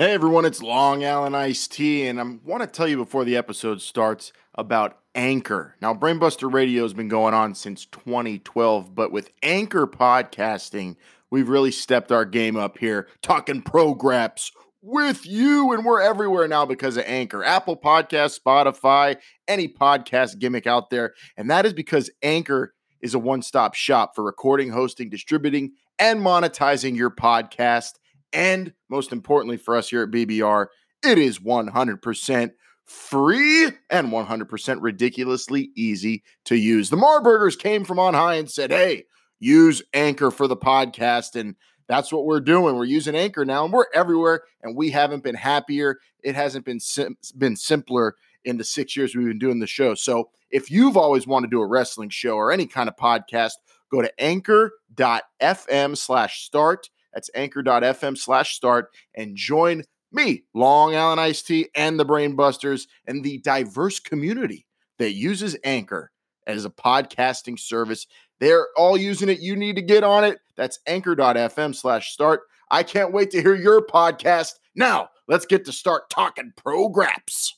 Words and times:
Hey 0.00 0.12
everyone, 0.12 0.46
it's 0.46 0.62
Long 0.62 1.04
Island 1.04 1.36
Iced 1.36 1.72
Tea, 1.72 2.06
and 2.06 2.18
I 2.18 2.24
want 2.42 2.62
to 2.62 2.66
tell 2.66 2.88
you 2.88 2.96
before 2.96 3.26
the 3.26 3.36
episode 3.36 3.82
starts 3.82 4.32
about 4.54 4.96
Anchor. 5.14 5.76
Now, 5.82 5.92
Brainbuster 5.92 6.50
Radio 6.50 6.84
has 6.84 6.94
been 6.94 7.08
going 7.08 7.34
on 7.34 7.54
since 7.54 7.84
2012, 7.84 8.94
but 8.94 9.12
with 9.12 9.30
Anchor 9.42 9.86
podcasting, 9.86 10.96
we've 11.30 11.50
really 11.50 11.70
stepped 11.70 12.10
our 12.10 12.24
game 12.24 12.56
up 12.56 12.78
here, 12.78 13.08
talking 13.20 13.60
pro 13.60 13.94
programs 13.94 14.52
with 14.80 15.26
you, 15.26 15.70
and 15.74 15.84
we're 15.84 16.00
everywhere 16.00 16.48
now 16.48 16.64
because 16.64 16.96
of 16.96 17.04
Anchor. 17.06 17.44
Apple 17.44 17.76
Podcast, 17.76 18.40
Spotify, 18.40 19.18
any 19.48 19.68
podcast 19.68 20.38
gimmick 20.38 20.66
out 20.66 20.88
there, 20.88 21.12
and 21.36 21.50
that 21.50 21.66
is 21.66 21.74
because 21.74 22.08
Anchor 22.22 22.72
is 23.02 23.12
a 23.12 23.18
one-stop 23.18 23.74
shop 23.74 24.14
for 24.14 24.24
recording, 24.24 24.70
hosting, 24.70 25.10
distributing, 25.10 25.72
and 25.98 26.22
monetizing 26.22 26.96
your 26.96 27.10
podcast. 27.10 27.98
And 28.32 28.72
most 28.88 29.12
importantly 29.12 29.56
for 29.56 29.76
us 29.76 29.88
here 29.90 30.02
at 30.02 30.10
BBR, 30.10 30.66
it 31.02 31.18
is 31.18 31.38
100% 31.38 32.50
free 32.84 33.66
and 33.88 34.08
100% 34.08 34.78
ridiculously 34.80 35.70
easy 35.76 36.22
to 36.44 36.56
use. 36.56 36.90
The 36.90 36.96
Marburgers 36.96 37.56
came 37.56 37.84
from 37.84 37.98
on 37.98 38.14
high 38.14 38.34
and 38.34 38.50
said, 38.50 38.70
hey, 38.70 39.04
use 39.38 39.82
Anchor 39.94 40.30
for 40.30 40.46
the 40.46 40.56
podcast. 40.56 41.38
And 41.38 41.54
that's 41.86 42.12
what 42.12 42.24
we're 42.24 42.40
doing. 42.40 42.76
We're 42.76 42.84
using 42.84 43.14
Anchor 43.14 43.44
now 43.44 43.64
and 43.64 43.72
we're 43.72 43.86
everywhere. 43.94 44.42
And 44.62 44.76
we 44.76 44.90
haven't 44.90 45.22
been 45.22 45.36
happier. 45.36 46.00
It 46.22 46.34
hasn't 46.34 46.64
been, 46.64 46.80
sim- 46.80 47.16
been 47.38 47.56
simpler 47.56 48.16
in 48.44 48.56
the 48.56 48.64
six 48.64 48.96
years 48.96 49.14
we've 49.14 49.26
been 49.26 49.38
doing 49.38 49.60
the 49.60 49.66
show. 49.66 49.94
So 49.94 50.30
if 50.50 50.70
you've 50.70 50.96
always 50.96 51.26
wanted 51.26 51.48
to 51.48 51.56
do 51.56 51.60
a 51.60 51.66
wrestling 51.66 52.08
show 52.08 52.34
or 52.34 52.50
any 52.50 52.66
kind 52.66 52.88
of 52.88 52.96
podcast, 52.96 53.52
go 53.90 54.02
to 54.02 54.12
anchor.fm 54.20 55.96
slash 55.96 56.44
start 56.44 56.90
that's 57.12 57.30
anchor.fm 57.34 58.16
slash 58.16 58.54
start 58.54 58.90
and 59.14 59.36
join 59.36 59.82
me, 60.12 60.44
Long 60.54 60.94
Island 60.94 61.20
Iced 61.20 61.46
Tea, 61.46 61.68
and 61.74 61.98
the 61.98 62.04
Brain 62.04 62.36
Busters, 62.36 62.86
and 63.06 63.24
the 63.24 63.38
diverse 63.38 64.00
community 64.00 64.66
that 64.98 65.12
uses 65.12 65.56
Anchor 65.64 66.10
as 66.46 66.64
a 66.64 66.70
podcasting 66.70 67.58
service. 67.58 68.06
They're 68.40 68.68
all 68.76 68.96
using 68.96 69.28
it. 69.28 69.40
You 69.40 69.56
need 69.56 69.76
to 69.76 69.82
get 69.82 70.02
on 70.02 70.24
it. 70.24 70.38
That's 70.56 70.78
anchor.fm 70.86 71.74
slash 71.74 72.12
start. 72.12 72.40
I 72.70 72.82
can't 72.82 73.12
wait 73.12 73.30
to 73.32 73.42
hear 73.42 73.54
your 73.54 73.86
podcast. 73.86 74.54
Now, 74.74 75.10
let's 75.28 75.46
get 75.46 75.64
to 75.66 75.72
start 75.72 76.10
talking 76.10 76.52
programs. 76.56 77.56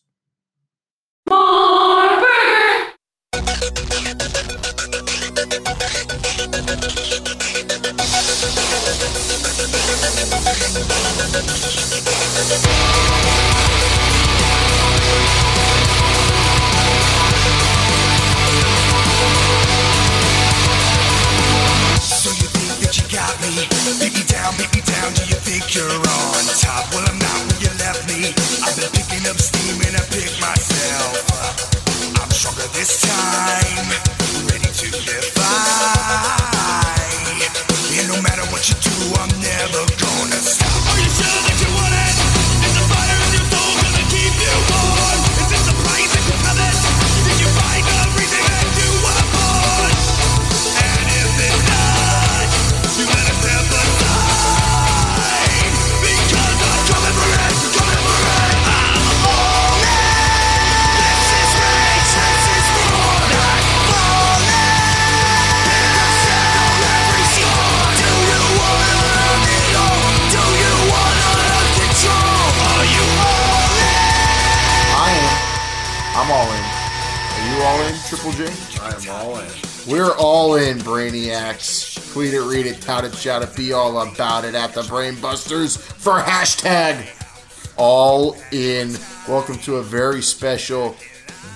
So 1.29 1.83
think 25.63 25.75
you're 25.75 25.91
on 25.91 26.45
top? 26.59 26.93
Well, 26.93 27.05
I'm 27.07 27.19
not 27.19 27.39
when 27.47 27.61
you 27.61 27.71
left 27.79 28.07
me. 28.09 28.35
I've 28.65 28.77
been 28.77 28.91
picking 28.91 29.29
up 29.29 29.37
steam 29.39 29.81
and 29.87 29.97
I 29.97 30.03
pick 30.11 30.31
myself 30.41 31.17
up. 31.45 32.23
I'm 32.23 32.31
stronger 32.31 32.67
this 32.75 33.03
time, 33.03 34.22
Triple 78.23 78.47
J? 78.47 78.53
I'm 78.81 79.11
all 79.11 79.37
in. 79.41 79.49
We're 79.89 80.15
all 80.17 80.55
in, 80.55 80.79
Brainiacs. 80.79 82.13
Tweet 82.13 82.33
it, 82.35 82.41
read 82.43 82.67
it, 82.67 82.81
tout 82.81 83.05
it, 83.05 83.13
shout 83.17 83.43
it, 83.43 83.57
be 83.57 83.73
all 83.73 84.01
about 84.09 84.45
it 84.45 84.55
at 84.55 84.73
the 84.75 84.83
Brainbusters 84.83 85.77
for 85.77 86.21
hashtag 86.21 87.05
all 87.77 88.37
in. 88.53 88.93
Welcome 89.27 89.57
to 89.59 89.77
a 89.79 89.83
very 89.83 90.23
special 90.23 90.95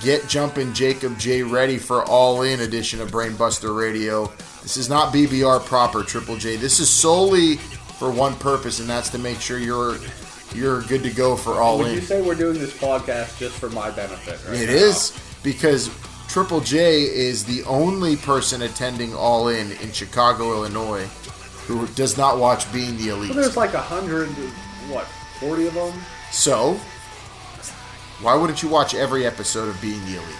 Get 0.01 0.27
Jumpin' 0.27 0.73
Jacob 0.73 1.17
J 1.17 1.41
Ready 1.41 1.77
for 1.77 2.03
All 2.03 2.41
In 2.41 2.59
edition 2.59 2.99
of 2.99 3.11
Brainbuster 3.11 3.77
Radio. 3.79 4.25
This 4.61 4.75
is 4.75 4.89
not 4.89 5.13
BBR 5.13 5.63
proper, 5.65 6.03
Triple 6.03 6.35
J. 6.35 6.57
This 6.57 6.81
is 6.81 6.89
solely 6.89 7.55
for 7.97 8.11
one 8.11 8.35
purpose, 8.35 8.81
and 8.81 8.89
that's 8.89 9.09
to 9.11 9.17
make 9.17 9.39
sure 9.39 9.57
you're 9.57 9.95
you're 10.53 10.81
good 10.83 11.03
to 11.03 11.11
go 11.11 11.37
for 11.37 11.61
all 11.61 11.77
Would 11.77 11.87
in. 11.87 11.93
you 11.95 12.01
say 12.01 12.21
we're 12.21 12.35
doing 12.35 12.59
this 12.59 12.73
podcast 12.77 13.37
just 13.39 13.55
for 13.57 13.69
my 13.69 13.89
benefit? 13.89 14.37
Right 14.49 14.61
It 14.63 14.67
now? 14.67 14.73
is 14.73 15.17
because 15.43 15.89
Triple 16.27 16.59
J 16.59 17.01
is 17.03 17.45
the 17.45 17.63
only 17.63 18.15
person 18.15 18.61
attending 18.61 19.15
All 19.15 19.47
In 19.47 19.71
in 19.73 19.91
Chicago, 19.91 20.51
Illinois, 20.53 21.05
who 21.67 21.87
does 21.87 22.17
not 22.17 22.37
watch 22.37 22.71
Being 22.73 22.97
the 22.97 23.07
Well, 23.07 23.17
Elite. 23.23 23.33
there's 23.35 23.57
like 23.57 23.73
a 23.73 23.81
hundred, 23.81 24.27
what, 24.89 25.05
forty 25.39 25.67
of 25.67 25.73
them? 25.73 25.93
So, 26.31 26.73
why 28.21 28.35
wouldn't 28.35 28.61
you 28.61 28.69
watch 28.69 28.93
every 28.93 29.25
episode 29.25 29.69
of 29.69 29.81
Being 29.81 30.01
the 30.05 30.17
Elite? 30.17 30.35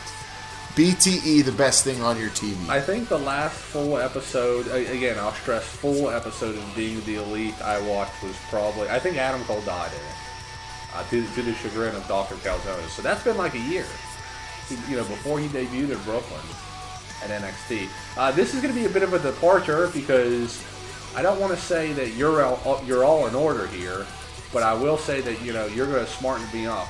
BTE, 0.75 1.43
the 1.43 1.51
best 1.53 1.83
thing 1.83 2.01
on 2.03 2.19
your 2.19 2.29
TV. 2.29 2.69
I 2.69 2.79
think 2.79 3.09
the 3.09 3.17
last 3.17 3.55
full 3.57 3.97
episode, 3.97 4.67
again, 4.67 5.17
I'll 5.17 5.33
stress, 5.33 5.63
full 5.65 6.09
episode 6.11 6.55
of 6.55 6.75
Being 6.75 7.01
the 7.05 7.15
Elite 7.15 7.59
I 7.63 7.79
watched 7.81 8.21
was 8.21 8.35
probably, 8.49 8.87
I 8.89 8.99
think 8.99 9.17
Adam 9.17 9.43
Cole 9.45 9.61
died 9.61 9.89
in 9.91 9.97
it, 9.97 10.95
uh, 10.95 11.03
to, 11.09 11.25
to 11.33 11.41
the 11.41 11.53
chagrin 11.55 11.95
of 11.95 12.07
Dr. 12.07 12.35
Calzone. 12.35 12.87
So 12.89 13.01
that's 13.01 13.23
been 13.23 13.37
like 13.37 13.55
a 13.55 13.59
year, 13.59 13.85
you 14.89 14.95
know, 14.97 15.03
before 15.03 15.39
he 15.39 15.47
debuted 15.47 15.91
in 15.91 15.99
Brooklyn 16.03 16.41
at 17.23 17.29
NXT. 17.41 17.87
Uh, 18.17 18.31
this 18.31 18.53
is 18.53 18.61
going 18.61 18.73
to 18.73 18.79
be 18.79 18.85
a 18.85 18.89
bit 18.89 19.03
of 19.03 19.13
a 19.13 19.19
departure 19.19 19.87
because 19.93 20.63
I 21.15 21.21
don't 21.21 21.39
want 21.39 21.53
to 21.53 21.59
say 21.59 21.93
that 21.93 22.13
you're 22.13 22.43
all, 22.43 22.81
you're 22.85 23.03
all 23.03 23.27
in 23.27 23.35
order 23.35 23.67
here, 23.67 24.05
but 24.53 24.63
I 24.63 24.73
will 24.73 24.97
say 24.97 25.21
that, 25.21 25.41
you 25.41 25.53
know, 25.53 25.65
you're 25.67 25.87
going 25.87 26.05
to 26.05 26.11
smarten 26.11 26.45
me 26.53 26.67
up 26.67 26.87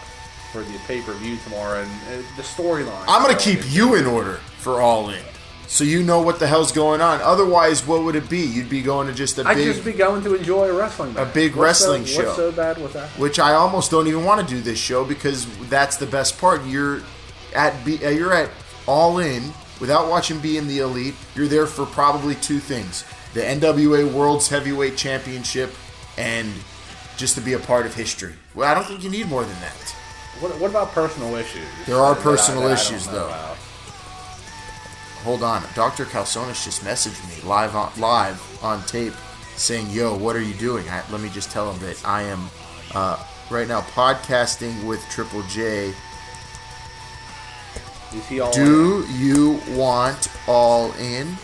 for 0.51 0.61
the 0.63 0.77
pay-per-view 0.87 1.37
tomorrow 1.43 1.81
and 1.81 1.91
uh, 2.23 2.27
the 2.35 2.43
storyline. 2.43 3.03
I'm 3.07 3.21
going 3.23 3.35
to 3.35 3.41
keep 3.41 3.59
you 3.71 3.95
in 3.95 4.05
order 4.05 4.35
for 4.59 4.81
All 4.81 5.09
In. 5.09 5.21
So 5.69 5.83
you 5.83 6.01
know 6.01 6.21
what 6.21 6.39
the 6.39 6.47
hell's 6.47 6.71
going 6.71 7.01
on. 7.01 7.19
Otherwise, 7.21 7.85
what 7.85 8.03
would 8.03 8.15
it 8.15 8.29
be? 8.29 8.39
You'd 8.39 8.69
be 8.69 8.81
going 8.81 9.07
to 9.07 9.13
just 9.13 9.37
a 9.37 9.43
I'd 9.45 9.55
big 9.57 9.65
just 9.73 9.83
be 9.83 9.91
going 9.91 10.23
to 10.23 10.33
enjoy 10.35 10.69
a 10.69 10.73
wrestling 10.73 11.13
match. 11.13 11.33
big 11.33 11.57
What's 11.57 11.79
so- 11.79 11.91
wrestling 11.91 12.05
show. 12.05 12.23
What's 12.23 12.35
so 12.37 12.51
bad 12.53 12.77
with 12.81 12.93
that? 12.93 13.09
which 13.19 13.37
I 13.37 13.51
almost 13.53 13.91
don't 13.91 14.07
even 14.07 14.23
want 14.23 14.47
to 14.47 14.55
do 14.55 14.61
this 14.61 14.79
show 14.79 15.03
because 15.03 15.45
that's 15.67 15.97
the 15.97 16.05
best 16.05 16.37
part. 16.39 16.65
You're 16.65 17.01
at 17.53 17.83
B, 17.85 18.03
uh, 18.03 18.09
you're 18.09 18.33
at 18.33 18.49
all 18.87 19.19
in 19.19 19.51
without 19.79 20.09
watching 20.09 20.39
Being 20.39 20.67
the 20.67 20.79
Elite. 20.79 21.15
You're 21.35 21.47
there 21.47 21.67
for 21.67 21.85
probably 21.85 22.35
two 22.35 22.59
things: 22.59 23.03
the 23.33 23.41
NWA 23.41 24.11
World's 24.11 24.47
Heavyweight 24.49 24.97
Championship 24.97 25.73
and 26.17 26.51
just 27.17 27.35
to 27.35 27.41
be 27.41 27.53
a 27.53 27.59
part 27.59 27.85
of 27.85 27.93
history. 27.93 28.33
Well, 28.55 28.69
I 28.69 28.73
don't 28.73 28.85
think 28.85 29.03
you 29.03 29.09
need 29.09 29.27
more 29.27 29.43
than 29.43 29.59
that. 29.61 29.95
What, 30.39 30.59
what 30.59 30.69
about 30.69 30.91
personal 30.91 31.35
issues? 31.35 31.65
There 31.85 31.97
are 31.97 32.15
personal 32.15 32.67
I 32.67 32.73
issues, 32.73 33.07
though. 33.07 33.27
about? 33.27 33.57
Hold 35.23 35.43
on, 35.43 35.63
Dr. 35.75 36.05
Calzonis 36.05 36.63
just 36.63 36.83
messaged 36.83 37.27
me 37.27 37.47
live 37.47 37.75
on 37.75 37.91
live 37.99 38.41
on 38.63 38.83
tape 38.83 39.13
saying, 39.55 39.89
"Yo, 39.89 40.15
what 40.15 40.35
are 40.35 40.41
you 40.41 40.53
doing?" 40.53 40.87
I, 40.89 41.03
let 41.11 41.21
me 41.21 41.29
just 41.29 41.51
tell 41.51 41.71
him 41.71 41.79
that 41.85 42.07
I 42.07 42.21
am 42.23 42.49
uh, 42.93 43.21
right 43.49 43.67
now 43.67 43.81
podcasting 43.81 44.85
with 44.87 45.01
Triple 45.09 45.41
J. 45.49 45.93
All 48.41 48.47
in? 48.47 48.51
Do 48.53 49.05
you 49.13 49.59
want 49.75 50.29
all 50.47 50.91
in? 50.93 51.35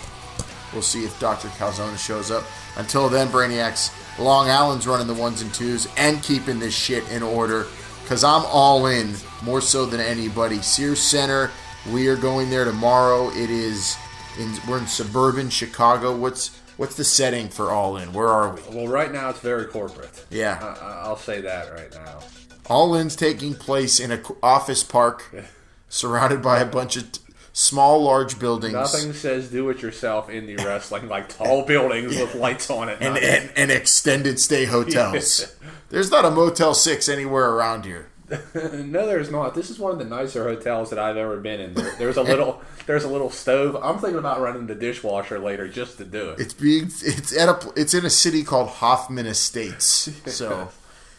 We'll 0.72 0.82
see 0.82 1.04
if 1.06 1.20
Dr. 1.20 1.50
Calzone 1.50 1.98
shows 1.98 2.32
up. 2.32 2.44
Until 2.78 3.10
then, 3.10 3.28
Brainiacs, 3.28 3.92
Long 4.20 4.50
Island's 4.50 4.88
running 4.88 5.08
the 5.08 5.14
ones 5.14 5.42
and 5.42 5.54
twos 5.54 5.88
and 5.98 6.22
keeping 6.24 6.60
this 6.60 6.74
shit 6.76 7.08
in 7.12 7.22
order. 7.22 7.68
Because 8.02 8.24
I'm 8.24 8.44
all 8.48 8.88
in, 8.88 9.14
more 9.44 9.62
so 9.62 9.86
than 9.86 10.00
anybody. 10.00 10.62
Sears 10.62 11.00
Center, 11.02 11.52
we 11.92 12.08
are 12.08 12.16
going 12.18 12.50
there 12.50 12.66
tomorrow. 12.66 13.30
It 13.32 13.50
is 13.50 13.96
in 14.40 14.52
we're 14.68 14.80
in 14.80 14.88
suburban 14.88 15.50
Chicago. 15.50 16.16
What's 16.16 16.58
What's 16.78 16.96
the 16.96 17.04
setting 17.04 17.50
for 17.50 17.70
All 17.72 17.98
In? 17.98 18.14
Where 18.14 18.28
are 18.30 18.56
we? 18.56 18.62
Well, 18.76 18.88
right 18.88 19.12
now 19.12 19.30
it's 19.30 19.40
very 19.40 19.66
corporate. 19.66 20.26
Yeah. 20.32 20.58
I, 20.82 20.84
I- 20.86 21.02
I'll 21.04 21.18
say 21.18 21.40
that 21.42 21.72
right 21.72 21.94
now. 21.94 22.20
All 22.68 22.96
In's 22.96 23.16
taking 23.16 23.54
place 23.54 24.00
in 24.00 24.10
an 24.12 24.24
office 24.42 24.84
park, 24.84 25.24
surrounded 25.94 26.42
by 26.42 26.60
a 26.60 26.66
bunch 26.66 26.98
of 26.98 27.12
t- 27.12 27.22
small, 27.54 28.02
large 28.02 28.40
buildings. 28.40 28.74
Nothing 28.74 29.14
says 29.14 29.50
do 29.52 29.70
it 29.70 29.82
yourself 29.82 30.28
indie 30.28 30.58
wrestling 30.58 31.08
like 31.08 31.30
tall 31.30 31.66
buildings 31.68 32.18
with 32.18 32.34
lights 32.34 32.70
on 32.72 32.90
it. 32.90 32.98
and, 33.00 33.16
and, 33.18 33.52
and 33.56 33.72
extended 33.72 34.40
stay 34.40 34.66
hotels. 34.66 35.56
There's 35.90 36.10
not 36.10 36.26
a 36.26 36.32
Motel 36.32 36.74
6 36.74 37.08
anywhere 37.08 37.52
around 37.52 37.86
here. 37.86 38.10
no, 38.56 39.06
there's 39.06 39.30
not. 39.30 39.54
This 39.54 39.70
is 39.70 39.78
one 39.78 39.92
of 39.92 40.00
the 40.00 40.06
nicer 40.06 40.44
hotels 40.46 40.90
that 40.90 40.98
I've 40.98 41.18
ever 41.18 41.38
been 41.38 41.60
in. 41.60 41.74
There, 41.76 41.94
there's 42.00 42.18
a 42.18 42.24
little, 42.24 42.64
there's 42.88 43.04
a 43.04 43.10
little 43.10 43.30
stove. 43.30 43.76
I'm 43.76 44.00
thinking 44.00 44.18
about 44.18 44.42
running 44.42 44.66
the 44.66 44.74
dishwasher 44.74 45.38
later 45.38 45.68
just 45.68 46.00
to 46.00 46.06
do 46.06 46.32
it. 46.32 46.40
It's 46.40 46.54
being 46.54 46.86
it's 46.86 47.38
at 47.38 47.48
a 47.48 47.74
it's 47.76 47.94
in 47.94 48.06
a 48.06 48.10
city 48.10 48.44
called 48.44 48.70
Hoffman 48.70 49.28
Estates. 49.28 50.10
So 50.26 50.70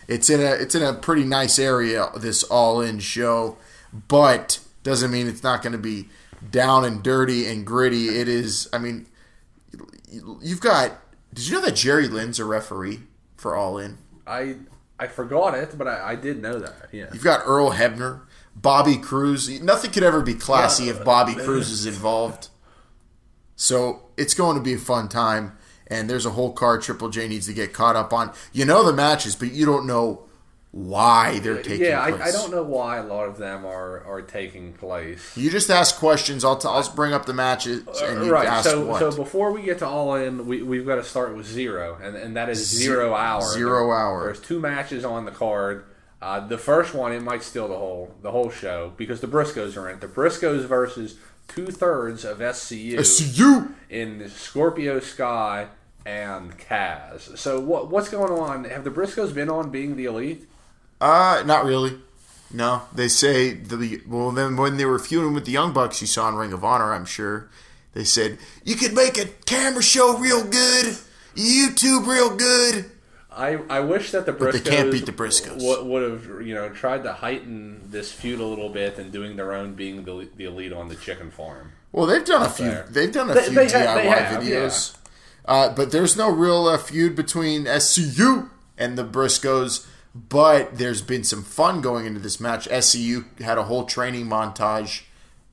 it's 0.08 0.28
in 0.28 0.40
a 0.40 0.54
it's 0.54 0.74
in 0.74 0.82
a 0.82 0.94
pretty 0.94 1.24
nice 1.24 1.58
area 1.60 2.10
this 2.16 2.42
all 2.42 2.80
in 2.80 2.98
show, 2.98 3.58
but 4.08 4.58
doesn't 4.84 5.10
mean 5.10 5.26
it's 5.26 5.42
not 5.42 5.62
going 5.62 5.72
to 5.72 5.78
be 5.78 6.08
down 6.50 6.84
and 6.84 7.02
dirty 7.02 7.46
and 7.48 7.66
gritty. 7.66 8.20
It 8.20 8.28
is 8.28 8.68
I 8.72 8.78
mean 8.78 9.08
you've 10.40 10.60
got 10.60 11.00
did 11.34 11.48
you 11.48 11.54
know 11.54 11.62
that 11.62 11.74
Jerry 11.74 12.06
Lynn's 12.06 12.38
a 12.38 12.44
referee 12.44 13.00
for 13.36 13.56
all 13.56 13.76
in? 13.76 13.98
I, 14.26 14.56
I 14.98 15.08
forgot 15.08 15.54
it, 15.54 15.76
but 15.76 15.88
I, 15.88 16.12
I 16.12 16.14
did 16.14 16.40
know 16.40 16.58
that. 16.60 16.88
Yeah. 16.92 17.06
You've 17.12 17.24
got 17.24 17.42
Earl 17.44 17.72
Hebner, 17.72 18.20
Bobby 18.54 18.96
Cruise. 18.96 19.60
Nothing 19.60 19.90
could 19.90 20.04
ever 20.04 20.22
be 20.22 20.34
classy 20.34 20.88
if 20.88 21.04
Bobby 21.04 21.34
Cruise 21.34 21.70
is 21.70 21.86
involved. 21.86 22.48
So 23.56 24.04
it's 24.16 24.34
going 24.34 24.56
to 24.56 24.62
be 24.62 24.74
a 24.74 24.78
fun 24.78 25.08
time, 25.08 25.58
and 25.88 26.08
there's 26.08 26.24
a 26.24 26.30
whole 26.30 26.52
card 26.52 26.82
Triple 26.82 27.08
J 27.08 27.26
needs 27.26 27.46
to 27.46 27.52
get 27.52 27.72
caught 27.72 27.96
up 27.96 28.12
on. 28.12 28.32
You 28.52 28.64
know 28.64 28.84
the 28.84 28.92
matches, 28.92 29.34
but 29.34 29.52
you 29.52 29.66
don't 29.66 29.86
know 29.86 30.22
why 30.74 31.38
they're 31.38 31.62
taking 31.62 31.86
Yeah, 31.86 32.04
place. 32.08 32.20
I, 32.20 32.28
I 32.28 32.32
don't 32.32 32.50
know 32.50 32.64
why 32.64 32.96
a 32.96 33.04
lot 33.04 33.28
of 33.28 33.38
them 33.38 33.64
are, 33.64 34.02
are 34.04 34.20
taking 34.22 34.72
place. 34.72 35.36
You 35.36 35.48
just 35.48 35.70
ask 35.70 35.96
questions. 35.96 36.44
I'll, 36.44 36.56
t- 36.56 36.66
I'll 36.66 36.92
bring 36.96 37.12
up 37.12 37.26
the 37.26 37.32
matches, 37.32 37.86
and 38.02 38.24
you 38.26 38.32
right. 38.32 38.48
ask 38.48 38.68
So, 38.68 38.84
what. 38.84 38.98
so 38.98 39.12
before 39.14 39.52
we 39.52 39.62
get 39.62 39.78
to 39.78 39.86
all 39.86 40.16
in, 40.16 40.48
we, 40.48 40.64
we've 40.64 40.84
got 40.84 40.96
to 40.96 41.04
start 41.04 41.36
with 41.36 41.46
zero, 41.46 41.96
and, 42.02 42.16
and 42.16 42.36
that 42.36 42.48
is 42.48 42.66
zero 42.68 43.14
hour. 43.14 43.42
zero 43.42 43.92
hour. 43.92 44.24
There's 44.24 44.40
two 44.40 44.58
matches 44.58 45.04
on 45.04 45.26
the 45.26 45.30
card. 45.30 45.84
Uh, 46.20 46.44
the 46.44 46.58
first 46.58 46.92
one 46.92 47.12
it 47.12 47.22
might 47.22 47.44
steal 47.44 47.68
the 47.68 47.76
whole 47.78 48.12
the 48.22 48.32
whole 48.32 48.50
show 48.50 48.92
because 48.96 49.20
the 49.20 49.28
Briscoes 49.28 49.76
are 49.76 49.88
in 49.88 49.96
it. 49.98 50.00
The 50.00 50.08
Briscoes 50.08 50.64
versus 50.64 51.16
two 51.46 51.66
thirds 51.66 52.24
of 52.24 52.38
SCU 52.38 53.36
you. 53.38 53.74
in 53.90 54.28
Scorpio 54.28 54.98
Sky 54.98 55.68
and 56.04 56.58
Kaz. 56.58 57.36
So 57.38 57.60
what 57.60 57.90
what's 57.90 58.08
going 58.08 58.32
on? 58.32 58.64
Have 58.64 58.82
the 58.84 58.90
Briscoes 58.90 59.32
been 59.34 59.50
on 59.50 59.70
being 59.70 59.94
the 59.96 60.06
elite? 60.06 60.48
Uh, 61.04 61.42
not 61.44 61.66
really. 61.66 61.98
No, 62.50 62.82
they 62.94 63.08
say 63.08 63.52
the 63.52 64.00
well. 64.08 64.30
Then 64.30 64.56
when 64.56 64.76
they 64.78 64.84
were 64.86 64.98
feuding 64.98 65.34
with 65.34 65.44
the 65.44 65.52
Young 65.52 65.72
Bucks, 65.72 66.00
you 66.00 66.06
saw 66.06 66.28
in 66.30 66.34
Ring 66.36 66.52
of 66.54 66.64
Honor, 66.64 66.94
I'm 66.94 67.04
sure 67.04 67.48
they 67.92 68.04
said 68.04 68.38
you 68.64 68.76
could 68.76 68.94
make 68.94 69.18
a 69.18 69.26
camera 69.44 69.82
show 69.82 70.16
real 70.16 70.42
good, 70.44 70.96
YouTube 71.34 72.06
real 72.06 72.34
good. 72.36 72.90
I, 73.30 73.58
I 73.68 73.80
wish 73.80 74.12
that 74.12 74.24
the 74.26 74.32
Briscoes 74.32 74.52
they 74.62 74.70
can't 74.70 74.92
beat 74.92 75.06
the 75.06 75.12
Briscoes. 75.12 75.60
would, 75.60 75.86
would 75.86 76.02
have 76.10 76.46
you 76.46 76.54
know 76.54 76.68
tried 76.70 77.02
to 77.02 77.12
heighten 77.12 77.80
this 77.90 78.12
feud 78.12 78.38
a 78.40 78.44
little 78.46 78.68
bit 78.70 78.96
and 78.98 79.10
doing 79.12 79.36
their 79.36 79.52
own 79.52 79.74
being 79.74 80.04
the, 80.04 80.28
the 80.36 80.44
elite 80.44 80.72
on 80.72 80.88
the 80.88 80.94
chicken 80.94 81.30
farm. 81.32 81.72
Well, 81.92 82.06
they've 82.06 82.24
done 82.24 82.42
a 82.42 82.48
few. 82.48 82.66
fair. 82.70 82.86
They've 82.88 83.12
done 83.12 83.30
a 83.30 83.34
They- 83.34 83.42
few 83.46 83.54
they 83.54 83.66
DIY 83.66 84.02
have- 84.04 84.26
have, 84.26 84.42
videos, 84.42 84.96
uh, 85.44 85.68
but 85.74 85.90
there's 85.90 86.16
no 86.16 86.30
real 86.30 86.66
uh, 86.68 86.78
feud 86.78 87.14
between 87.16 87.64
SCU 87.66 88.48
and 88.78 88.96
the 88.96 89.04
Briscoes. 89.04 89.86
But 90.14 90.78
there's 90.78 91.02
been 91.02 91.24
some 91.24 91.42
fun 91.42 91.80
going 91.80 92.06
into 92.06 92.20
this 92.20 92.38
match. 92.38 92.68
SCU 92.68 93.40
had 93.40 93.58
a 93.58 93.64
whole 93.64 93.84
training 93.84 94.26
montage 94.26 95.02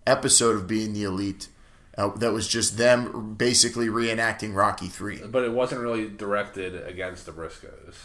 episode 0.06 0.56
of 0.56 0.68
being 0.68 0.94
the 0.94 1.04
elite. 1.04 1.48
Uh, 1.98 2.10
that 2.10 2.32
was 2.32 2.48
just 2.48 2.78
them 2.78 3.34
basically 3.34 3.88
reenacting 3.88 4.56
Rocky 4.56 4.88
Three. 4.88 5.20
But 5.26 5.44
it 5.44 5.52
wasn't 5.52 5.82
really 5.82 6.08
directed 6.08 6.76
against 6.88 7.26
the 7.26 7.32
Briscoes. 7.32 7.96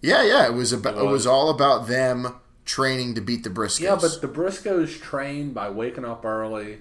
Yeah, 0.00 0.22
yeah, 0.22 0.46
it 0.46 0.54
was 0.54 0.72
about. 0.72 0.96
It 0.96 1.02
was. 1.02 1.10
was 1.10 1.26
all 1.26 1.50
about 1.50 1.88
them 1.88 2.34
training 2.64 3.14
to 3.14 3.20
beat 3.20 3.42
the 3.42 3.50
Briscoes. 3.50 3.80
Yeah, 3.80 3.96
but 3.96 4.20
the 4.20 4.28
Briscoes 4.28 5.00
train 5.00 5.52
by 5.52 5.70
waking 5.70 6.04
up 6.04 6.24
early 6.24 6.78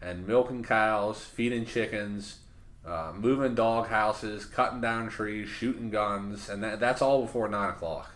and 0.00 0.26
milking 0.26 0.62
cows, 0.62 1.24
feeding 1.24 1.66
chickens, 1.66 2.38
uh, 2.86 3.12
moving 3.14 3.54
dog 3.54 3.88
houses, 3.88 4.44
cutting 4.44 4.80
down 4.80 5.08
trees, 5.08 5.48
shooting 5.48 5.90
guns, 5.90 6.48
and 6.48 6.62
that, 6.62 6.80
that's 6.80 7.02
all 7.02 7.22
before 7.22 7.48
nine 7.48 7.70
o'clock. 7.70 8.12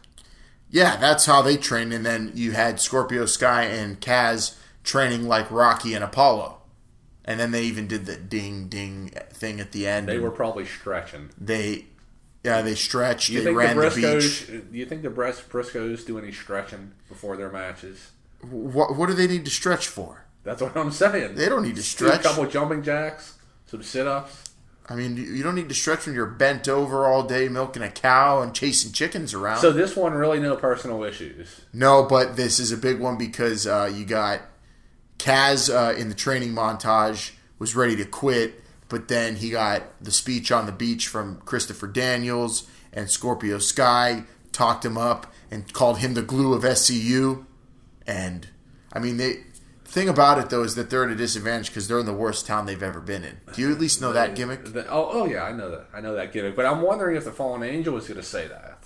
Yeah, 0.72 0.96
that's 0.96 1.26
how 1.26 1.40
they 1.42 1.56
trained. 1.56 1.92
And 1.92 2.04
then 2.04 2.32
you 2.34 2.52
had 2.52 2.80
Scorpio 2.80 3.26
Sky 3.26 3.62
and 3.64 4.00
Kaz 4.00 4.56
training 4.82 5.28
like 5.28 5.48
Rocky 5.50 5.94
and 5.94 6.02
Apollo. 6.02 6.58
And 7.24 7.38
then 7.38 7.52
they 7.52 7.62
even 7.62 7.86
did 7.86 8.06
the 8.06 8.16
ding 8.16 8.66
ding 8.68 9.10
thing 9.32 9.60
at 9.60 9.70
the 9.70 9.86
end. 9.86 10.08
They 10.08 10.18
were 10.18 10.32
probably 10.32 10.66
stretching. 10.66 11.30
they 11.38 11.84
yeah 12.42 12.62
they 12.62 12.74
stretched. 12.74 13.28
Do 13.28 13.34
you 13.34 13.38
they 13.40 13.44
think 13.44 13.58
ran 13.58 13.76
the 13.76 13.90
the, 13.90 14.18
beach. 14.18 14.46
Do 14.48 14.76
you 14.76 14.86
think 14.86 15.02
the 15.02 15.10
Bris- 15.10 15.40
Briscoes 15.48 16.04
do 16.04 16.18
any 16.18 16.32
stretching 16.32 16.90
before 17.08 17.36
their 17.36 17.50
matches? 17.50 18.10
What 18.50 18.96
what 18.96 19.06
do 19.06 19.14
they 19.14 19.28
need 19.28 19.44
to 19.44 19.52
stretch 19.52 19.86
for? 19.86 20.24
That's 20.42 20.60
what 20.60 20.76
I'm 20.76 20.90
saying. 20.90 21.36
They 21.36 21.48
don't 21.48 21.62
need 21.62 21.76
to 21.76 21.82
Do 21.82 21.82
stretch. 21.82 22.20
a 22.20 22.22
couple 22.24 22.46
jumping 22.46 22.82
jacks, 22.82 23.38
some 23.66 23.84
sit-ups. 23.84 24.50
I 24.88 24.94
mean, 24.96 25.16
you 25.16 25.42
don't 25.42 25.54
need 25.54 25.68
to 25.68 25.74
stretch 25.74 26.06
when 26.06 26.14
you're 26.14 26.26
bent 26.26 26.68
over 26.68 27.06
all 27.06 27.22
day 27.22 27.48
milking 27.48 27.82
a 27.82 27.90
cow 27.90 28.42
and 28.42 28.52
chasing 28.52 28.92
chickens 28.92 29.32
around. 29.32 29.60
So 29.60 29.70
this 29.70 29.96
one 29.96 30.12
really 30.12 30.40
no 30.40 30.56
personal 30.56 31.04
issues. 31.04 31.60
No, 31.72 32.04
but 32.04 32.36
this 32.36 32.58
is 32.58 32.72
a 32.72 32.76
big 32.76 32.98
one 32.98 33.16
because 33.16 33.66
uh, 33.66 33.90
you 33.94 34.04
got 34.04 34.42
Kaz 35.18 35.72
uh, 35.72 35.94
in 35.94 36.08
the 36.08 36.14
training 36.14 36.52
montage 36.52 37.32
was 37.58 37.76
ready 37.76 37.94
to 37.96 38.04
quit, 38.04 38.60
but 38.88 39.06
then 39.06 39.36
he 39.36 39.50
got 39.50 39.82
the 40.02 40.10
speech 40.10 40.50
on 40.50 40.66
the 40.66 40.72
beach 40.72 41.06
from 41.06 41.40
Christopher 41.44 41.86
Daniels 41.86 42.68
and 42.92 43.08
Scorpio 43.08 43.58
Sky 43.58 44.24
talked 44.50 44.84
him 44.84 44.98
up 44.98 45.32
and 45.50 45.72
called 45.72 45.98
him 45.98 46.14
the 46.14 46.22
glue 46.22 46.54
of 46.54 46.62
SCU. 46.62 47.46
And 48.06 48.48
I 48.92 48.98
mean, 48.98 49.16
they 49.16 49.44
thing 49.92 50.08
about 50.08 50.38
it 50.38 50.48
though 50.50 50.62
is 50.62 50.74
that 50.74 50.88
they're 50.90 51.04
at 51.04 51.10
a 51.10 51.14
disadvantage 51.14 51.68
because 51.68 51.86
they're 51.86 51.98
in 52.00 52.06
the 52.06 52.14
worst 52.14 52.46
town 52.46 52.66
they've 52.66 52.82
ever 52.82 53.00
been 53.00 53.24
in. 53.24 53.38
Do 53.54 53.60
you 53.62 53.70
at 53.72 53.78
least 53.78 54.00
know 54.00 54.12
that 54.12 54.34
gimmick? 54.34 54.64
The- 54.64 54.88
oh, 54.90 55.10
oh 55.12 55.24
yeah, 55.26 55.44
I 55.44 55.52
know 55.52 55.70
that. 55.70 55.86
I 55.94 56.00
know 56.00 56.14
that 56.14 56.32
gimmick. 56.32 56.56
But 56.56 56.66
I'm 56.66 56.80
wondering 56.82 57.16
if 57.16 57.24
the 57.24 57.32
Fallen 57.32 57.62
Angel 57.62 57.94
was 57.94 58.08
going 58.08 58.16
to 58.18 58.22
say 58.26 58.48
that. 58.48 58.78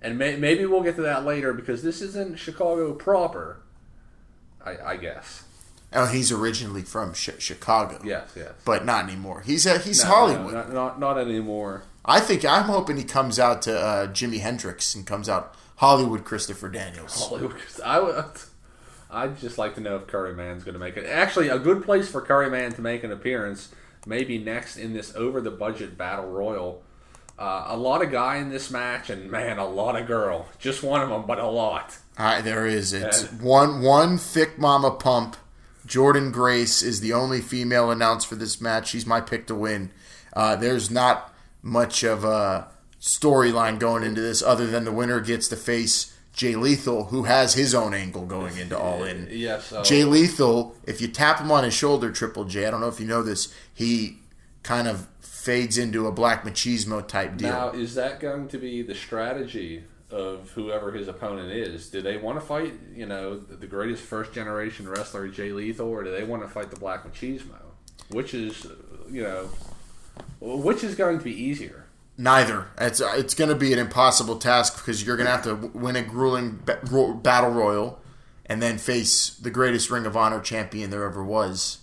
And 0.00 0.16
may, 0.16 0.36
maybe 0.36 0.64
we'll 0.64 0.82
get 0.82 0.96
to 0.96 1.02
that 1.02 1.24
later 1.24 1.52
because 1.52 1.82
this 1.82 2.00
isn't 2.00 2.38
Chicago 2.38 2.94
proper. 2.94 3.60
I, 4.64 4.76
I 4.92 4.96
guess. 4.96 5.44
Oh, 5.92 6.06
he's 6.06 6.30
originally 6.30 6.82
from 6.82 7.10
Chi 7.14 7.32
Chicago, 7.38 8.00
Yes, 8.04 8.30
yes. 8.36 8.52
but 8.64 8.84
not 8.84 9.04
anymore. 9.04 9.40
He's 9.40 9.66
uh, 9.66 9.78
he's 9.78 10.02
No, 10.04 10.10
Hollywood. 10.10 10.52
no, 10.52 10.60
not, 10.62 10.72
not, 10.72 11.00
not 11.00 11.18
anymore. 11.18 11.82
I 12.04 12.20
think 12.20 12.44
I'm 12.44 12.64
hoping 12.64 12.96
he 12.96 13.04
comes 13.04 13.38
out 13.38 13.62
to 13.62 13.78
uh, 13.78 14.06
Jimi 14.08 14.40
Hendrix 14.40 14.94
and 14.94 15.06
comes 15.06 15.28
out 15.28 15.54
Hollywood 15.76 16.24
Christopher 16.24 16.68
Daniels. 16.68 17.28
Hollywood. 17.28 17.56
I 17.84 18.00
would. 18.00 18.24
I'd 19.10 19.38
just 19.38 19.58
like 19.58 19.74
to 19.76 19.80
know 19.80 19.96
if 19.96 20.06
Curry 20.06 20.34
Man's 20.34 20.64
going 20.64 20.74
to 20.74 20.78
make 20.78 20.96
it. 20.96 21.06
Actually, 21.06 21.48
a 21.48 21.58
good 21.58 21.82
place 21.84 22.08
for 22.08 22.20
Curry 22.20 22.50
Man 22.50 22.72
to 22.72 22.82
make 22.82 23.04
an 23.04 23.10
appearance, 23.12 23.70
maybe 24.06 24.38
next 24.38 24.76
in 24.76 24.92
this 24.92 25.14
over 25.16 25.40
the 25.40 25.50
budget 25.50 25.96
battle 25.96 26.26
royal. 26.30 26.82
Uh, 27.38 27.66
a 27.68 27.76
lot 27.76 28.02
of 28.02 28.10
guy 28.10 28.36
in 28.36 28.50
this 28.50 28.70
match, 28.70 29.08
and 29.10 29.30
man, 29.30 29.58
a 29.58 29.66
lot 29.66 29.98
of 29.98 30.06
girl. 30.06 30.46
Just 30.58 30.82
one 30.82 31.00
of 31.00 31.08
them, 31.08 31.24
but 31.26 31.38
a 31.38 31.46
lot. 31.46 31.96
Uh, 32.18 32.42
there 32.42 32.66
is 32.66 32.92
it's 32.92 33.22
Yeah. 33.22 33.28
one 33.40 33.80
one 33.80 34.18
thick 34.18 34.58
mama 34.58 34.90
pump. 34.90 35.36
Jordynne 35.86 36.32
Grace 36.32 36.82
is 36.82 37.00
the 37.00 37.12
only 37.14 37.40
female 37.40 37.90
announced 37.90 38.26
for 38.26 38.34
this 38.34 38.60
match. 38.60 38.88
She's 38.88 39.06
my 39.06 39.20
pick 39.20 39.46
to 39.46 39.54
win. 39.54 39.90
Uh, 40.34 40.56
there's 40.56 40.90
not 40.90 41.32
much 41.62 42.02
of 42.02 42.24
a 42.24 42.68
storyline 43.00 43.78
going 43.78 44.02
into 44.02 44.20
this 44.20 44.42
other 44.42 44.66
than 44.66 44.84
the 44.84 44.92
winner 44.92 45.20
gets 45.20 45.48
to 45.48 45.56
face 45.56 46.12
Jay 46.38 46.54
Lethal, 46.54 47.06
who 47.06 47.24
has 47.24 47.54
his 47.54 47.74
own 47.74 47.92
angle 47.92 48.24
going 48.24 48.56
into 48.58 48.78
All 48.78 49.02
In. 49.02 49.26
Yes. 49.28 49.72
Uh, 49.72 49.82
Jay 49.82 50.04
Lethal, 50.04 50.76
if 50.86 51.00
you 51.00 51.08
tap 51.08 51.40
him 51.40 51.50
on 51.50 51.64
his 51.64 51.74
shoulder, 51.74 52.12
Triple 52.12 52.44
J, 52.44 52.64
I 52.64 52.70
don't 52.70 52.80
know 52.80 52.86
if 52.86 53.00
you 53.00 53.06
know 53.06 53.24
this, 53.24 53.52
he 53.74 54.18
kind 54.62 54.86
of 54.86 55.08
fades 55.20 55.76
into 55.76 56.06
a 56.06 56.12
black 56.12 56.44
machismo 56.44 57.06
type 57.06 57.36
deal. 57.36 57.48
Now, 57.48 57.70
is 57.70 57.96
that 57.96 58.20
going 58.20 58.46
to 58.48 58.58
be 58.58 58.82
the 58.82 58.94
strategy 58.94 59.82
of 60.12 60.52
whoever 60.52 60.92
his 60.92 61.08
opponent 61.08 61.50
is? 61.50 61.90
Do 61.90 62.00
they 62.02 62.16
want 62.18 62.38
to 62.38 62.46
fight, 62.46 62.72
you 62.94 63.06
know, 63.06 63.36
the 63.36 63.66
greatest 63.66 64.04
first 64.04 64.32
generation 64.32 64.88
wrestler, 64.88 65.26
Jay 65.26 65.50
Lethal, 65.50 65.88
or 65.88 66.04
do 66.04 66.12
they 66.12 66.22
want 66.22 66.42
to 66.42 66.48
fight 66.48 66.70
the 66.70 66.78
Black 66.78 67.04
Machismo? 67.04 67.58
Which 68.10 68.32
is, 68.32 68.64
you 69.10 69.24
know, 69.24 69.48
which 70.40 70.84
is 70.84 70.94
going 70.94 71.18
to 71.18 71.24
be 71.24 71.34
easier? 71.34 71.86
Neither. 72.20 72.66
It's 72.78 73.00
uh, 73.00 73.12
it's 73.16 73.34
going 73.34 73.48
to 73.48 73.54
be 73.54 73.72
an 73.72 73.78
impossible 73.78 74.36
task 74.38 74.76
because 74.76 75.06
you're 75.06 75.16
going 75.16 75.26
to 75.26 75.32
have 75.32 75.44
to 75.44 75.54
win 75.72 75.94
a 75.94 76.02
grueling 76.02 76.60
battle 77.22 77.50
royal 77.50 78.00
and 78.46 78.60
then 78.60 78.76
face 78.78 79.30
the 79.30 79.50
greatest 79.50 79.88
Ring 79.90 80.04
of 80.04 80.16
Honor 80.16 80.40
champion 80.40 80.90
there 80.90 81.04
ever 81.04 81.22
was 81.22 81.78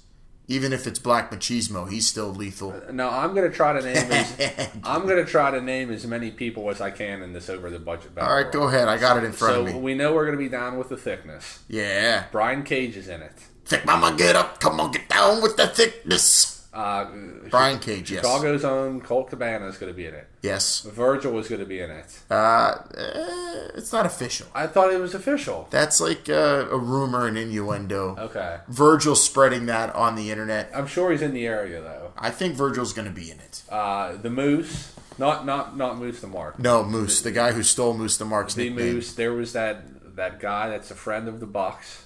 Even 0.48 0.74
if 0.74 0.86
it's 0.88 1.00
Black 1.00 1.32
Machismo, 1.32 1.90
he's 1.90 2.06
still 2.06 2.30
lethal. 2.34 2.72
Uh, 2.72 2.92
no, 2.92 3.10
I'm 3.10 3.34
gonna 3.34 3.50
try 3.50 3.80
to 3.80 3.82
name 3.82 4.12
as 4.12 4.70
I'm 4.84 5.08
gonna 5.08 5.24
try 5.26 5.52
to 5.52 5.62
name 5.62 5.90
as 5.90 6.06
many 6.06 6.32
people 6.32 6.70
as 6.70 6.82
I 6.82 6.92
can 6.92 7.22
in 7.22 7.32
this 7.34 7.50
over 7.50 7.70
the 7.70 7.80
budget 7.80 8.14
battle. 8.14 8.30
All 8.30 8.36
right, 8.44 8.52
go 8.52 8.64
ahead. 8.64 8.88
I 8.90 8.98
got 8.98 9.16
it 9.18 9.24
in 9.24 9.32
front 9.32 9.54
So 9.54 9.60
of 9.62 9.66
me. 9.68 9.72
So 9.72 9.80
we 9.80 9.94
know 9.96 10.14
we're 10.14 10.26
gonna 10.26 10.38
be 10.38 10.50
down 10.50 10.78
with 10.78 10.90
the 10.90 10.98
thickness. 10.98 11.60
Yeah. 11.70 12.26
Brian 12.32 12.64
Cage 12.64 12.98
is 12.98 13.08
in 13.08 13.22
it. 13.22 13.34
Thick 13.64 13.86
mama, 13.86 14.14
get 14.18 14.36
up. 14.36 14.60
Come 14.60 14.80
on, 14.80 14.92
get 14.92 15.08
down 15.08 15.42
with 15.42 15.56
the 15.56 15.68
thickness. 15.68 16.55
Uh, 16.76 17.06
Brian 17.50 17.80
Cage, 17.80 18.12
yes. 18.12 18.26
Chicago's 18.26 18.66
own 18.66 19.00
Colt 19.00 19.30
Cabana 19.30 19.68
is 19.68 19.78
gonna 19.78 19.94
be 19.94 20.06
in 20.08 20.14
it. 20.14 20.28
Yes. 20.42 20.82
Virgil 20.82 21.32
was 21.32 21.48
gonna 21.48 21.64
be 21.66 21.80
in 21.80 21.90
it. 21.90 22.20
Uh, 22.30 22.76
eh, 22.98 23.70
it's 23.76 23.94
not 23.94 24.06
official. 24.06 24.48
I 24.54 24.68
thought 24.68 24.92
it 24.92 25.00
was 25.00 25.16
official. 25.16 25.68
That's 25.72 26.02
like 26.02 26.28
uh, 26.28 26.68
a 26.70 26.78
rumor 26.78 27.28
and 27.28 27.38
innuendo. 27.38 28.18
Okay, 28.20 28.58
Virgil's 28.68 29.24
spreading 29.24 29.68
that 29.68 29.96
on 29.96 30.16
the 30.16 30.32
internet. 30.32 30.70
I'm 30.76 30.88
sure 30.88 31.12
he's 31.12 31.22
in 31.22 31.34
the 31.34 31.48
area 31.48 31.82
though. 31.82 32.12
I 32.18 32.30
think 32.30 32.56
Virgil's 32.56 32.92
going 32.94 33.08
to 33.08 33.14
be 33.14 33.32
in 33.32 33.40
it. 33.40 33.64
Uh, 33.70 34.18
the 34.18 34.30
Moose, 34.30 34.94
not 35.18 35.46
not 35.46 35.78
not 35.78 35.98
Moose 35.98 36.20
the 36.20 36.28
Mark. 36.28 36.60
No, 36.60 36.84
Moose, 36.84 37.22
the 37.22 37.32
guy 37.32 37.54
who 37.54 37.64
stole 37.64 37.94
Moose 37.94 38.18
the 38.18 38.26
Mark's 38.26 38.54
The 38.54 38.70
nickname. 38.70 38.96
Moose. 38.96 39.14
There 39.14 39.34
was 39.34 39.54
that 39.54 40.16
that 40.18 40.40
guy 40.40 40.70
that's 40.70 40.92
a 40.92 40.96
friend 40.96 41.28
of 41.28 41.40
the 41.40 41.46
Bucks. 41.48 42.05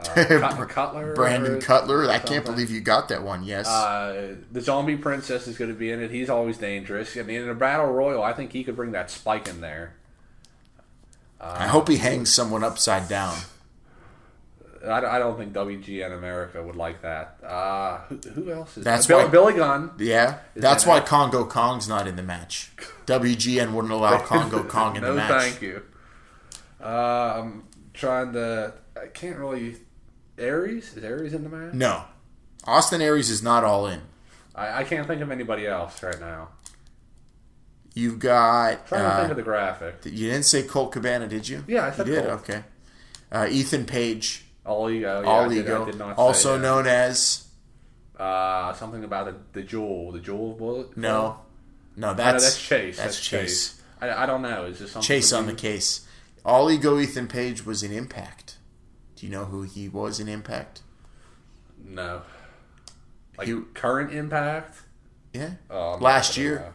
Uh, 0.00 0.64
Cutler. 0.68 1.14
Brandon 1.14 1.60
Cutler. 1.60 2.08
I 2.08 2.18
can't 2.18 2.44
believe 2.44 2.70
you 2.70 2.80
got 2.80 3.08
that 3.08 3.22
one. 3.22 3.42
Yes. 3.44 3.66
Uh, 3.68 4.36
the 4.50 4.60
zombie 4.60 4.96
princess 4.96 5.46
is 5.46 5.58
going 5.58 5.70
to 5.70 5.76
be 5.76 5.90
in 5.90 6.02
it. 6.02 6.10
He's 6.10 6.30
always 6.30 6.58
dangerous. 6.58 7.16
I 7.16 7.22
mean, 7.22 7.42
in 7.42 7.48
a 7.48 7.54
battle 7.54 7.86
royal, 7.86 8.22
I 8.22 8.32
think 8.32 8.52
he 8.52 8.64
could 8.64 8.76
bring 8.76 8.92
that 8.92 9.10
spike 9.10 9.48
in 9.48 9.60
there. 9.60 9.94
I 11.40 11.68
hope 11.68 11.88
he 11.88 11.96
hangs 11.96 12.30
someone 12.30 12.62
upside 12.62 13.08
down. 13.08 13.34
I, 14.86 14.98
I 15.04 15.18
don't 15.18 15.36
think 15.36 15.52
WGN 15.52 16.16
America 16.16 16.62
would 16.62 16.76
like 16.76 17.02
that. 17.02 17.36
Uh, 17.42 17.98
who, 18.08 18.16
who 18.30 18.50
else 18.52 18.76
is? 18.78 18.84
That's 18.84 19.06
uh, 19.06 19.08
Bill, 19.08 19.18
why- 19.24 19.28
Billy 19.30 19.52
Gunn. 19.54 19.90
Yeah, 19.98 20.38
that's 20.54 20.86
why 20.86 20.98
it? 20.98 21.06
Kongo 21.06 21.44
Kong's 21.44 21.88
not 21.88 22.06
in 22.06 22.16
the 22.16 22.22
match. 22.22 22.70
WGN 23.06 23.72
wouldn't 23.72 23.92
allow 23.92 24.18
Kongo 24.22 24.62
Kong 24.64 24.96
in 24.96 25.02
no, 25.02 25.08
the 25.08 25.14
match. 25.16 25.42
thank 25.42 25.62
you. 25.62 25.82
Uh, 26.82 27.40
I'm 27.42 27.64
trying 27.92 28.32
to. 28.32 28.72
I 29.00 29.06
can't 29.08 29.36
really. 29.36 29.76
Aries 30.40 30.96
is 30.96 31.04
Aries 31.04 31.34
in 31.34 31.44
the 31.44 31.48
match? 31.50 31.74
No, 31.74 32.04
Austin 32.66 33.00
Aries 33.00 33.30
is 33.30 33.42
not 33.42 33.62
all 33.64 33.86
in. 33.86 34.00
I, 34.54 34.80
I 34.80 34.84
can't 34.84 35.06
think 35.06 35.20
of 35.22 35.30
anybody 35.30 35.66
else 35.66 36.02
right 36.02 36.18
now. 36.20 36.48
You've 37.94 38.18
got. 38.18 38.86
trying 38.86 39.02
to 39.04 39.16
think 39.16 39.28
Uh, 39.28 39.30
of 39.32 39.36
the 39.36 39.42
graphic. 39.42 39.96
you 40.04 40.28
didn't 40.30 40.44
say 40.44 40.62
Colt 40.62 40.92
Cabana, 40.92 41.26
did 41.26 41.48
you? 41.48 41.64
Yeah, 41.66 41.86
I 41.86 41.90
said 41.90 42.06
you 42.06 42.14
did. 42.14 42.26
Colt. 42.26 42.40
Okay. 42.40 42.64
Uh, 43.32 43.46
Ethan 43.50 43.84
Page, 43.84 44.44
All 44.64 44.88
ego. 44.90 45.22
Yeah, 45.22 45.28
all 45.28 45.44
I 45.44 45.48
did, 45.48 45.58
ego, 45.64 45.82
I 45.82 45.86
did 45.86 45.98
not 45.98 46.18
also 46.18 46.54
that. 46.56 46.62
known 46.62 46.86
as 46.86 47.46
Uh, 48.18 48.72
something 48.74 49.02
about 49.04 49.26
the, 49.26 49.60
the 49.60 49.62
jewel. 49.66 50.12
The 50.12 50.20
jewel 50.20 50.54
bullet. 50.54 50.96
no, 50.96 51.10
no, 51.10 51.26
Oh, 51.28 51.40
no, 51.96 52.14
that's 52.14 52.44
that's 52.44 52.62
Chase. 52.62 52.96
That's, 52.96 53.16
That's, 53.16 53.20
Chase. 53.26 53.68
Chase. 53.72 53.82
I, 54.00 54.22
I 54.22 54.26
don't 54.26 54.42
know. 54.42 54.64
Is 54.66 54.78
this 54.78 54.92
something? 54.92 55.06
Chase 55.06 55.32
on 55.32 55.46
the 55.46 55.54
case. 55.54 56.06
All 56.44 56.70
ego 56.70 56.98
Ethan 56.98 57.26
Page 57.28 57.66
was 57.66 57.82
in 57.82 57.92
Impact. 57.92 58.56
Do 59.20 59.26
you 59.26 59.32
know 59.32 59.44
who 59.44 59.62
he 59.62 59.86
was 59.86 60.18
in 60.18 60.28
Impact? 60.28 60.80
No. 61.84 62.22
Like 63.36 63.48
He- 63.48 63.60
current 63.74 64.14
impact. 64.14 64.78
Yeah. 65.34 65.50
Oh, 65.68 65.98
Last 66.00 66.38
year, 66.38 66.72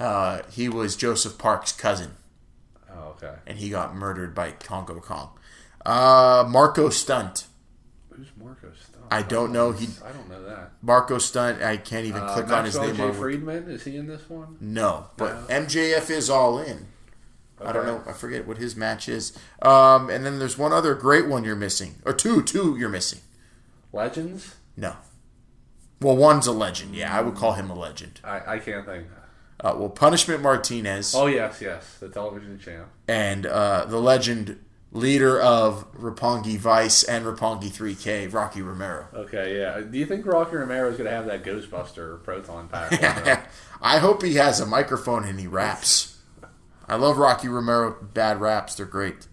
uh, 0.00 0.40
he 0.50 0.68
was 0.68 0.96
Joseph 0.96 1.38
Park's 1.38 1.70
cousin, 1.70 2.16
Oh, 2.92 3.10
okay. 3.16 3.34
and 3.46 3.58
he 3.58 3.70
got 3.70 3.94
murdered 3.94 4.34
by 4.34 4.50
Kongo 4.52 4.98
Kong. 4.98 5.38
Uh, 5.86 6.44
Marco 6.48 6.88
Stunt. 6.90 7.46
Who's 8.10 8.26
Marco 8.36 8.72
Stunt? 8.72 9.04
I 9.12 9.22
don't 9.22 9.52
know. 9.52 9.70
He 9.70 9.86
I 10.04 10.10
don't 10.10 10.28
know 10.28 10.42
that. 10.44 10.72
Marco 10.82 11.18
Stunt. 11.18 11.62
I 11.62 11.76
can't 11.76 12.06
even 12.06 12.22
Uh, 12.22 12.34
click 12.34 12.50
on 12.50 12.64
his 12.64 12.76
name. 12.76 12.96
J. 12.96 13.12
Friedman 13.12 13.70
is 13.70 13.84
he 13.84 13.96
in 13.96 14.08
this 14.08 14.28
one? 14.28 14.56
No, 14.60 15.06
but 15.16 15.48
No. 15.48 15.60
MJF 15.60 16.10
is 16.10 16.28
all 16.28 16.58
in. 16.58 16.88
I 17.64 17.72
don't 17.72 17.86
know. 17.86 18.02
I 18.06 18.12
forget 18.12 18.46
what 18.46 18.58
his 18.58 18.76
match 18.76 19.08
is. 19.08 19.36
Um, 19.62 20.10
and 20.10 20.24
then 20.24 20.38
there's 20.38 20.58
one 20.58 20.72
other 20.72 20.94
great 20.94 21.26
one 21.26 21.44
you're 21.44 21.56
missing, 21.56 21.96
or 22.04 22.12
two, 22.12 22.42
two 22.42 22.76
you're 22.78 22.88
missing. 22.88 23.20
Legends. 23.92 24.54
No. 24.76 24.96
Well, 26.00 26.16
one's 26.16 26.46
a 26.46 26.52
legend. 26.52 26.94
Yeah, 26.94 27.16
I 27.16 27.22
would 27.22 27.34
call 27.36 27.52
him 27.52 27.70
a 27.70 27.74
legend. 27.74 28.20
I, 28.24 28.54
I 28.54 28.58
can't 28.58 28.84
think. 28.84 29.06
Uh, 29.60 29.74
well, 29.78 29.88
Punishment 29.88 30.42
Martinez 30.42 31.14
Oh 31.14 31.26
yes, 31.26 31.60
yes, 31.62 31.96
the 31.98 32.08
television 32.08 32.58
champ. 32.58 32.88
and 33.08 33.46
uh, 33.46 33.84
the 33.86 34.00
legend 34.00 34.58
leader 34.90 35.40
of 35.40 35.90
Roppongi 35.94 36.58
Vice 36.58 37.02
and 37.04 37.24
Roppongi 37.24 37.70
3K, 37.70 38.32
Rocky 38.32 38.62
Romero. 38.62 39.06
Okay, 39.14 39.58
yeah. 39.58 39.80
Do 39.80 39.96
you 39.96 40.06
think 40.06 40.26
Rocky 40.26 40.56
Romero 40.56 40.90
is 40.90 40.96
going 40.96 41.08
to 41.08 41.14
have 41.16 41.26
that 41.26 41.44
Ghostbuster 41.44 42.22
proton 42.24 42.68
pack? 42.68 43.48
I 43.80 43.98
hope 43.98 44.22
he 44.22 44.34
has 44.34 44.60
a 44.60 44.66
microphone 44.66 45.24
and 45.24 45.38
he 45.40 45.46
raps. 45.46 46.13
I 46.88 46.96
love 46.96 47.16
Rocky 47.18 47.48
Romero 47.48 47.96
bad 48.12 48.40
raps; 48.40 48.74
they're 48.74 48.86
great. 48.86 49.26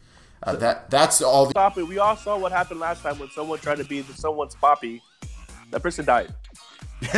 Uh, 0.44 0.56
that 0.56 0.90
that's 0.90 1.22
all. 1.22 1.46
The, 1.46 1.54
Poppy. 1.54 1.84
We 1.84 2.00
all 2.00 2.16
saw 2.16 2.38
what 2.38 2.52
happened 2.52 2.80
last 2.80 3.04
time 3.04 3.20
when 3.20 3.30
someone 3.30 3.60
tried 3.60 3.78
to 3.78 3.86
be 3.86 4.02
someone's 4.04 4.56
Poppy. 4.56 5.02
That 5.72 5.82
person 5.82 6.06
died. 6.06 6.34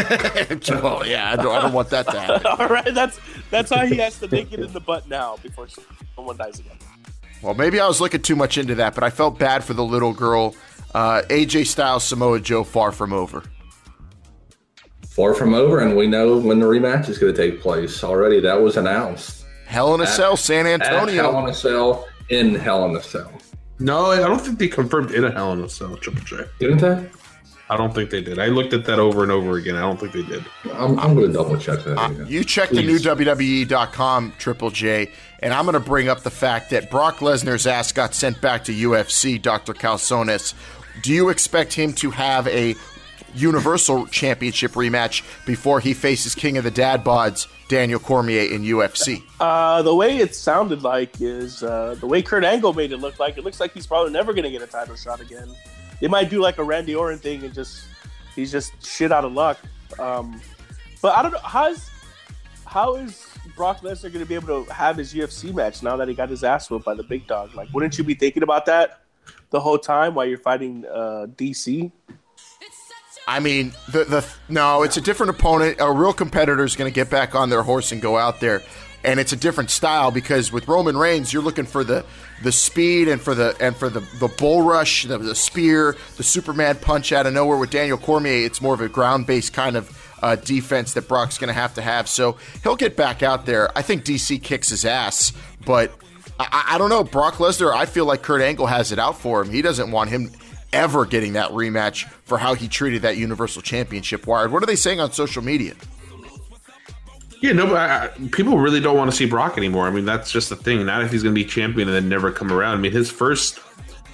well, 0.81 1.05
yeah, 1.05 1.31
I 1.31 1.35
don't, 1.35 1.53
I 1.53 1.61
don't 1.61 1.73
want 1.73 1.89
that 1.89 2.07
to 2.07 2.19
happen. 2.19 2.45
all 2.59 2.67
right, 2.67 2.93
that's 2.93 3.19
that's 3.49 3.69
why 3.71 3.85
he 3.85 3.95
has 3.97 4.17
to 4.19 4.29
make 4.29 4.53
it 4.53 4.59
in 4.59 4.71
the 4.71 4.79
butt 4.79 5.09
now 5.09 5.37
before 5.43 5.67
someone 6.15 6.37
dies 6.37 6.59
again. 6.59 6.77
Well, 7.41 7.53
maybe 7.53 7.79
I 7.79 7.87
was 7.87 7.99
looking 7.99 8.21
too 8.21 8.37
much 8.37 8.57
into 8.57 8.75
that, 8.75 8.95
but 8.95 9.03
I 9.03 9.09
felt 9.09 9.37
bad 9.37 9.63
for 9.63 9.73
the 9.73 9.83
little 9.83 10.13
girl. 10.13 10.55
Uh, 10.93 11.23
AJ 11.23 11.67
Styles, 11.67 12.05
Samoa 12.05 12.39
Joe, 12.39 12.63
far 12.63 12.93
from 12.93 13.11
over. 13.11 13.43
Far 15.09 15.33
from 15.33 15.53
over, 15.53 15.79
and 15.79 15.97
we 15.97 16.07
know 16.07 16.37
when 16.37 16.59
the 16.59 16.65
rematch 16.65 17.09
is 17.09 17.17
going 17.17 17.33
to 17.33 17.37
take 17.51 17.61
place 17.61 18.03
already. 18.03 18.39
That 18.39 18.61
was 18.61 18.77
announced. 18.77 19.42
Hell 19.65 19.95
in 19.95 20.01
a 20.01 20.07
Cell, 20.07 20.37
San 20.37 20.67
Antonio. 20.67 21.23
Hell 21.23 21.29
Antonio. 21.29 21.43
in 21.45 21.49
a 21.49 21.53
Cell, 21.53 22.07
in 22.29 22.55
Hell 22.55 22.85
in 22.85 22.95
a 22.95 23.01
Cell. 23.03 23.31
No, 23.79 24.11
I 24.11 24.17
don't 24.17 24.39
think 24.39 24.59
they 24.59 24.67
confirmed 24.67 25.11
in 25.11 25.23
a 25.23 25.31
Hell 25.31 25.53
in 25.53 25.61
a 25.61 25.69
Cell 25.69 25.97
Triple 25.97 26.21
J. 26.23 26.45
Didn't 26.59 26.77
they? 26.79 27.09
I 27.69 27.77
don't 27.77 27.93
think 27.93 28.09
they 28.11 28.21
did. 28.21 28.39
I 28.39 28.47
looked 28.47 28.73
at 28.73 28.85
that 28.85 28.99
over 28.99 29.23
and 29.23 29.31
over 29.31 29.57
again. 29.57 29.75
I 29.75 29.81
don't 29.81 29.99
think 29.99 30.11
they 30.11 30.21
did. 30.23 30.45
I'm, 30.73 30.99
I'm 30.99 31.15
going 31.15 31.27
to 31.27 31.33
double 31.33 31.57
check 31.57 31.83
that. 31.85 31.97
Uh, 31.97 32.11
you 32.25 32.43
check 32.43 32.69
the 32.69 32.83
new 32.83 32.99
WWE.com 32.99 34.33
Triple 34.37 34.69
J, 34.69 35.09
and 35.39 35.53
I'm 35.53 35.65
going 35.65 35.73
to 35.73 35.79
bring 35.79 36.07
up 36.09 36.21
the 36.21 36.29
fact 36.29 36.69
that 36.71 36.91
Brock 36.91 37.17
Lesnar's 37.19 37.65
ass 37.65 37.91
got 37.91 38.13
sent 38.13 38.41
back 38.41 38.65
to 38.65 38.73
UFC, 38.73 39.41
Dr. 39.41 39.73
Calzones. 39.73 40.53
Do 41.01 41.11
you 41.11 41.29
expect 41.29 41.73
him 41.73 41.93
to 41.93 42.11
have 42.11 42.47
a 42.47 42.75
Universal 43.35 44.07
Championship 44.07 44.71
rematch 44.73 45.23
before 45.45 45.79
he 45.79 45.93
faces 45.93 46.35
King 46.35 46.57
of 46.57 46.63
the 46.63 46.71
Dad 46.71 47.03
Bods, 47.03 47.47
Daniel 47.67 47.99
Cormier, 47.99 48.51
in 48.51 48.63
UFC? 48.63 49.23
Uh, 49.39 49.81
the 49.81 49.93
way 49.93 50.17
it 50.17 50.35
sounded 50.35 50.83
like 50.83 51.21
is 51.21 51.63
uh, 51.63 51.95
the 51.99 52.07
way 52.07 52.21
Kurt 52.21 52.43
Angle 52.43 52.73
made 52.73 52.91
it 52.91 52.97
look 52.97 53.19
like. 53.19 53.37
It 53.37 53.43
looks 53.43 53.59
like 53.59 53.73
he's 53.73 53.87
probably 53.87 54.11
never 54.11 54.33
going 54.33 54.43
to 54.43 54.51
get 54.51 54.61
a 54.61 54.67
title 54.67 54.95
shot 54.95 55.21
again. 55.21 55.49
They 55.99 56.07
might 56.07 56.29
do 56.29 56.41
like 56.41 56.57
a 56.57 56.63
Randy 56.63 56.95
Orton 56.95 57.19
thing 57.19 57.43
and 57.43 57.53
just 57.53 57.85
he's 58.35 58.51
just 58.51 58.85
shit 58.85 59.11
out 59.11 59.25
of 59.25 59.33
luck. 59.33 59.57
Um, 59.99 60.41
but 61.01 61.15
I 61.17 61.21
don't 61.21 61.31
know 61.31 61.39
how's 61.39 61.89
how 62.65 62.95
is 62.95 63.27
Brock 63.55 63.81
Lesnar 63.81 64.03
going 64.03 64.19
to 64.19 64.25
be 64.25 64.35
able 64.35 64.65
to 64.65 64.73
have 64.73 64.97
his 64.97 65.13
UFC 65.13 65.53
match 65.53 65.83
now 65.83 65.95
that 65.97 66.07
he 66.07 66.13
got 66.13 66.29
his 66.29 66.43
ass 66.43 66.69
whooped 66.69 66.85
by 66.85 66.95
the 66.95 67.03
big 67.03 67.27
dog? 67.27 67.53
Like, 67.53 67.71
wouldn't 67.73 67.97
you 67.97 68.03
be 68.03 68.15
thinking 68.15 68.41
about 68.43 68.65
that 68.65 69.01
the 69.51 69.59
whole 69.59 69.77
time 69.77 70.15
while 70.15 70.25
you're 70.25 70.39
fighting 70.39 70.85
uh, 70.91 71.27
DC? 71.35 71.91
I 73.27 73.39
mean, 73.39 73.73
the 73.89 74.03
the 74.03 74.25
no, 74.49 74.83
it's 74.83 74.97
a 74.97 75.01
different 75.01 75.29
opponent. 75.31 75.77
A 75.79 75.91
real 75.91 76.13
competitor 76.13 76.63
is 76.63 76.75
going 76.75 76.91
to 76.91 76.93
get 76.95 77.09
back 77.09 77.35
on 77.35 77.49
their 77.49 77.63
horse 77.63 77.91
and 77.91 78.01
go 78.01 78.17
out 78.17 78.41
there, 78.41 78.61
and 79.03 79.19
it's 79.19 79.31
a 79.31 79.37
different 79.37 79.69
style 79.69 80.11
because 80.11 80.51
with 80.51 80.67
Roman 80.67 80.97
Reigns, 80.97 81.31
you're 81.31 81.41
looking 81.41 81.65
for 81.65 81.83
the 81.83 82.05
the 82.43 82.51
speed 82.51 83.07
and 83.07 83.21
for 83.21 83.33
the 83.33 83.55
and 83.61 83.75
for 83.75 83.89
the 83.89 84.01
the 84.19 84.27
bull 84.27 84.61
rush, 84.63 85.05
the, 85.05 85.17
the 85.17 85.35
spear, 85.35 85.95
the 86.17 86.23
Superman 86.23 86.77
punch 86.77 87.13
out 87.13 87.25
of 87.25 87.33
nowhere. 87.33 87.57
With 87.57 87.69
Daniel 87.69 87.97
Cormier, 87.97 88.45
it's 88.45 88.61
more 88.61 88.73
of 88.73 88.81
a 88.81 88.89
ground 88.89 89.25
based 89.25 89.53
kind 89.53 89.77
of 89.77 90.15
uh, 90.21 90.35
defense 90.35 90.93
that 90.93 91.07
Brock's 91.07 91.37
going 91.37 91.47
to 91.47 91.53
have 91.53 91.73
to 91.75 91.81
have. 91.81 92.09
So 92.09 92.37
he'll 92.61 92.75
get 92.75 92.97
back 92.97 93.23
out 93.23 93.45
there. 93.45 93.75
I 93.77 93.83
think 93.83 94.03
DC 94.03 94.41
kicks 94.43 94.69
his 94.69 94.85
ass, 94.85 95.31
but. 95.65 95.93
I, 96.39 96.69
I 96.69 96.77
don't 96.79 96.89
know. 96.89 97.03
Brock 97.03 97.35
Lesnar, 97.35 97.71
I 97.71 97.85
feel 97.85 98.05
like 98.05 98.23
Kurt 98.23 98.41
Angle 98.41 98.65
has 98.65 98.91
it 98.91 98.97
out 98.97 99.19
for 99.19 99.43
him. 99.43 99.51
He 99.51 99.61
doesn't 99.61 99.91
want 99.91 100.09
him 100.09 100.31
ever 100.73 101.05
getting 101.05 101.33
that 101.33 101.51
rematch 101.51 102.09
for 102.25 102.37
how 102.37 102.53
he 102.55 102.67
treated 102.67 103.03
that 103.03 103.17
Universal 103.17 103.61
Championship. 103.61 104.27
Wired, 104.27 104.51
what 104.51 104.61
are 104.63 104.65
they 104.65 104.75
saying 104.75 104.99
on 104.99 105.11
social 105.11 105.43
media? 105.43 105.75
Yeah, 107.41 107.51
no, 107.51 107.75
I- 107.75 108.09
people 108.31 108.57
really 108.57 108.79
don't 108.79 108.97
want 108.97 109.11
to 109.11 109.15
see 109.15 109.25
Brock 109.25 109.57
anymore. 109.57 109.85
I 109.85 109.91
mean, 109.91 110.05
that's 110.05 110.31
just 110.31 110.49
the 110.49 110.55
thing. 110.55 110.85
Not 110.85 111.03
if 111.03 111.11
he's 111.11 111.23
going 111.23 111.35
to 111.35 111.39
be 111.41 111.45
champion 111.45 111.87
and 111.89 111.95
then 111.95 112.07
never 112.09 112.31
come 112.31 112.51
around. 112.51 112.77
I 112.77 112.81
mean, 112.81 112.93
his 112.93 113.11
first 113.11 113.59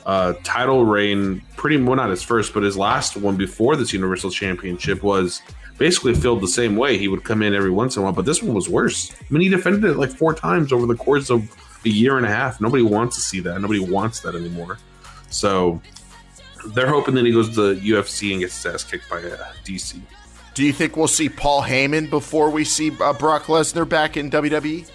uh, 0.06 0.34
title 0.44 0.86
reign, 0.86 1.42
pretty 1.56 1.78
well, 1.78 1.96
not 1.96 2.10
his 2.10 2.24
first, 2.24 2.54
but 2.54 2.64
his 2.64 2.76
last 2.76 3.16
one 3.18 3.36
before 3.38 3.76
this 3.76 3.94
Universal 3.94 4.32
Championship 4.32 5.04
was 5.04 5.44
basically 5.78 6.16
filled 6.16 6.42
the 6.42 6.48
same 6.48 6.76
way. 6.76 6.98
He 6.98 7.08
would 7.08 7.24
come 7.24 7.44
in 7.44 7.54
every 7.54 7.70
once 7.70 7.96
in 7.96 8.02
a 8.02 8.04
while, 8.04 8.14
but 8.14 8.26
this 8.26 8.42
one 8.42 8.56
was 8.56 8.68
worse. 8.68 9.12
I 9.12 9.16
mean, 9.30 9.42
he 9.42 9.50
defended 9.50 9.84
it 9.86 9.98
like 9.98 10.10
four 10.10 10.34
times 10.34 10.74
over 10.74 10.88
the 10.88 10.96
course 10.96 11.30
of 11.30 11.48
a 11.86 11.90
year 11.90 12.18
and 12.18 12.26
a 12.26 12.30
half. 12.30 12.60
Nobody 12.60 12.82
wants 12.84 13.16
to 13.18 13.22
see 13.22 13.40
that. 13.42 13.62
Nobody 13.62 13.80
wants 13.80 14.22
that 14.22 14.34
anymore. 14.36 14.80
So, 15.30 15.80
They're 16.68 16.88
hoping 16.90 17.16
that 17.16 17.26
he 17.26 17.32
goes 17.32 17.50
to 17.56 17.74
the 17.74 17.82
UFC 17.90 18.32
and 18.32 18.42
gets 18.42 18.62
his 18.64 18.74
ass 18.74 18.84
kicked 18.84 19.10
by 19.10 19.18
uh, 19.18 19.52
DC. 19.66 20.00
Do 20.54 20.64
you 20.66 20.74
think 20.74 20.98
we'll 20.98 21.08
see 21.08 21.30
Paul 21.30 21.62
Heyman 21.64 22.10
before 22.10 22.50
we 22.50 22.64
see 22.66 22.92
uh, 23.00 23.14
Brock 23.14 23.44
Lesnar 23.44 23.88
back 23.88 24.18
in? 24.18 24.30
WWE? 24.30 24.90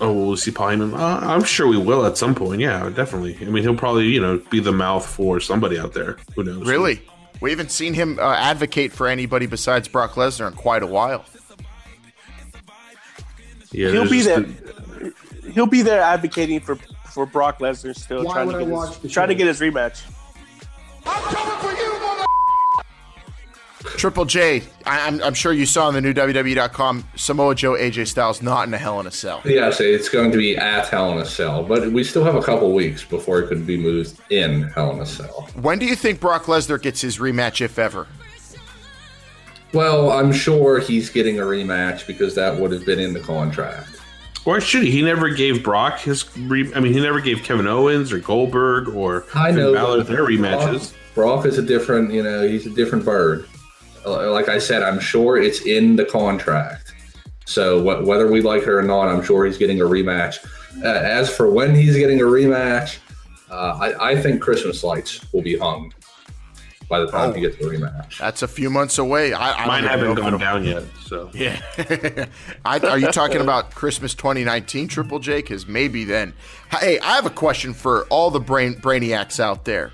Oh, 0.00 0.12
will 0.12 0.30
we 0.30 0.36
see 0.36 0.50
Paul 0.52 0.68
Heyman? 0.68 0.94
Uh, 0.94 1.26
I'm 1.26 1.42
sure 1.42 1.66
we 1.66 1.76
will 1.76 2.06
at 2.06 2.16
some 2.16 2.34
point. 2.34 2.60
Yeah, 2.60 2.88
definitely. 2.90 3.36
I 3.40 3.44
mean, 3.50 3.62
he'll 3.62 3.76
probably 3.76 4.06
you 4.06 4.20
know 4.20 4.38
be 4.50 4.60
the 4.60 4.72
mouth 4.72 5.04
for 5.06 5.40
somebody 5.40 5.78
out 5.78 5.92
there. 5.92 6.16
Who 6.36 6.44
knows? 6.44 6.66
Really? 6.66 7.02
We 7.40 7.50
haven't 7.50 7.70
seen 7.70 7.94
him 7.94 8.18
uh, 8.18 8.32
advocate 8.34 8.92
for 8.92 9.06
anybody 9.06 9.46
besides 9.46 9.86
Brock 9.88 10.12
Lesnar 10.14 10.48
in 10.48 10.54
quite 10.54 10.82
a 10.82 10.86
while. 10.86 11.24
Yeah, 13.70 13.90
He'll 13.90 14.08
be 14.10 14.22
there. 14.22 14.40
the- 14.40 15.14
He'll 15.52 15.66
be 15.66 15.82
there 15.82 16.00
advocating 16.02 16.60
for 16.60 16.78
for 17.10 17.26
Brock 17.26 17.58
Lesnar 17.58 17.96
still, 17.96 18.24
Why 18.24 18.34
trying 18.34 18.50
to 18.50 18.58
get 18.58 18.68
watch 18.68 18.96
his, 18.96 19.12
trying 19.12 19.28
to 19.28 19.34
get 19.34 19.46
his 19.46 19.60
rematch. 19.60 20.02
Triple 23.96 24.26
J, 24.26 24.62
I, 24.86 25.08
I'm, 25.08 25.20
I'm 25.22 25.34
sure 25.34 25.52
you 25.52 25.66
saw 25.66 25.88
on 25.88 25.94
the 25.94 26.00
new 26.00 26.14
WWE.com 26.14 27.04
Samoa 27.16 27.54
Joe 27.54 27.72
AJ 27.72 28.06
Styles 28.06 28.42
not 28.42 28.68
in 28.68 28.74
a 28.74 28.78
Hell 28.78 29.00
in 29.00 29.06
a 29.06 29.10
Cell. 29.10 29.42
Yes, 29.44 29.80
it's 29.80 30.08
going 30.08 30.30
to 30.30 30.36
be 30.36 30.56
at 30.56 30.86
Hell 30.88 31.12
in 31.12 31.18
a 31.18 31.24
Cell, 31.24 31.64
but 31.64 31.90
we 31.90 32.04
still 32.04 32.22
have 32.22 32.36
a 32.36 32.42
couple 32.42 32.72
weeks 32.72 33.04
before 33.04 33.40
it 33.40 33.48
could 33.48 33.66
be 33.66 33.76
moved 33.76 34.20
in 34.30 34.64
Hell 34.68 34.92
in 34.92 35.00
a 35.00 35.06
Cell. 35.06 35.48
When 35.60 35.78
do 35.80 35.86
you 35.86 35.96
think 35.96 36.20
Brock 36.20 36.44
Lesnar 36.44 36.80
gets 36.80 37.00
his 37.00 37.18
rematch, 37.18 37.60
if 37.60 37.78
ever? 37.78 38.06
Well, 39.74 40.12
I'm 40.12 40.32
sure 40.32 40.78
he's 40.78 41.10
getting 41.10 41.40
a 41.40 41.42
rematch 41.42 42.06
because 42.06 42.34
that 42.36 42.58
would 42.58 42.72
have 42.72 42.86
been 42.86 43.00
in 43.00 43.12
the 43.12 43.20
contract. 43.20 43.97
Why 44.44 44.58
should 44.60 44.82
he? 44.82 44.90
He 44.90 45.02
never 45.02 45.28
gave 45.28 45.62
Brock 45.62 45.98
his. 46.00 46.24
Re- 46.38 46.72
I 46.74 46.80
mean, 46.80 46.92
he 46.92 47.00
never 47.00 47.20
gave 47.20 47.42
Kevin 47.42 47.66
Owens 47.66 48.12
or 48.12 48.18
Goldberg 48.18 48.88
or 48.88 49.24
I 49.34 49.52
Finn 49.52 49.74
Balor 49.74 50.04
their 50.04 50.24
rematches. 50.26 50.92
Brock, 51.14 51.42
Brock 51.42 51.46
is 51.46 51.58
a 51.58 51.62
different, 51.62 52.12
you 52.12 52.22
know, 52.22 52.46
he's 52.46 52.66
a 52.66 52.70
different 52.70 53.04
bird. 53.04 53.46
Like 54.06 54.48
I 54.48 54.58
said, 54.58 54.82
I'm 54.82 55.00
sure 55.00 55.36
it's 55.36 55.62
in 55.62 55.96
the 55.96 56.04
contract. 56.04 56.94
So 57.44 57.80
wh- 57.80 58.06
whether 58.06 58.30
we 58.30 58.40
like 58.40 58.62
it 58.62 58.68
or 58.68 58.82
not, 58.82 59.08
I'm 59.08 59.22
sure 59.22 59.44
he's 59.44 59.58
getting 59.58 59.80
a 59.80 59.84
rematch. 59.84 60.38
Uh, 60.82 60.86
as 60.88 61.34
for 61.34 61.50
when 61.50 61.74
he's 61.74 61.96
getting 61.96 62.20
a 62.20 62.24
rematch, 62.24 62.98
uh, 63.50 63.76
I, 63.80 64.10
I 64.12 64.20
think 64.20 64.40
Christmas 64.40 64.84
lights 64.84 65.20
will 65.32 65.42
be 65.42 65.58
hung 65.58 65.92
by 66.88 67.00
the 67.00 67.06
time 67.06 67.34
he 67.34 67.46
oh. 67.46 67.50
gets 67.50 67.62
the 67.62 67.70
rematch. 67.70 68.18
That's 68.18 68.42
a 68.42 68.48
few 68.48 68.70
months 68.70 68.98
away. 68.98 69.32
I, 69.32 69.64
I 69.64 69.66
Mine 69.66 69.84
haven't 69.84 70.14
gone 70.14 70.38
down 70.38 70.64
yet. 70.64 70.84
So 71.08 71.30
Yeah. 71.32 71.58
I, 72.66 72.78
are 72.80 72.98
you 72.98 73.10
talking 73.10 73.40
about 73.40 73.74
Christmas 73.74 74.14
2019, 74.14 74.88
Triple 74.88 75.18
J? 75.20 75.36
Because 75.36 75.66
maybe 75.66 76.04
then. 76.04 76.34
Hey, 76.70 76.98
I 76.98 77.14
have 77.14 77.24
a 77.24 77.30
question 77.30 77.72
for 77.72 78.04
all 78.10 78.30
the 78.30 78.40
brain 78.40 78.74
brainiacs 78.74 79.40
out 79.40 79.64
there. 79.64 79.90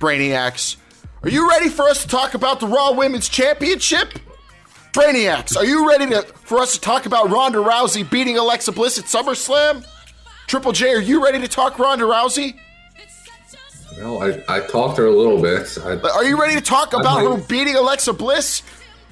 Brainiacs, 0.00 0.76
are 1.22 1.30
you 1.30 1.48
ready 1.48 1.70
for 1.70 1.88
us 1.88 2.02
to 2.02 2.08
talk 2.08 2.34
about 2.34 2.60
the 2.60 2.66
Raw 2.66 2.92
Women's 2.92 3.26
Championship? 3.30 4.18
Brainiacs, 4.92 5.56
are 5.56 5.64
you 5.64 5.88
ready 5.88 6.06
to 6.08 6.22
for 6.22 6.58
us 6.58 6.74
to 6.74 6.80
talk 6.80 7.06
about 7.06 7.30
Ronda 7.30 7.58
Rousey 7.58 8.08
beating 8.08 8.36
Alexa 8.36 8.72
Bliss 8.72 8.98
at 8.98 9.06
SummerSlam? 9.06 9.86
Triple 10.46 10.72
J, 10.72 10.92
are 10.92 11.00
you 11.00 11.24
ready 11.24 11.40
to 11.40 11.48
talk 11.48 11.78
Ronda 11.78 12.04
Rousey? 12.04 12.54
Well, 13.98 14.22
I, 14.22 14.42
I 14.48 14.60
talked 14.60 14.96
to 14.96 15.02
her 15.02 15.08
a 15.08 15.10
little 15.16 15.40
bit. 15.40 15.78
I, 15.84 15.96
Are 16.10 16.24
you 16.24 16.40
ready 16.40 16.54
to 16.54 16.60
talk 16.60 16.92
about 16.92 17.22
might- 17.24 17.36
her 17.40 17.46
beating 17.48 17.76
Alexa 17.76 18.12
Bliss? 18.12 18.62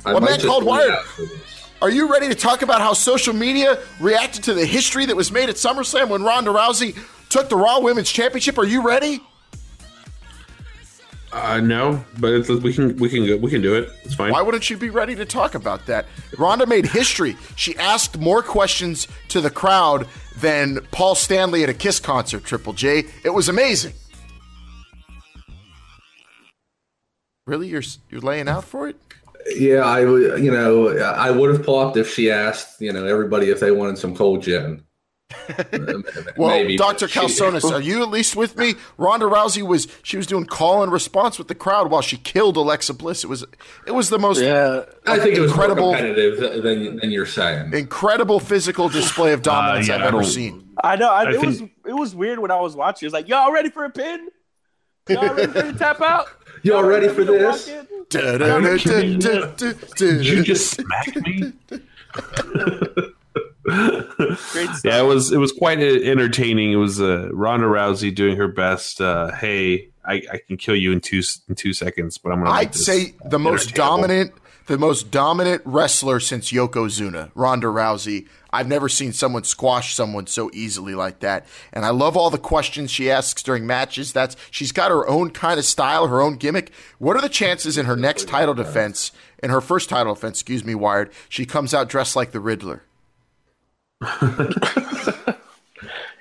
I 0.04 0.12
Well, 0.12 0.20
might 0.20 0.30
man 0.30 0.40
called 0.40 0.64
leave 0.64 0.68
Wired. 0.70 0.90
out 0.92 1.04
for 1.04 1.22
this. 1.22 1.68
Are 1.80 1.90
you 1.90 2.10
ready 2.12 2.28
to 2.28 2.34
talk 2.34 2.62
about 2.62 2.80
how 2.80 2.92
social 2.92 3.32
media 3.34 3.78
reacted 4.00 4.44
to 4.44 4.54
the 4.54 4.64
history 4.66 5.06
that 5.06 5.16
was 5.16 5.32
made 5.32 5.48
at 5.48 5.56
SummerSlam 5.56 6.08
when 6.08 6.22
Ronda 6.22 6.50
Rousey 6.52 6.96
took 7.28 7.48
the 7.48 7.56
Raw 7.56 7.80
Women's 7.80 8.10
Championship? 8.10 8.56
Are 8.58 8.64
you 8.64 8.82
ready? 8.86 9.20
uh, 11.32 11.60
no, 11.60 12.04
but 12.18 12.32
it's, 12.34 12.48
we 12.50 12.72
can 12.74 12.94
we 12.98 13.08
can 13.08 13.40
we 13.40 13.50
can 13.50 13.62
do 13.62 13.74
it. 13.74 13.90
It's 14.04 14.14
fine. 14.14 14.30
Why 14.32 14.42
wouldn't 14.42 14.68
you 14.68 14.76
be 14.76 14.90
ready 14.90 15.14
to 15.16 15.24
talk 15.24 15.54
about 15.54 15.86
that? 15.86 16.06
Ronda 16.38 16.66
made 16.66 16.86
history. 16.86 17.36
She 17.56 17.76
asked 17.78 18.18
more 18.18 18.42
questions 18.42 19.08
to 19.28 19.40
the 19.40 19.50
crowd 19.50 20.06
than 20.36 20.80
Paul 20.90 21.14
Stanley 21.14 21.62
at 21.62 21.68
a 21.70 21.74
Kiss 21.74 21.98
concert, 22.00 22.44
Triple 22.44 22.74
J. 22.74 23.04
It 23.24 23.30
was 23.30 23.48
amazing. 23.48 23.94
Really? 27.46 27.68
You're 27.68 27.82
you're 28.10 28.20
laying 28.20 28.48
out 28.48 28.64
for 28.64 28.88
it? 28.88 28.96
Yeah, 29.56 29.80
I 29.80 30.04
would. 30.04 30.42
You 30.42 30.50
know, 30.52 30.96
I 30.98 31.30
would 31.30 31.52
have 31.52 31.66
popped 31.66 31.96
if 31.96 32.08
she 32.12 32.30
asked. 32.30 32.80
You 32.80 32.92
know, 32.92 33.04
everybody 33.06 33.50
if 33.50 33.58
they 33.60 33.72
wanted 33.72 33.98
some 33.98 34.14
cold 34.14 34.42
gin. 34.42 34.84
Well, 36.36 36.76
Dr. 36.76 37.06
but 37.06 37.10
Calzonis, 37.10 37.70
are 37.70 37.80
you 37.80 38.02
at 38.02 38.08
least 38.08 38.36
with 38.36 38.56
me? 38.56 38.74
Ronda 38.98 39.26
Rousey 39.26 39.62
was 39.66 39.86
she 40.02 40.16
was 40.16 40.26
doing 40.26 40.44
call 40.44 40.82
and 40.82 40.90
response 40.92 41.38
with 41.38 41.48
the 41.48 41.54
crowd 41.54 41.90
while 41.90 42.02
she 42.02 42.16
killed 42.16 42.56
Alexa 42.56 42.94
Bliss. 42.94 43.24
It 43.24 43.28
was 43.28 43.44
it 43.86 43.92
was 43.92 44.08
the 44.10 44.18
most 44.18 44.40
Yeah, 44.40 44.84
I 45.06 45.18
think 45.18 45.36
it 45.36 45.40
was 45.40 45.50
incredible- 45.50 45.86
more 45.92 45.96
competitive 45.96 46.62
than 46.62 46.96
than 46.96 47.10
you're 47.10 47.26
saying. 47.26 47.72
incredible 47.72 48.40
physical 48.40 48.88
display 48.88 49.32
of 49.32 49.42
dominance 49.42 49.88
yeah, 49.88 49.96
I've 49.96 50.02
ever 50.14 50.24
seen. 50.24 50.68
I 50.82 50.96
know. 50.96 51.10
I, 51.10 51.24
I 51.24 51.32
it 51.32 51.40
was 51.44 51.60
it 51.60 51.94
was 51.94 52.14
weird 52.14 52.38
when 52.38 52.50
I 52.50 52.60
was 52.60 52.74
watching. 52.76 53.06
It's 53.06 53.14
like, 53.14 53.28
y'all 53.28 53.52
ready 53.52 53.70
for 53.70 53.84
a 53.84 53.90
pin? 53.90 54.28
Y'all 55.08 55.34
ready 55.34 55.52
for 55.52 55.62
the 55.62 55.78
tap 55.78 56.00
out? 56.00 56.28
Y'all 56.62 56.84
ready 56.84 57.08
for 57.08 57.20
me 57.20 57.26
to 57.26 57.44
walk 57.44 57.58
this? 59.56 59.90
Did 59.96 60.24
you 60.24 60.44
just 60.44 60.70
smack 60.70 61.16
me? 61.22 61.52
Great 63.64 63.64
stuff. 64.70 64.80
Yeah, 64.84 65.00
it 65.00 65.06
was 65.06 65.32
it 65.32 65.38
was 65.38 65.50
quite 65.50 65.80
entertaining. 65.80 66.72
It 66.72 66.76
was 66.76 67.00
uh, 67.00 67.30
Ronda 67.32 67.66
Rousey 67.66 68.14
doing 68.14 68.36
her 68.36 68.46
best. 68.46 69.00
Uh, 69.00 69.32
hey, 69.32 69.88
I, 70.04 70.22
I 70.32 70.40
can 70.46 70.56
kill 70.56 70.76
you 70.76 70.92
in 70.92 71.00
two 71.00 71.22
in 71.48 71.56
two 71.56 71.72
seconds, 71.72 72.18
but 72.18 72.30
I'm 72.30 72.44
gonna. 72.44 72.50
I'd 72.50 72.72
this 72.72 72.86
say 72.86 73.14
the 73.24 73.40
most 73.40 73.74
dominant, 73.74 74.32
the 74.66 74.78
most 74.78 75.10
dominant 75.10 75.62
wrestler 75.64 76.20
since 76.20 76.52
Yokozuna, 76.52 77.32
Ronda 77.34 77.66
Rousey. 77.66 78.28
I've 78.52 78.68
never 78.68 78.88
seen 78.88 79.12
someone 79.12 79.44
squash 79.44 79.94
someone 79.94 80.26
so 80.26 80.50
easily 80.52 80.94
like 80.94 81.20
that. 81.20 81.46
And 81.72 81.84
I 81.84 81.90
love 81.90 82.16
all 82.16 82.30
the 82.30 82.38
questions 82.38 82.90
she 82.90 83.10
asks 83.10 83.42
during 83.42 83.66
matches. 83.66 84.12
That's 84.12 84.36
she's 84.50 84.72
got 84.72 84.90
her 84.90 85.08
own 85.08 85.30
kind 85.30 85.58
of 85.58 85.64
style, 85.64 86.08
her 86.08 86.20
own 86.20 86.36
gimmick. 86.36 86.72
What 86.98 87.16
are 87.16 87.22
the 87.22 87.28
chances 87.28 87.78
in 87.78 87.86
her 87.86 87.96
next 87.96 88.28
title 88.28 88.54
defense, 88.54 89.12
in 89.42 89.50
her 89.50 89.60
first 89.60 89.88
title 89.88 90.14
defense, 90.14 90.40
excuse 90.40 90.64
me, 90.64 90.74
Wired, 90.74 91.10
she 91.28 91.46
comes 91.46 91.72
out 91.72 91.88
dressed 91.88 92.16
like 92.16 92.32
the 92.32 92.40
Riddler? 92.40 92.82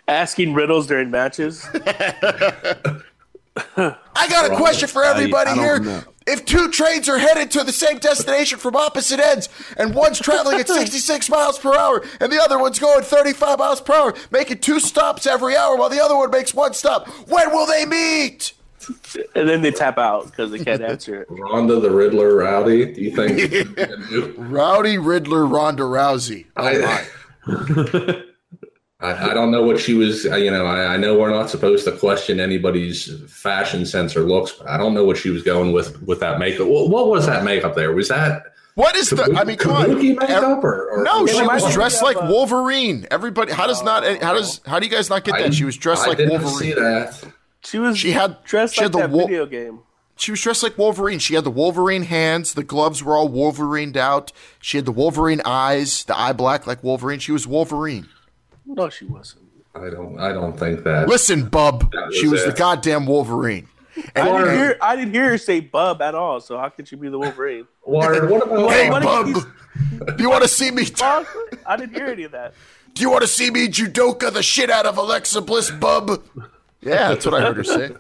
Asking 0.08 0.54
riddles 0.54 0.88
during 0.88 1.12
matches. 1.12 1.66
I 1.74 3.02
got 4.30 4.52
a 4.52 4.56
question 4.56 4.88
for 4.88 5.04
everybody 5.04 5.52
I 5.52 5.56
don't 5.56 5.64
here. 5.64 5.80
know. 5.80 6.04
If 6.28 6.46
two 6.46 6.70
trains 6.70 7.10
are 7.10 7.18
headed 7.18 7.50
to 7.52 7.64
the 7.64 7.72
same 7.72 7.98
destination 7.98 8.60
from 8.60 8.76
opposite 8.76 9.20
ends, 9.20 9.50
and 9.78 9.96
one's 9.96 10.20
traveling 10.20 10.60
at 10.60 10.68
66 10.70 11.30
miles 11.30 11.58
per 11.58 11.76
hour, 11.76 12.04
and 12.20 12.32
the 12.32 12.40
other 12.42 12.60
one's 12.60 12.78
going 12.80 13.04
35 13.04 13.58
miles 13.60 13.82
per 13.82 13.94
hour, 13.94 14.14
making 14.30 14.60
two 14.60 14.80
stops 14.80 15.26
every 15.26 15.56
hour 15.56 15.76
while 15.78 15.90
the 15.90 16.00
other 16.02 16.16
one 16.16 16.30
makes 16.30 16.54
one 16.54 16.74
stop, 16.74 17.08
when 17.28 17.50
will 17.52 17.66
they 17.66 17.86
meet? 17.86 18.54
and 19.36 19.48
then 19.48 19.62
they 19.62 19.70
tap 19.72 19.98
out 20.00 20.26
because 20.26 20.52
they 20.52 20.64
can't 20.64 20.82
answer 20.82 21.22
it. 21.22 21.28
Ronda 21.30 21.80
the 21.80 21.92
Riddler 21.92 22.36
Rowdy. 22.36 22.92
Do 22.94 23.02
you 23.02 23.16
think? 23.16 23.52
you? 24.12 24.34
Rowdy 24.38 24.98
Riddler 24.98 25.46
Ronda 25.46 25.84
Rousey. 25.84 26.46
Oh, 26.58 26.66
I, 26.66 27.06
my. 27.46 28.24
I, 29.02 29.32
I 29.32 29.34
don't 29.34 29.52
know 29.52 29.64
what 29.64 29.80
she 29.80 29.94
was. 29.94 30.26
uh, 30.26 30.36
You 30.36 30.52
know, 30.52 30.66
I, 30.66 30.94
I 30.94 30.98
know 30.98 31.18
we're 31.18 31.30
not 31.32 31.50
supposed 31.50 31.86
to 31.86 31.92
question 31.92 32.40
anybody's 32.40 33.12
fashion 33.32 33.86
sense 33.86 34.16
or 34.16 34.22
looks, 34.22 34.52
but 34.52 34.68
I 34.70 34.78
don't 34.78 34.94
know 34.94 35.04
what 35.06 35.18
she 35.18 35.30
was 35.30 35.44
going 35.44 35.72
with 35.72 36.02
with 36.04 36.20
that 36.20 36.40
makeup. 36.40 36.68
What, 36.68 36.90
what 36.90 37.08
was 37.08 37.26
that 37.26 37.44
makeup 37.44 37.76
there? 37.76 37.94
Was 37.94 38.10
that 38.10 38.44
What 38.76 38.96
is 38.96 39.10
the? 39.10 39.24
I 39.38 39.44
mean, 39.44 39.58
come 39.58 39.72
on. 39.74 39.86
kabuki 39.88 40.10
makeup 40.18 40.30
Ev- 40.44 40.64
or, 40.64 40.90
or 41.00 41.04
No, 41.04 41.26
she 41.26 41.42
was 41.42 41.74
dressed 41.74 41.98
of, 41.98 42.04
like 42.04 42.22
Wolverine. 42.22 43.08
Everybody, 43.10 43.52
how 43.54 43.68
does 43.68 43.82
not? 43.84 44.04
How 44.22 44.34
does? 44.34 44.62
How 44.66 44.80
do 44.80 44.86
you 44.86 44.92
guys 44.92 45.10
not 45.10 45.24
get 45.24 45.36
I- 45.36 45.42
that? 45.44 45.54
She 45.54 45.66
was 45.66 45.78
dressed 45.78 46.06
I 46.06 46.10
like 46.10 46.18
didn't 46.18 46.32
Wolverine. 46.42 46.58
see 46.60 46.74
that. 46.74 47.24
She 47.64 47.78
was 47.80 47.98
She 47.98 48.12
had 48.12 48.44
dressed 48.44 48.76
she 48.76 48.82
like 48.82 48.86
had 48.86 48.94
the 48.94 48.98
that 49.00 49.10
wo- 49.12 49.26
video 49.26 49.46
game. 49.46 49.80
She 50.16 50.30
was 50.32 50.42
dressed 50.42 50.62
like 50.62 50.78
Wolverine. 50.78 51.18
She 51.18 51.34
had 51.34 51.44
the 51.44 51.50
Wolverine 51.52 52.04
hands. 52.04 52.54
The 52.54 52.64
gloves 52.64 53.04
were 53.04 53.16
all 53.16 53.28
Wolverined 53.30 53.98
out. 53.98 54.32
She 54.60 54.78
had 54.78 54.86
the 54.86 54.92
Wolverine 54.92 55.42
eyes, 55.46 56.04
the 56.04 56.16
eye 56.20 56.34
black 56.34 56.68
like 56.68 56.84
Wolverine. 56.84 57.18
She 57.20 57.32
was 57.32 57.48
Wolverine. 57.48 58.08
No, 58.76 58.90
she 58.90 59.06
wasn't. 59.06 59.44
I 59.76 59.90
don't. 59.90 60.20
I 60.20 60.34
don't 60.34 60.58
think 60.58 60.84
that. 60.84 61.08
Listen, 61.08 61.48
bub, 61.48 61.92
That 61.92 62.08
was 62.08 62.16
she 62.18 62.28
was 62.28 62.42
it. 62.44 62.48
the 62.48 62.54
goddamn 62.54 63.06
Wolverine. 63.06 63.68
I 64.16 64.26
Warren- 64.28 64.46
didn't 64.46 64.58
hear. 64.60 64.78
I 64.82 64.96
didn't 64.96 65.14
hear 65.14 65.30
her 65.30 65.38
say 65.38 65.60
"bub" 65.60 66.02
at 66.02 66.16
all. 66.16 66.40
So 66.42 66.58
how 66.58 66.70
could 66.70 66.88
she 66.88 66.96
be 66.96 67.10
the 67.10 67.20
Wolverine? 67.20 67.68
Warren, 67.86 68.30
what 68.30 68.44
about? 68.44 68.72
Hey, 68.72 68.90
what 68.90 69.04
bub, 69.04 69.28
do 70.18 70.24
you 70.24 70.30
want 70.30 70.44
to 70.44 70.48
see 70.50 70.72
me? 70.72 70.86
Fuck, 70.86 71.28
I 71.66 71.76
didn't 71.78 71.94
hear 71.96 72.08
any 72.08 72.24
of 72.24 72.32
that. 72.32 72.54
Do 72.94 73.02
you 73.02 73.10
want 73.10 73.22
to 73.22 73.28
see 73.28 73.50
me 73.52 73.68
judoka 73.68 74.32
the 74.32 74.44
shit 74.44 74.70
out 74.70 74.86
of 74.86 74.98
Alexa 74.98 75.42
Bliss, 75.42 75.72
bub? 75.72 76.22
Yeah, 76.82 77.10
that's 77.10 77.26
what 77.26 77.36
I 77.36 77.42
heard 77.42 77.58
her 77.58 77.64
say. 77.64 77.92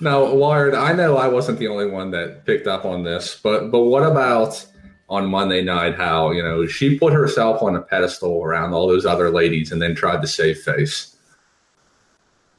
No, 0.00 0.34
Wired, 0.34 0.74
I 0.74 0.92
know 0.92 1.16
I 1.16 1.28
wasn't 1.28 1.58
the 1.58 1.68
only 1.68 1.86
one 1.86 2.10
that 2.12 2.44
picked 2.44 2.66
up 2.66 2.84
on 2.84 3.02
this, 3.04 3.38
but 3.42 3.70
but 3.70 3.80
what 3.82 4.02
about 4.04 4.64
on 5.12 5.26
Monday 5.30 5.62
night 5.62 5.94
how, 5.94 6.30
you 6.30 6.42
know, 6.42 6.66
she 6.66 6.98
put 6.98 7.12
herself 7.12 7.62
on 7.62 7.76
a 7.76 7.82
pedestal 7.82 8.42
around 8.42 8.72
all 8.72 8.88
those 8.88 9.04
other 9.04 9.28
ladies 9.30 9.70
and 9.70 9.80
then 9.82 9.94
tried 9.94 10.22
to 10.22 10.26
save 10.26 10.58
face. 10.60 11.14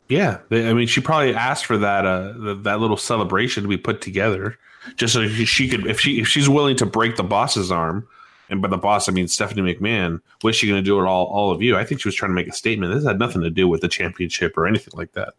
Yeah, 0.07 0.37
they, 0.49 0.69
I 0.69 0.73
mean, 0.73 0.85
she 0.85 1.01
probably 1.01 1.33
asked 1.33 1.65
for 1.65 1.77
that 1.79 2.05
uh 2.05 2.33
th- 2.33 2.57
that 2.63 2.79
little 2.79 2.97
celebration 2.97 3.63
to 3.63 3.69
be 3.69 3.77
put 3.77 4.01
together, 4.01 4.59
just 4.97 5.13
so 5.13 5.27
she 5.27 5.67
could, 5.67 5.87
if 5.87 5.99
she 5.99 6.19
if 6.19 6.27
she's 6.27 6.47
willing 6.47 6.75
to 6.75 6.85
break 6.85 7.15
the 7.15 7.23
boss's 7.23 7.71
arm, 7.71 8.07
and 8.49 8.61
by 8.61 8.67
the 8.67 8.77
boss 8.77 9.09
I 9.09 9.13
mean 9.13 9.27
Stephanie 9.27 9.73
McMahon, 9.73 10.21
what's 10.41 10.57
she 10.57 10.67
going 10.67 10.77
to 10.79 10.85
do 10.85 10.95
with 10.97 11.07
all 11.07 11.25
all 11.25 11.51
of 11.51 11.61
you? 11.63 11.75
I 11.75 11.85
think 11.85 12.01
she 12.01 12.07
was 12.07 12.13
trying 12.15 12.31
to 12.31 12.35
make 12.35 12.47
a 12.47 12.53
statement. 12.53 12.93
This 12.93 13.03
had 13.05 13.17
nothing 13.17 13.41
to 13.41 13.49
do 13.49 13.67
with 13.67 13.81
the 13.81 13.87
championship 13.87 14.55
or 14.57 14.67
anything 14.67 14.93
like 14.95 15.13
that. 15.13 15.33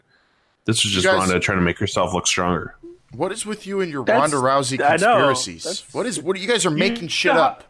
This 0.65 0.83
was 0.83 0.93
just 0.93 1.07
guys- 1.07 1.19
Ronda 1.19 1.39
trying 1.39 1.59
to 1.59 1.65
make 1.65 1.79
herself 1.79 2.13
look 2.13 2.27
stronger. 2.27 2.75
What 3.17 3.33
is 3.33 3.47
with 3.47 3.67
you 3.67 3.81
and 3.81 3.91
your 3.91 4.05
That's- 4.05 4.33
Ronda 4.33 4.47
Rousey 4.47 4.79
conspiracies? 4.79 5.65
That's- 5.65 5.95
What 5.95 6.07
is 6.07 6.21
what 6.21 6.39
you 6.39 6.49
guys 6.49 6.67
are 6.67 6.71
making 6.71 7.09
shit 7.09 7.35
Yeah. 7.35 7.41
up? 7.43 7.65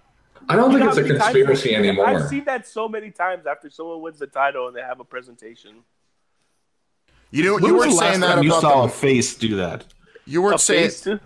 I 0.49 0.57
don't 0.57 0.73
You 0.73 0.79
think 0.79 0.91
it's 0.91 0.99
a 0.99 1.01
how 1.01 1.07
many 1.07 1.19
times- 1.19 1.23
conspiracy 1.33 1.75
anymore. 1.75 2.07
I've 2.07 2.29
seen 2.29 2.45
that 2.45 2.67
so 2.67 2.89
many 2.89 3.11
times 3.11 3.47
after 3.47 3.71
someone 3.71 4.01
wins 4.03 4.19
the 4.19 4.27
title 4.27 4.69
and 4.69 4.77
they 4.77 4.83
have 4.83 5.01
a 5.01 5.05
presentation. 5.05 5.85
You 7.31 7.45
know 7.45 7.55
When 7.55 7.65
you 7.65 7.77
weren't 7.77 7.93
saying 7.95 8.21
that 8.21 8.35
time 8.37 8.45
you 8.45 8.51
about 8.51 8.61
saw 8.61 8.85
a 8.85 8.89
face 8.89 9.35
do 9.35 9.57
that? 9.57 9.85
you 10.27 10.41
weren't 10.43 10.57
A 10.57 10.59
saying 10.59 10.85
face 10.85 11.01
too? 11.01 11.19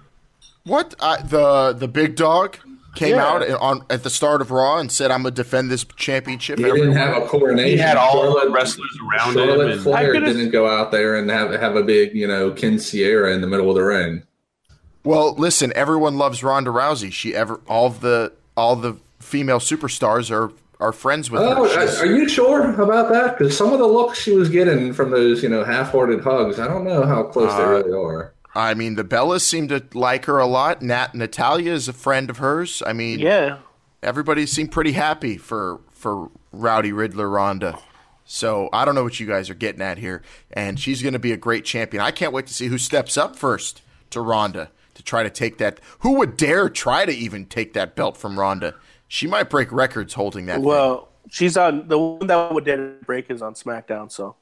what 0.65 0.95
uh, 1.01 1.17
the 1.23 1.73
the 1.73 1.89
big 1.89 2.15
dog 2.17 2.57
came 2.99 3.15
Yeah. 3.17 3.27
out 3.27 3.51
on 3.61 3.85
at 3.89 4.03
the 4.03 4.11
start 4.11 4.41
of 4.41 4.51
Raw 4.51 4.79
and 4.79 4.91
said 4.91 5.11
I'm 5.11 5.23
gonna 5.23 5.31
defend 5.35 5.71
this 5.71 5.85
championship. 5.97 6.59
He 6.59 6.65
didn't 6.65 6.93
have 6.93 7.17
a 7.23 7.27
coronation. 7.27 7.71
He 7.71 7.77
had 7.77 7.97
all 7.97 8.17
the 8.23 8.33
Charlotte- 8.41 8.53
wrestlers 8.53 8.99
around 9.09 9.35
Charlotte 9.35 9.65
him, 9.67 9.71
and 9.73 9.81
Flair 9.83 9.97
I 9.97 10.13
could've- 10.13 10.25
didn't 10.37 10.51
go 10.51 10.67
out 10.69 10.91
there 10.93 11.15
and 11.17 11.31
have 11.31 11.53
have 11.53 11.77
a 11.77 11.83
big, 11.83 12.15
you 12.15 12.27
know, 12.27 12.51
Ken 12.51 12.79
Sierra 12.79 13.33
in 13.33 13.41
the 13.41 13.47
middle 13.47 13.69
of 13.71 13.77
the 13.77 13.83
ring. 13.85 14.23
Well, 15.05 15.35
listen, 15.39 15.73
everyone 15.75 16.19
loves 16.19 16.43
Ronda 16.43 16.71
Rousey. 16.71 17.13
She 17.13 17.35
ever 17.35 17.61
all 17.69 17.91
the 17.91 18.33
all 18.57 18.77
the 18.77 18.97
female 19.21 19.59
superstars 19.61 20.31
are 20.31 20.51
are 20.81 20.93
friends 20.93 21.29
with 21.31 21.43
Oh, 21.43 21.65
her. 21.65 21.69
She's- 21.71 22.01
are 22.01 22.07
you 22.07 22.29
sure 22.29 22.71
about 22.81 23.09
that? 23.11 23.37
Because 23.39 23.57
some 23.57 23.73
of 23.73 23.79
the 23.81 23.87
looks 23.87 24.17
she 24.19 24.33
was 24.33 24.49
getting 24.49 24.93
from 24.93 25.11
those, 25.11 25.43
you 25.43 25.49
know, 25.49 25.65
half-hearted 25.65 26.21
hugs, 26.21 26.61
I 26.61 26.69
don't 26.69 26.85
know 26.85 27.03
how 27.05 27.25
close 27.25 27.53
they 27.57 27.65
Uh, 27.65 27.69
really 27.69 27.93
are. 27.93 28.33
I 28.59 28.75
mean, 28.75 28.97
the 28.97 29.05
Bellas 29.05 29.43
seem 29.43 29.69
to 29.69 29.85
like 29.95 30.25
her 30.25 30.39
a 30.39 30.47
lot. 30.47 30.83
Nat 30.83 31.15
Natalya 31.15 31.73
is 31.73 31.87
a 31.89 31.93
friend 31.93 32.29
of 32.29 32.39
hers. 32.39 32.83
I 32.85 32.93
mean, 32.93 33.21
Yeah. 33.21 33.59
everybody 34.03 34.47
seemed 34.47 34.73
pretty 34.73 34.93
happy 34.93 35.37
for 35.39 35.81
for 35.93 36.29
Rowdy 36.53 36.93
Riddler 36.93 37.29
Ronda. 37.29 37.79
So 38.25 38.69
I 38.73 38.85
don't 38.85 38.95
know 38.95 39.05
what 39.05 39.19
you 39.21 39.27
guys 39.27 39.49
are 39.49 39.55
getting 39.55 39.81
at 39.81 39.99
here, 39.99 40.23
and 40.53 40.79
she's 40.79 41.03
going 41.03 41.13
to 41.15 41.19
be 41.19 41.33
a 41.33 41.37
great 41.37 41.65
champion. 41.65 42.03
I 42.03 42.11
can't 42.11 42.33
wait 42.33 42.47
to 42.49 42.55
see 42.55 42.67
who 42.67 42.79
steps 42.79 43.17
up 43.17 43.37
first 43.37 43.81
to 44.11 44.21
Ronda 44.21 44.71
to 44.95 45.03
try 45.03 45.23
to 45.23 45.31
take 45.31 45.59
that. 45.59 45.81
Who 46.01 46.15
would 46.19 46.37
dare 46.37 46.69
try 46.69 47.07
to 47.07 47.13
even 47.13 47.47
take 47.47 47.73
that 47.75 47.95
belt 47.97 48.17
from 48.17 48.39
Ronda? 48.39 48.75
She 49.07 49.27
might 49.27 49.49
break 49.49 49.73
records 49.73 50.15
holding 50.15 50.47
that. 50.47 50.57
thing. 50.57 50.65
Well, 50.65 51.09
she's 51.31 51.57
on 51.57 51.89
the 51.89 51.99
one 51.99 52.27
that 52.27 52.53
would 52.53 52.65
dare 52.65 52.97
break 53.07 53.31
is 53.31 53.41
on 53.41 53.55
SmackDown. 53.55 54.11
So 54.13 54.37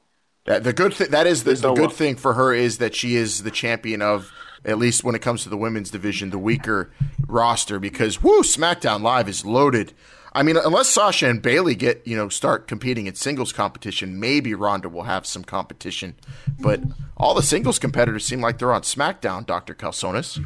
That, 0.47 0.63
the 0.63 0.71
good 0.71 0.93
thing 0.93 1.11
that 1.11 1.27
is 1.27 1.43
the, 1.43 1.53
the 1.53 1.67
no 1.67 1.75
good 1.75 1.81
one. 1.87 1.89
thing 1.91 2.15
for 2.15 2.33
her 2.33 2.53
is 2.53 2.77
that 2.77 2.95
she 2.95 3.15
is 3.15 3.43
the 3.43 3.51
champion 3.51 4.01
of 4.01 4.31
at 4.63 4.77
least 4.77 5.03
when 5.03 5.13
it 5.13 5.21
comes 5.21 5.43
to 5.43 5.49
the 5.49 5.57
women's 5.57 5.91
division, 5.91 6.29
the 6.29 6.39
weaker 6.39 6.89
roster 7.27 7.79
because 7.79 8.23
whoo, 8.23 8.41
SmackDown 8.41 9.01
Live 9.01 9.27
is 9.27 9.45
loaded. 9.45 9.93
I 10.31 10.43
mean, 10.43 10.55
unless 10.55 10.87
Sasha 10.87 11.27
and 11.27 11.41
Bayley 11.41 11.75
get 11.75 12.01
you 12.07 12.15
know 12.15 12.29
start 12.29 12.65
competing 12.65 13.07
in 13.07 13.15
singles 13.15 13.51
competition, 13.51 14.21
maybe 14.21 14.53
Ronda 14.53 14.87
will 14.87 15.03
have 15.03 15.25
some 15.25 15.43
competition. 15.43 16.15
But 16.57 16.81
all 17.17 17.33
the 17.33 17.43
singles 17.43 17.77
competitors 17.77 18.25
seem 18.25 18.39
like 18.39 18.57
they're 18.57 18.73
on 18.73 18.83
SmackDown. 18.83 19.45
Doctor 19.45 19.75
Calzones. 19.75 20.41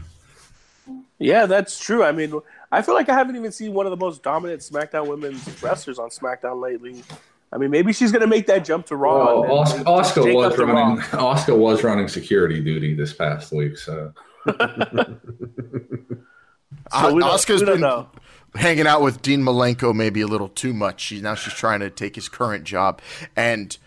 yeah, 1.20 1.46
that's 1.46 1.80
true. 1.80 2.04
I 2.04 2.12
mean, 2.12 2.34
I 2.72 2.82
feel 2.82 2.96
like 2.96 3.10
I 3.10 3.14
haven't 3.14 3.36
even 3.36 3.52
seen 3.52 3.74
one 3.74 3.86
of 3.86 3.92
the 3.92 3.98
most 3.98 4.24
dominant 4.24 4.62
SmackDown 4.62 5.08
women's 5.08 5.62
wrestlers 5.62 6.00
on 6.00 6.10
SmackDown 6.10 6.60
lately. 6.60 7.04
I 7.54 7.58
mean, 7.58 7.72
maybe 7.72 7.92
she's 7.94 8.12
gonna 8.12 8.28
make 8.28 8.48
that 8.48 8.64
jump 8.64 8.86
to 8.88 8.96
Raw. 8.96 9.42
Well, 9.42 9.44
and 9.44 9.52
then 9.72 9.88
Os- 9.88 10.14
take- 10.14 10.28
Oscar 10.28 10.34
was 10.34 10.58
running. 10.58 11.04
Raw. 11.14 11.14
Oscar 11.28 11.56
was 11.56 11.84
running 11.84 12.08
security 12.08 12.62
duty 12.62 12.94
this 12.94 13.14
past 13.14 13.52
week, 13.52 13.78
so 13.78 14.14
So 14.46 14.54
we 17.14 17.22
don't- 17.22 17.30
Asuka's 17.30 17.62
we 17.62 17.66
don't 17.66 17.76
been 17.76 17.82
know. 17.82 18.08
hanging 18.56 18.88
out 18.88 19.02
with 19.02 19.22
Dean 19.22 19.42
Malenko 19.44 19.94
maybe 19.94 20.22
a 20.22 20.28
little 20.28 20.50
too 20.50 20.74
much. 20.74 21.02
She 21.02 21.22
now 21.22 21.36
she's 21.36 21.54
trying 21.54 21.80
to 21.82 21.90
take 21.90 22.16
his 22.16 22.30
current 22.30 22.64
job, 22.64 23.02
and 23.36 23.78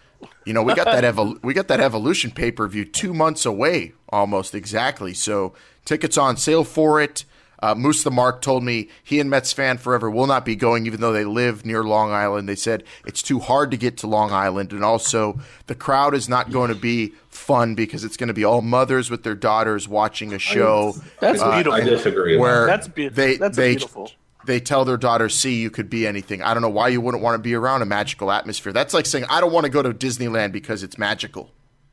you 0.44 0.52
know 0.52 0.62
we 0.62 0.74
got 0.74 0.84
that 0.86 1.04
evol- 1.04 1.42
we 1.42 1.54
got 1.54 1.68
that 1.68 1.80
Evolution 1.80 2.30
pay 2.30 2.50
per 2.50 2.66
view 2.68 2.84
two 2.84 3.14
months 3.14 3.46
away 3.46 3.92
almost 4.10 4.54
exactly. 4.54 5.14
So 5.14 5.54
tickets 5.84 6.18
on 6.18 6.36
sale 6.36 6.64
for 6.64 7.00
it. 7.00 7.24
Uh, 7.64 7.74
Moose 7.74 8.02
the 8.02 8.10
Mark 8.10 8.42
told 8.42 8.62
me 8.62 8.90
he 9.02 9.20
and 9.20 9.30
Mets 9.30 9.54
fan 9.54 9.78
forever 9.78 10.10
will 10.10 10.26
not 10.26 10.44
be 10.44 10.54
going, 10.54 10.84
even 10.84 11.00
though 11.00 11.14
they 11.14 11.24
live 11.24 11.64
near 11.64 11.82
Long 11.82 12.12
Island. 12.12 12.46
They 12.46 12.56
said 12.56 12.84
it's 13.06 13.22
too 13.22 13.38
hard 13.38 13.70
to 13.70 13.78
get 13.78 13.96
to 13.98 14.06
Long 14.06 14.32
Island, 14.32 14.74
and 14.74 14.84
also 14.84 15.40
the 15.66 15.74
crowd 15.74 16.14
is 16.14 16.28
not 16.28 16.50
going 16.52 16.68
to 16.68 16.74
be 16.74 17.14
fun 17.30 17.74
because 17.74 18.04
it's 18.04 18.18
going 18.18 18.28
to 18.28 18.34
be 18.34 18.44
all 18.44 18.60
mothers 18.60 19.08
with 19.08 19.22
their 19.22 19.34
daughters 19.34 19.88
watching 19.88 20.34
a 20.34 20.38
show 20.38 20.94
That's 21.20 21.40
I, 21.40 21.54
beautiful. 21.54 21.80
I 21.80 21.84
disagree. 21.84 22.36
where 22.36 22.66
That's 22.66 22.86
be- 22.86 23.08
they 23.08 23.38
that's 23.38 23.56
they 23.56 23.70
beautiful. 23.76 24.10
they 24.44 24.60
tell 24.60 24.84
their 24.84 24.98
daughters, 24.98 25.34
"See, 25.34 25.54
you 25.62 25.70
could 25.70 25.88
be 25.88 26.06
anything." 26.06 26.42
I 26.42 26.52
don't 26.52 26.62
know 26.62 26.68
why 26.68 26.88
you 26.88 27.00
wouldn't 27.00 27.22
want 27.22 27.36
to 27.36 27.38
be 27.42 27.54
around 27.54 27.80
a 27.80 27.86
magical 27.86 28.30
atmosphere. 28.30 28.74
That's 28.74 28.92
like 28.92 29.06
saying, 29.06 29.24
"I 29.30 29.40
don't 29.40 29.54
want 29.54 29.64
to 29.64 29.70
go 29.70 29.82
to 29.82 29.94
Disneyland 29.94 30.52
because 30.52 30.82
it's 30.82 30.98
magical." 30.98 31.50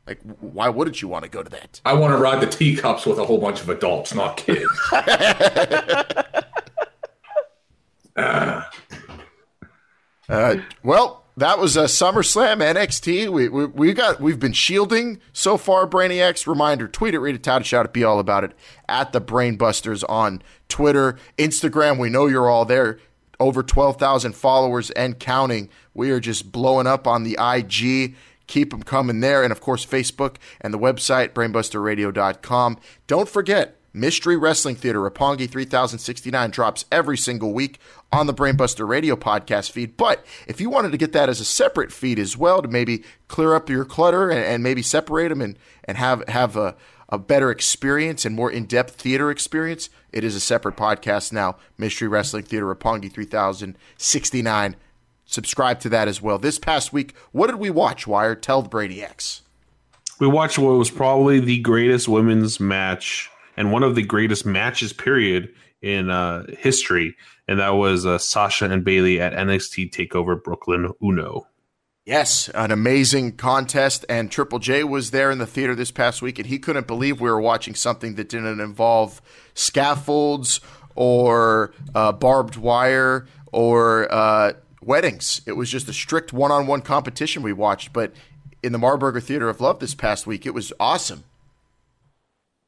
Like, 0.07 0.19
why 0.39 0.67
wouldn't 0.69 1.01
you 1.01 1.07
want 1.07 1.23
to 1.23 1.29
go 1.29 1.43
to 1.43 1.49
that? 1.51 1.79
I 1.85 1.93
want 1.93 2.13
to 2.13 2.17
ride 2.17 2.41
the 2.41 2.47
teacups 2.47 3.05
with 3.05 3.19
a 3.19 3.25
whole 3.25 3.37
bunch 3.37 3.61
of 3.61 3.69
adults, 3.69 4.13
not 4.13 4.37
kids. 4.37 4.69
Uh, 10.31 10.55
well, 10.81 11.25
that 11.35 11.59
was 11.59 11.75
a 11.75 11.83
SummerSlam 11.83 12.59
NXT. 12.59 13.29
We, 13.29 13.49
we 13.49 13.65
we 13.65 13.93
got 13.93 14.21
we've 14.21 14.39
been 14.39 14.53
shielding 14.53 15.19
so 15.33 15.57
far. 15.57 15.85
Brainiacs 15.85 16.47
reminder: 16.47 16.87
tweet 16.87 17.13
it, 17.13 17.19
read 17.19 17.35
it, 17.35 17.43
tout 17.43 17.61
it, 17.61 17.65
shout 17.65 17.85
it, 17.85 17.91
be 17.91 18.05
all 18.05 18.19
about 18.19 18.45
it 18.45 18.53
at 18.87 19.11
the 19.11 19.19
Brainbusters 19.19 20.05
on 20.07 20.41
Twitter, 20.69 21.17
Instagram. 21.37 21.99
We 21.99 22.09
know 22.09 22.27
you're 22.27 22.49
all 22.49 22.63
there. 22.63 22.99
Over 23.41 23.61
twelve 23.63 23.97
thousand 23.97 24.35
followers 24.35 24.89
and 24.91 25.19
counting. 25.19 25.69
We 25.93 26.11
are 26.11 26.19
just 26.21 26.51
blowing 26.51 26.87
up 26.87 27.07
on 27.07 27.23
the 27.23 27.37
IG. 27.39 28.15
Keep 28.51 28.71
them 28.71 28.83
coming 28.83 29.21
there, 29.21 29.43
and 29.43 29.51
of 29.53 29.61
course 29.61 29.85
Facebook 29.85 30.35
and 30.59 30.73
the 30.73 30.77
website 30.77 31.29
brainbusterradio.com. 31.29 32.79
Don't 33.07 33.29
forget 33.29 33.77
Mystery 33.93 34.35
Wrestling 34.35 34.75
Theater, 34.75 34.99
Roppongi 34.99 35.49
3069 35.49 36.51
drops 36.51 36.83
every 36.91 37.17
single 37.17 37.53
week 37.53 37.79
on 38.11 38.27
the 38.27 38.33
Brainbuster 38.33 38.85
Radio 38.85 39.15
podcast 39.15 39.71
feed. 39.71 39.95
But 39.95 40.25
if 40.47 40.59
you 40.59 40.69
wanted 40.69 40.91
to 40.91 40.97
get 40.97 41.13
that 41.13 41.29
as 41.29 41.39
a 41.39 41.45
separate 41.45 41.93
feed 41.93 42.19
as 42.19 42.35
well 42.35 42.61
to 42.61 42.67
maybe 42.67 43.05
clear 43.29 43.55
up 43.55 43.69
your 43.69 43.85
clutter 43.85 44.29
and, 44.29 44.43
and 44.43 44.61
maybe 44.61 44.81
separate 44.81 45.29
them 45.29 45.39
and, 45.39 45.57
and 45.85 45.97
have, 45.97 46.27
have 46.27 46.57
a, 46.57 46.75
a 47.07 47.17
better 47.17 47.51
experience 47.51 48.25
and 48.25 48.35
more 48.35 48.51
in 48.51 48.65
depth 48.65 48.95
theater 48.95 49.31
experience, 49.31 49.89
it 50.11 50.25
is 50.25 50.35
a 50.35 50.41
separate 50.41 50.75
podcast 50.75 51.31
now. 51.31 51.55
Mystery 51.77 52.09
Wrestling 52.09 52.43
Theater, 52.43 52.75
Roppongi 52.75 53.09
3069. 53.09 54.75
Subscribe 55.31 55.79
to 55.79 55.89
that 55.89 56.09
as 56.09 56.21
well. 56.21 56.37
This 56.37 56.59
past 56.59 56.91
week, 56.91 57.15
what 57.31 57.47
did 57.47 57.55
we 57.55 57.69
watch, 57.69 58.05
Wire? 58.05 58.35
Tell 58.35 58.61
the 58.61 58.69
Brainiacs. 58.69 59.41
We 60.19 60.27
watched 60.27 60.59
what 60.59 60.77
was 60.77 60.91
probably 60.91 61.39
the 61.39 61.59
greatest 61.59 62.09
women's 62.09 62.59
match 62.59 63.29
and 63.55 63.71
one 63.71 63.81
of 63.81 63.95
the 63.95 64.03
greatest 64.03 64.45
matches, 64.45 64.91
period, 64.91 65.53
in 65.81 66.09
uh, 66.09 66.45
history, 66.59 67.15
and 67.47 67.59
that 67.59 67.75
was 67.75 68.05
uh, 68.05 68.17
Sasha 68.17 68.65
and 68.65 68.83
Bayley 68.83 69.21
at 69.21 69.33
NXT 69.33 69.91
Takeover 69.91 70.41
Brooklyn 70.41 70.91
Uno. 71.01 71.47
Yes, 72.05 72.49
an 72.49 72.71
amazing 72.71 73.37
contest, 73.37 74.05
and 74.09 74.29
Triple 74.29 74.59
J 74.59 74.83
was 74.83 75.11
there 75.11 75.31
in 75.31 75.37
the 75.37 75.47
theater 75.47 75.75
this 75.75 75.91
past 75.91 76.21
week, 76.21 76.39
and 76.39 76.47
he 76.47 76.59
couldn't 76.59 76.87
believe 76.87 77.21
we 77.21 77.29
were 77.29 77.39
watching 77.39 77.73
something 77.73 78.15
that 78.15 78.27
didn't 78.27 78.59
involve 78.59 79.21
scaffolds 79.53 80.59
or 80.95 81.73
uh, 81.95 82.11
barbed 82.11 82.57
wire 82.57 83.27
or 83.51 84.11
uh, 84.13 84.53
weddings. 84.83 85.41
It 85.45 85.53
was 85.53 85.69
just 85.69 85.87
a 85.89 85.93
strict 85.93 86.33
one-on-one 86.33 86.81
competition 86.81 87.43
we 87.43 87.53
watched. 87.53 87.93
But 87.93 88.13
in 88.63 88.71
the 88.71 88.79
Marburger 88.79 89.21
Theater 89.21 89.49
of 89.49 89.61
Love 89.61 89.79
this 89.79 89.95
past 89.95 90.27
week, 90.27 90.45
it 90.45 90.53
was 90.53 90.71
awesome. 90.79 91.23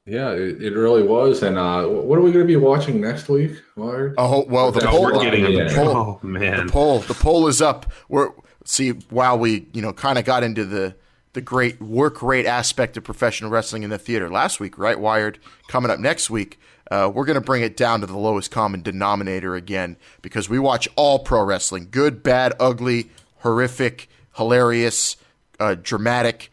yeah, 0.05 0.31
it, 0.31 0.61
it 0.61 0.73
really 0.75 1.03
was. 1.03 1.43
And 1.43 1.57
uh, 1.57 1.85
what 1.85 2.17
are 2.17 2.21
we 2.21 2.31
going 2.31 2.45
to 2.45 2.47
be 2.47 2.55
watching 2.57 2.99
next 2.99 3.29
week? 3.29 3.51
Wired? 3.75 4.15
Oh 4.17 4.45
well, 4.47 4.71
the 4.71 4.81
That's 4.81 4.91
poll. 4.91 5.03
we're 5.03 5.21
getting 5.23 5.45
him. 5.45 5.51
Yeah. 5.53 5.67
Oh 5.77 6.19
man, 6.21 6.67
The 6.67 6.71
poll, 6.71 6.99
the 6.99 7.13
poll 7.13 7.47
is 7.47 7.61
up. 7.61 7.91
We're 8.09 8.29
see 8.65 8.91
while 9.09 9.37
we 9.37 9.67
you 9.73 9.81
know 9.81 9.91
kind 9.93 10.17
of 10.17 10.25
got 10.25 10.43
into 10.43 10.65
the 10.65 10.95
the 11.33 11.41
great 11.41 11.81
work 11.81 12.21
rate 12.21 12.45
aspect 12.45 12.95
of 12.95 13.03
professional 13.03 13.49
wrestling 13.49 13.83
in 13.83 13.89
the 13.89 13.97
theater 13.97 14.29
last 14.29 14.59
week, 14.59 14.77
right? 14.77 14.99
Wired 14.99 15.39
coming 15.67 15.89
up 15.89 15.99
next 15.99 16.29
week. 16.29 16.59
Uh, 16.93 17.09
we're 17.09 17.25
going 17.25 17.33
to 17.33 17.41
bring 17.41 17.63
it 17.63 17.75
down 17.75 18.01
to 18.01 18.05
the 18.05 18.15
lowest 18.15 18.51
common 18.51 18.83
denominator 18.83 19.55
again 19.55 19.97
because 20.21 20.47
we 20.47 20.59
watch 20.59 20.87
all 20.95 21.17
pro 21.17 21.41
wrestling 21.43 21.87
good, 21.89 22.21
bad, 22.21 22.53
ugly, 22.59 23.09
horrific, 23.37 24.07
hilarious, 24.35 25.17
uh, 25.59 25.73
dramatic. 25.81 26.51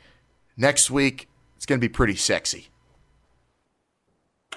Next 0.57 0.91
week, 0.91 1.29
it's 1.57 1.67
going 1.67 1.79
to 1.79 1.87
be 1.87 1.93
pretty 1.93 2.17
sexy. 2.17 2.69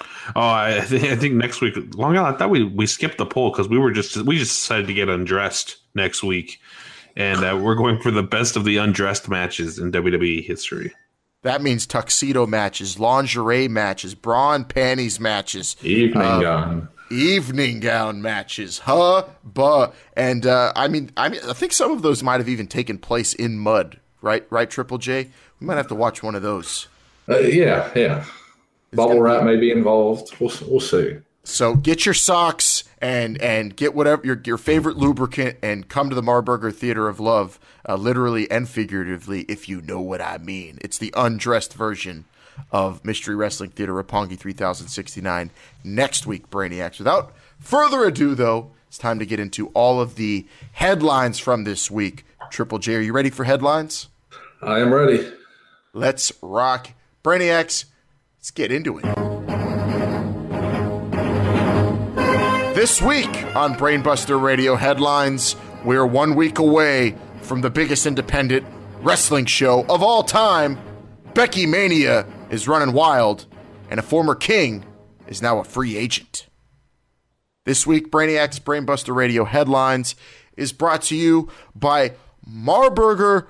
I, 0.36 0.82
th- 0.88 1.04
I 1.04 1.16
think 1.16 1.34
next 1.34 1.60
week. 1.60 1.74
Long 1.94 2.16
Island. 2.16 2.36
I 2.36 2.38
thought 2.38 2.48
we 2.48 2.64
we 2.64 2.86
skipped 2.86 3.18
the 3.18 3.26
poll 3.26 3.50
because 3.50 3.68
we 3.68 3.76
were 3.76 3.92
just 3.92 4.16
we 4.16 4.38
just 4.38 4.52
decided 4.52 4.86
to 4.86 4.94
get 4.94 5.10
undressed 5.10 5.76
next 5.94 6.22
week, 6.22 6.60
and 7.14 7.44
uh, 7.44 7.60
we're 7.62 7.74
going 7.74 8.00
for 8.00 8.10
the 8.10 8.22
best 8.22 8.56
of 8.56 8.64
the 8.64 8.78
undressed 8.78 9.28
matches 9.28 9.78
in 9.78 9.92
WWE 9.92 10.46
history. 10.46 10.94
That 11.44 11.62
means 11.62 11.86
tuxedo 11.86 12.46
matches, 12.46 12.98
lingerie 12.98 13.68
matches, 13.68 14.14
bra 14.14 14.54
and 14.54 14.68
panties 14.68 15.20
matches, 15.20 15.76
Evening 15.82 16.22
Uh, 16.22 16.40
gun. 16.40 16.88
evening 17.10 17.80
gown 17.80 18.20
matches, 18.22 18.78
huh? 18.80 19.24
Buh. 19.44 19.90
And 20.16 20.46
uh, 20.46 20.72
I 20.74 20.88
mean, 20.88 21.10
I 21.16 21.28
mean, 21.28 21.40
I 21.46 21.52
think 21.52 21.72
some 21.72 21.92
of 21.92 22.00
those 22.02 22.22
might 22.22 22.40
have 22.40 22.48
even 22.48 22.66
taken 22.66 22.96
place 22.98 23.34
in 23.34 23.58
mud, 23.58 24.00
right? 24.22 24.46
Right, 24.50 24.68
Triple 24.70 24.98
J. 24.98 25.28
We 25.60 25.66
might 25.66 25.76
have 25.76 25.88
to 25.88 25.94
watch 25.94 26.22
one 26.22 26.34
of 26.34 26.40
those. 26.42 26.88
Uh, 27.28 27.38
yeah, 27.40 27.90
yeah. 27.94 28.24
Bubble 28.92 29.20
wrap 29.20 29.44
may 29.44 29.56
be 29.56 29.70
involved. 29.70 30.34
We'll 30.40 30.52
we'll 30.66 30.80
see. 30.80 31.18
So 31.44 31.76
get 31.76 32.06
your 32.06 32.14
socks 32.14 32.73
and 32.98 33.40
and 33.40 33.76
get 33.76 33.94
whatever 33.94 34.24
your 34.24 34.40
your 34.44 34.58
favorite 34.58 34.96
lubricant 34.96 35.58
and 35.62 35.88
come 35.88 36.08
to 36.08 36.14
the 36.14 36.22
Marburger 36.22 36.74
Theater 36.74 37.08
of 37.08 37.20
Love, 37.20 37.58
uh, 37.88 37.96
literally 37.96 38.50
and 38.50 38.68
figuratively, 38.68 39.42
if 39.42 39.68
you 39.68 39.80
know 39.82 40.00
what 40.00 40.20
I 40.20 40.38
mean. 40.38 40.78
It's 40.80 40.98
the 40.98 41.12
undressed 41.16 41.74
version 41.74 42.24
of 42.70 43.04
Mystery 43.04 43.34
Wrestling 43.34 43.70
Theater 43.70 43.92
Roppongi 43.92 44.38
3069 44.38 45.50
next 45.82 46.26
week, 46.26 46.50
Brainiacs. 46.50 46.98
Without 46.98 47.34
further 47.58 48.04
ado, 48.04 48.34
though, 48.34 48.70
it's 48.88 48.98
time 48.98 49.18
to 49.18 49.26
get 49.26 49.40
into 49.40 49.68
all 49.68 50.00
of 50.00 50.16
the 50.16 50.46
headlines 50.72 51.38
from 51.38 51.64
this 51.64 51.90
week. 51.90 52.24
Triple 52.50 52.78
J, 52.78 52.96
are 52.96 53.00
you 53.00 53.12
ready 53.12 53.30
for 53.30 53.44
headlines? 53.44 54.08
I 54.62 54.78
am 54.78 54.92
ready. 54.92 55.32
Let's 55.92 56.32
rock. 56.42 56.90
Brainiacs, 57.22 57.86
let's 58.38 58.50
get 58.50 58.70
into 58.70 58.98
it. 58.98 59.23
This 62.84 63.00
week 63.00 63.34
on 63.56 63.76
Brainbuster 63.76 64.38
Radio 64.38 64.76
Headlines, 64.76 65.56
we're 65.84 66.04
one 66.04 66.34
week 66.34 66.58
away 66.58 67.16
from 67.40 67.62
the 67.62 67.70
biggest 67.70 68.04
independent 68.04 68.66
wrestling 69.00 69.46
show 69.46 69.86
of 69.86 70.02
all 70.02 70.22
time. 70.22 70.78
Becky 71.32 71.64
Mania 71.64 72.26
is 72.50 72.68
running 72.68 72.92
wild, 72.92 73.46
and 73.88 73.98
a 73.98 74.02
former 74.02 74.34
king 74.34 74.84
is 75.26 75.40
now 75.40 75.60
a 75.60 75.64
free 75.64 75.96
agent. 75.96 76.46
This 77.64 77.86
week, 77.86 78.10
Brainiacs 78.10 78.60
Brainbuster 78.60 79.14
Radio 79.14 79.46
Headlines 79.46 80.14
is 80.54 80.74
brought 80.74 81.00
to 81.04 81.16
you 81.16 81.48
by 81.74 82.12
Marburger 82.46 83.46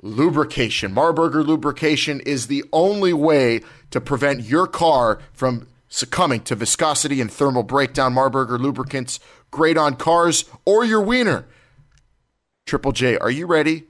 Lubrication. 0.00 0.94
Marburger 0.94 1.46
Lubrication 1.46 2.20
is 2.20 2.46
the 2.46 2.64
only 2.72 3.12
way 3.12 3.60
to 3.90 4.00
prevent 4.00 4.44
your 4.44 4.66
car 4.66 5.20
from 5.34 5.67
succumbing 5.88 6.42
to 6.42 6.54
viscosity 6.54 7.20
and 7.20 7.30
thermal 7.30 7.62
breakdown. 7.62 8.14
Marburger 8.14 8.58
lubricants, 8.58 9.20
great 9.50 9.76
on 9.76 9.96
cars 9.96 10.44
or 10.64 10.84
your 10.84 11.00
wiener. 11.00 11.46
Triple 12.66 12.92
J, 12.92 13.16
are 13.18 13.30
you 13.30 13.46
ready? 13.46 13.84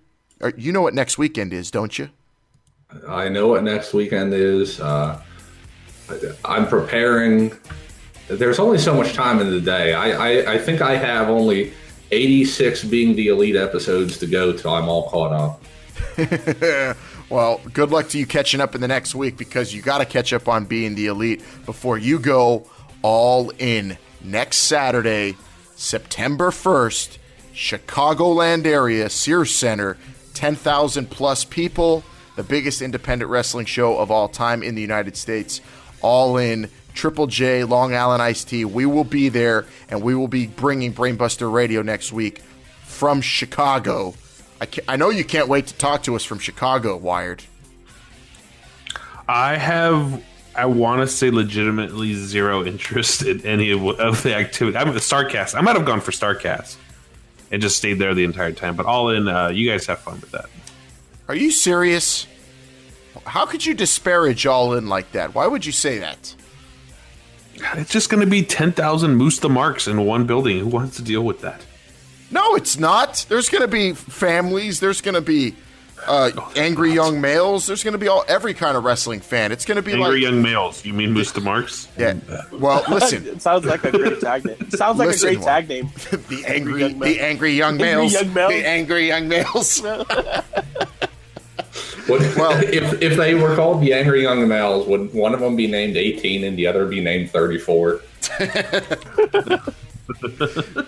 You 0.56 0.72
know 0.72 0.82
what 0.82 0.94
next 0.94 1.18
weekend 1.18 1.52
is, 1.52 1.70
don't 1.70 1.98
you? 1.98 2.10
I 3.06 3.28
know 3.28 3.48
what 3.48 3.64
next 3.64 3.92
weekend 3.92 4.32
is. 4.32 4.80
Uh, 4.80 5.20
I'm 6.44 6.66
preparing. 6.66 7.52
There's 8.28 8.58
only 8.58 8.78
so 8.78 8.94
much 8.94 9.14
time 9.14 9.40
in 9.40 9.50
the 9.50 9.60
day. 9.60 9.94
I, 9.94 10.10
I, 10.10 10.52
I 10.54 10.58
think 10.58 10.80
I 10.80 10.96
have 10.96 11.28
only 11.28 11.72
86 12.10 12.84
being 12.84 13.14
the 13.14 13.28
elite 13.28 13.56
episodes 13.56 14.18
to 14.18 14.26
go 14.26 14.52
till 14.52 14.72
I'm 14.72 14.88
all 14.88 15.08
caught 15.10 15.32
up. 15.32 15.62
Well, 17.30 17.60
good 17.74 17.90
luck 17.90 18.08
to 18.10 18.18
you 18.18 18.26
catching 18.26 18.60
up 18.60 18.74
in 18.74 18.80
the 18.80 18.88
next 18.88 19.14
week 19.14 19.36
because 19.36 19.74
you 19.74 19.82
got 19.82 19.98
to 19.98 20.06
catch 20.06 20.32
up 20.32 20.48
on 20.48 20.64
being 20.64 20.94
the 20.94 21.06
elite 21.06 21.42
before 21.66 21.98
you 21.98 22.18
go 22.18 22.66
all 23.02 23.50
in 23.58 23.98
next 24.22 24.58
Saturday, 24.58 25.36
September 25.76 26.50
1st, 26.50 27.18
Chicagoland 27.52 28.66
area, 28.66 29.10
Sears 29.10 29.54
Center, 29.54 29.98
10,000 30.34 31.10
plus 31.10 31.44
people, 31.44 32.02
the 32.36 32.42
biggest 32.42 32.80
independent 32.80 33.30
wrestling 33.30 33.66
show 33.66 33.98
of 33.98 34.10
all 34.10 34.28
time 34.28 34.62
in 34.62 34.74
the 34.74 34.80
United 34.80 35.16
States. 35.16 35.60
All 36.00 36.38
in 36.38 36.70
Triple 36.94 37.26
J, 37.26 37.64
Long 37.64 37.94
Island 37.94 38.22
Iced 38.22 38.48
Tea. 38.48 38.64
We 38.64 38.86
will 38.86 39.04
be 39.04 39.28
there 39.28 39.66
and 39.90 40.02
we 40.02 40.14
will 40.14 40.28
be 40.28 40.46
bringing 40.46 40.94
Brainbuster 40.94 41.52
Radio 41.52 41.82
next 41.82 42.12
week 42.12 42.40
from 42.84 43.20
Chicago. 43.20 44.14
I, 44.60 44.68
I 44.88 44.96
know 44.96 45.10
you 45.10 45.24
can't 45.24 45.48
wait 45.48 45.68
to 45.68 45.74
talk 45.74 46.02
to 46.04 46.16
us 46.16 46.24
from 46.24 46.38
Chicago, 46.38 46.96
Wired. 46.96 47.44
I 49.28 49.56
have, 49.56 50.22
I 50.56 50.66
want 50.66 51.02
to 51.02 51.06
say, 51.06 51.30
legitimately 51.30 52.14
zero 52.14 52.64
interest 52.64 53.22
in 53.22 53.44
any 53.44 53.70
of, 53.70 53.84
of 53.84 54.22
the 54.22 54.34
activity. 54.34 54.76
I'm 54.76 54.88
at 54.88 54.94
Starcast. 54.94 55.54
I 55.54 55.60
might 55.60 55.76
have 55.76 55.84
gone 55.84 56.00
for 56.00 56.12
Starcast 56.12 56.76
and 57.50 57.62
just 57.62 57.76
stayed 57.76 57.98
there 57.98 58.14
the 58.14 58.24
entire 58.24 58.52
time. 58.52 58.74
But 58.74 58.86
all 58.86 59.10
in, 59.10 59.28
uh, 59.28 59.48
you 59.48 59.70
guys 59.70 59.86
have 59.86 59.98
fun 60.00 60.20
with 60.20 60.30
that. 60.32 60.46
Are 61.28 61.34
you 61.34 61.50
serious? 61.50 62.26
How 63.24 63.44
could 63.46 63.66
you 63.66 63.74
disparage 63.74 64.46
all 64.46 64.74
in 64.74 64.88
like 64.88 65.12
that? 65.12 65.34
Why 65.34 65.46
would 65.46 65.66
you 65.66 65.72
say 65.72 65.98
that? 65.98 66.34
It's 67.74 67.90
just 67.90 68.08
going 68.08 68.20
to 68.20 68.30
be 68.30 68.42
ten 68.42 68.72
thousand 68.72 69.16
Moose 69.16 69.40
the 69.40 69.48
Marks 69.48 69.88
in 69.88 70.04
one 70.06 70.26
building. 70.26 70.60
Who 70.60 70.68
wants 70.68 70.96
to 70.96 71.02
deal 71.02 71.22
with 71.22 71.40
that? 71.40 71.60
No, 72.30 72.54
it's 72.56 72.78
not. 72.78 73.24
There's 73.28 73.48
going 73.48 73.62
to 73.62 73.68
be 73.68 73.92
families. 73.94 74.80
There's 74.80 75.00
going 75.00 75.14
to 75.14 75.20
be 75.20 75.54
uh, 76.06 76.30
angry 76.56 76.92
young 76.92 77.20
males. 77.20 77.66
There's 77.66 77.82
going 77.82 77.92
to 77.92 77.98
be 77.98 78.06
all 78.08 78.24
every 78.28 78.54
kind 78.54 78.76
of 78.76 78.84
wrestling 78.84 79.20
fan. 79.20 79.50
It's 79.50 79.64
going 79.64 79.76
to 79.76 79.82
be 79.82 79.92
Angry 79.92 80.10
like 80.10 80.20
young 80.20 80.42
males. 80.42 80.84
You 80.84 80.92
mean 80.94 81.12
Moose 81.12 81.32
the 81.32 81.40
Marks? 81.40 81.88
yeah. 81.98 82.14
Well, 82.52 82.84
listen, 82.90 83.26
It 83.26 83.42
sounds 83.42 83.64
like 83.66 83.82
a 83.84 83.90
great 83.90 84.20
tag 84.20 84.44
name. 84.44 84.56
It 84.60 84.72
sounds 84.74 84.98
like 84.98 85.08
Listen, 85.08 85.28
a 85.30 85.34
great 85.34 85.44
tag 85.44 85.68
name. 85.68 85.90
the 86.28 86.44
angry, 86.46 86.80
young 86.82 86.98
male. 86.98 87.08
the 87.08 87.20
angry 87.20 87.52
young 87.54 87.72
Angry 87.74 87.86
males, 87.86 88.12
young 88.12 88.34
males. 88.34 88.52
the 88.52 88.66
angry 88.66 89.06
young 89.08 89.28
males. 89.28 89.82
Would, 92.08 92.20
Well- 92.36 92.58
if, 92.64 93.02
if 93.02 93.16
they 93.16 93.34
were 93.34 93.54
called 93.54 93.82
the 93.82 93.92
Angry 93.92 94.22
Young 94.22 94.48
Males, 94.48 94.86
would 94.86 95.12
one 95.12 95.34
of 95.34 95.40
them 95.40 95.56
be 95.56 95.66
named 95.66 95.94
18 95.96 96.42
and 96.42 96.56
the 96.58 96.66
other 96.66 96.86
be 96.86 97.02
named 97.02 97.30
34? 97.30 98.00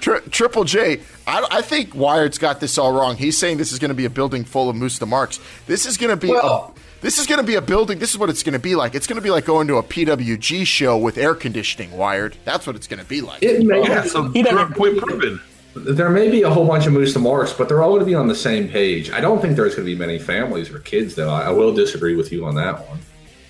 Tri- 0.01 0.21
Triple 0.31 0.65
J, 0.65 1.01
I, 1.27 1.47
I 1.51 1.63
think 1.63 1.95
Wired's 1.95 2.39
got 2.39 2.61
this 2.61 2.79
all 2.79 2.93
wrong. 2.93 3.17
He's 3.17 3.37
saying 3.39 3.59
this 3.59 3.73
is 3.73 3.79
going 3.79 3.91
to 3.91 3.95
be 3.95 4.05
a 4.05 4.11
building 4.11 4.45
full 4.45 4.69
of 4.71 4.77
Moose 4.77 4.99
the 4.99 5.07
Marks. 5.07 5.41
This 5.67 5.87
is 5.87 5.97
going 5.97 6.11
to 6.11 6.17
be 6.17 6.29
Well- 6.29 6.75
a, 6.77 6.81
this 7.01 7.19
is 7.19 7.27
going 7.27 7.41
to 7.41 7.47
be 7.47 7.55
a 7.55 7.63
building. 7.63 7.99
This 7.99 8.11
is 8.11 8.19
what 8.19 8.29
it's 8.29 8.43
going 8.43 8.53
to 8.53 8.59
be 8.59 8.75
like. 8.75 8.95
It's 8.95 9.07
going 9.07 9.17
to 9.17 9.23
be 9.23 9.31
like 9.31 9.47
going 9.47 9.67
to 9.69 9.77
a 9.79 9.83
PWG 9.83 10.67
show 10.67 10.99
with 10.99 11.17
air 11.17 11.35
conditioning. 11.35 11.97
Wired. 11.97 12.37
That's 12.45 12.67
what 12.67 12.77
it's 12.77 12.87
going 12.87 13.01
to 13.01 13.07
be 13.07 13.23
like. 13.23 13.43
It 13.43 13.65
may, 13.65 13.79
oh, 13.81 13.85
Yeah, 13.87 14.03
so 14.05 14.29
He 14.29 14.43
never- 14.43 14.67
point 14.67 14.99
proven. 14.99 15.41
there 15.75 16.11
may 16.11 16.29
be 16.31 16.43
a 16.43 16.51
whole 16.51 16.67
bunch 16.67 16.87
of 16.87 16.93
Moose 16.93 17.13
to 17.15 17.19
Marks, 17.19 17.53
but 17.55 17.69
they're 17.69 17.83
all 17.83 17.91
going 17.91 18.01
to 18.01 18.07
be 18.07 18.15
on 18.15 18.29
the 18.29 18.35
same 18.35 18.69
page. 18.69 19.11
I 19.13 19.21
don't 19.21 19.41
think 19.41 19.57
there's 19.57 19.75
going 19.75 19.87
to 19.87 19.93
be 19.93 19.99
many 19.99 20.19
families 20.19 20.71
or 20.71 20.79
kids, 20.81 21.15
though. 21.15 21.31
I, 21.31 21.45
I 21.45 21.51
will 21.51 21.73
disagree 21.73 22.17
with 22.17 22.33
you 22.33 22.45
on 22.45 22.55
that 22.57 22.87
one. 22.89 22.99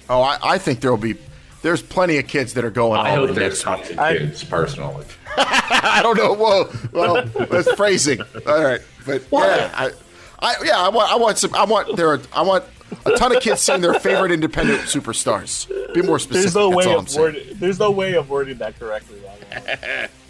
oh, 0.09 0.23
I, 0.23 0.39
I 0.43 0.59
think 0.59 0.81
there'll 0.81 0.97
be. 0.97 1.17
There's 1.63 1.83
plenty 1.83 2.17
of 2.19 2.27
kids 2.27 2.55
that 2.55 2.65
are 2.65 2.71
going. 2.71 3.01
I 3.01 3.11
all 3.11 3.17
hope 3.17 3.29
in 3.31 3.35
there's 3.35 3.65
next 3.67 3.67
week. 3.67 3.77
tons 3.89 3.91
of 3.91 3.99
I- 3.99 4.17
kids, 4.19 4.45
personally. 4.45 5.05
I 5.83 6.01
don't 6.03 6.17
know. 6.17 6.35
Whoa, 6.35 6.71
well, 6.93 7.25
that's 7.25 7.71
phrasing. 7.73 8.21
All 8.47 8.63
right, 8.63 8.81
but 9.07 9.23
yeah, 9.33 9.71
I, 9.75 9.91
I, 10.39 10.55
yeah, 10.65 10.79
I 10.79 10.89
want, 10.89 11.13
I 11.13 11.17
want 11.17 11.39
some. 11.39 11.55
I 11.55 11.65
want 11.65 11.97
there. 11.97 12.11
Are, 12.13 12.21
I 12.33 12.43
want 12.43 12.65
a 13.07 13.13
ton 13.13 13.35
of 13.35 13.43
kids 13.43 13.61
seeing 13.61 13.81
their 13.81 13.95
favorite 13.95 14.33
independent 14.33 14.81
superstars. 14.83 15.69
Be 15.95 16.03
more 16.03 16.19
specific. 16.19 16.53
There's 16.53 16.55
no 16.55 16.71
that's 16.71 16.87
way 16.87 16.93
all 16.93 16.99
I'm 17.01 17.07
of 17.07 17.15
wording. 17.15 17.47
There's 17.55 17.79
no 17.79 17.91
way 17.91 18.15
of 18.15 18.31
wording 18.31 18.59
that 18.59 18.79
correctly. 18.79 19.19
Ryan. 19.53 20.09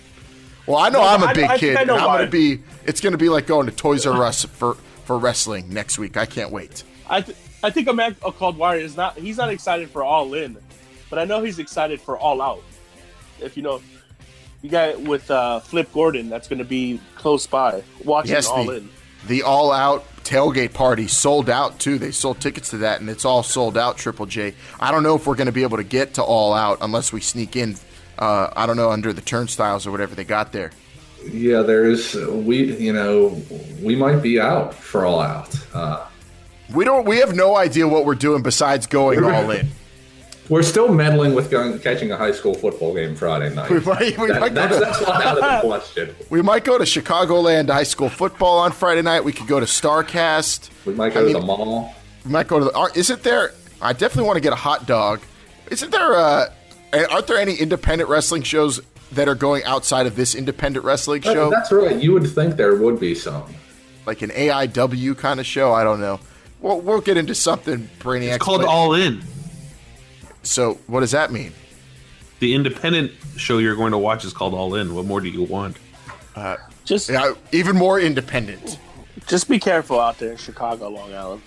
Well, 0.66 0.78
I 0.78 0.88
know 0.90 1.00
No, 1.00 1.08
I'm 1.08 1.22
a 1.22 1.34
big 1.34 1.44
I 1.50 1.58
kid. 1.58 1.76
I 1.76 1.82
know 1.84 1.94
and 1.94 2.02
I'm 2.02 2.18
gonna 2.18 2.30
be. 2.30 2.60
It's 2.84 3.00
gonna 3.00 3.16
be 3.16 3.28
like 3.28 3.46
going 3.46 3.66
to 3.66 3.72
Toys 3.72 4.06
R 4.06 4.22
Us 4.24 4.44
for 4.44 4.74
for 5.04 5.18
wrestling 5.18 5.72
next 5.72 5.98
week. 5.98 6.16
I 6.16 6.26
can't 6.26 6.52
wait. 6.52 6.84
I 7.08 7.22
th- 7.22 7.36
I 7.64 7.70
think 7.70 7.88
a 7.88 7.92
man 7.92 8.14
called 8.14 8.56
Wire 8.56 8.78
is 8.78 8.96
not. 8.96 9.16
He's 9.18 9.36
not 9.36 9.48
excited 9.50 9.90
for 9.90 10.04
All 10.04 10.32
In, 10.34 10.56
but 11.08 11.18
I 11.18 11.24
know 11.24 11.42
he's 11.42 11.58
excited 11.58 12.00
for 12.00 12.16
All 12.16 12.40
Out. 12.40 12.62
If 13.40 13.56
you 13.56 13.64
know, 13.64 13.80
you 14.62 14.70
got 14.70 14.88
it 14.90 15.00
with 15.00 15.30
uh, 15.30 15.60
Flip 15.60 15.90
Gordon. 15.92 16.28
That's 16.28 16.48
going 16.48 16.58
to 16.58 16.64
be 16.64 17.00
close 17.16 17.46
by 17.46 17.82
watching 18.04 18.32
Yes, 18.32 18.46
All 18.46 18.64
the, 18.66 18.76
In. 18.76 18.88
the 19.26 19.42
all 19.42 19.72
out 19.72 20.04
tailgate 20.24 20.72
party 20.74 21.08
sold 21.08 21.50
out 21.50 21.78
too. 21.78 21.98
They 21.98 22.10
sold 22.12 22.40
tickets 22.40 22.70
to 22.70 22.78
that, 22.78 23.00
and 23.00 23.08
it's 23.10 23.24
all 23.24 23.42
sold 23.42 23.76
out. 23.78 23.96
Triple 23.96 24.26
J. 24.26 24.54
I 24.78 24.90
don't 24.92 25.02
know 25.02 25.16
if 25.16 25.26
we're 25.26 25.34
going 25.34 25.46
to 25.46 25.52
be 25.52 25.62
able 25.62 25.78
to 25.78 25.84
get 25.84 26.14
to 26.14 26.22
all 26.22 26.52
out 26.52 26.78
unless 26.82 27.12
we 27.12 27.20
sneak 27.20 27.56
in. 27.56 27.76
Uh, 28.18 28.50
I 28.54 28.66
don't 28.66 28.76
know 28.76 28.90
under 28.90 29.12
the 29.12 29.22
turnstiles 29.22 29.86
or 29.86 29.90
whatever 29.90 30.14
they 30.14 30.24
got 30.24 30.52
there. 30.52 30.70
Yeah, 31.30 31.62
there's 31.62 32.14
we 32.14 32.76
you 32.76 32.92
know 32.92 33.40
we 33.82 33.96
might 33.96 34.20
be 34.22 34.40
out 34.40 34.72
for 34.74 35.04
all 35.04 35.20
out. 35.20 35.54
Uh, 35.74 36.06
We 36.72 36.84
don't. 36.84 37.06
We 37.06 37.18
have 37.18 37.34
no 37.34 37.56
idea 37.56 37.88
what 37.88 38.04
we're 38.04 38.14
doing 38.14 38.42
besides 38.42 38.86
going 38.86 39.22
all 39.24 39.50
in. 39.50 39.68
We're 40.50 40.62
still 40.62 40.92
meddling 40.92 41.34
with 41.34 41.50
going, 41.50 41.78
catching 41.78 42.12
a 42.12 42.16
high 42.16 42.32
school 42.32 42.52
football 42.54 42.92
game 42.94 43.14
Friday 43.16 43.54
night. 43.54 43.70
We 43.70 43.80
might- 43.80 44.18
we 44.18 44.26
That- 44.28 44.40
might 44.40 44.54
go 44.54 44.60
that's, 44.68 44.74
to- 44.74 44.80
that's 44.84 45.00
not 45.00 45.24
out 45.24 45.38
of 45.38 45.62
the 45.62 45.66
question. 45.68 46.14
We 46.28 46.42
might 46.42 46.64
go 46.64 46.76
to 46.76 46.84
Chicagoland 46.84 47.70
High 47.70 47.84
School 47.84 48.08
football 48.10 48.58
on 48.58 48.72
Friday 48.72 49.00
night. 49.02 49.24
We 49.24 49.32
could 49.32 49.46
go 49.46 49.60
to 49.60 49.66
Starcast. 49.66 50.68
We 50.84 50.92
might 50.94 51.14
go 51.14 51.20
I 51.20 51.22
to 51.22 51.28
mean- 51.28 51.40
the 51.40 51.46
mall. 51.46 51.94
We 52.24 52.32
might 52.32 52.48
go 52.48 52.58
to 52.58 52.66
the. 52.66 52.76
Are, 52.76 52.90
isn't 52.94 53.22
there? 53.22 53.54
I 53.80 53.92
definitely 53.94 54.24
want 54.24 54.36
to 54.36 54.40
get 54.42 54.52
a 54.52 54.56
hot 54.56 54.86
dog. 54.86 55.20
Isn't 55.70 55.90
there? 55.90 56.12
Uh, 56.14 56.46
aren't 57.10 57.26
there 57.28 57.38
any 57.38 57.54
independent 57.54 58.10
wrestling 58.10 58.42
shows 58.42 58.80
that 59.12 59.26
are 59.28 59.34
going 59.34 59.64
outside 59.64 60.06
of 60.06 60.16
this 60.16 60.34
independent 60.34 60.84
wrestling 60.84 61.22
show? 61.22 61.48
That's 61.50 61.72
right. 61.72 61.96
You 61.96 62.12
would 62.12 62.28
think 62.28 62.56
there 62.56 62.74
would 62.76 63.00
be 63.00 63.14
some. 63.14 63.44
like 64.06 64.20
an 64.22 64.30
AIW 64.30 65.16
kind 65.16 65.40
of 65.40 65.46
show. 65.46 65.72
I 65.72 65.82
don't 65.84 66.00
know. 66.00 66.20
Well, 66.60 66.80
we'll 66.80 67.00
get 67.00 67.16
into 67.16 67.34
something, 67.34 67.88
Brainiac. 68.00 68.34
It's 68.34 68.44
called 68.44 68.60
but- 68.62 68.68
All 68.68 68.92
In. 68.94 69.22
So, 70.42 70.74
what 70.86 71.00
does 71.00 71.10
that 71.12 71.30
mean? 71.32 71.52
The 72.40 72.54
independent 72.54 73.12
show 73.36 73.58
you're 73.58 73.76
going 73.76 73.92
to 73.92 73.98
watch 73.98 74.24
is 74.24 74.32
called 74.32 74.54
All 74.54 74.74
In. 74.74 74.94
What 74.94 75.04
more 75.04 75.20
do 75.20 75.28
you 75.28 75.42
want? 75.42 75.76
Uh, 76.34 76.56
just 76.84 77.08
Yeah, 77.10 77.34
even 77.52 77.76
more 77.76 78.00
independent. 78.00 78.78
just 79.26 79.48
be 79.48 79.58
careful 79.58 80.00
out 80.00 80.18
there 80.18 80.32
in 80.32 80.36
Chicago, 80.38 80.88
Long 80.88 81.12
Island. 81.12 81.42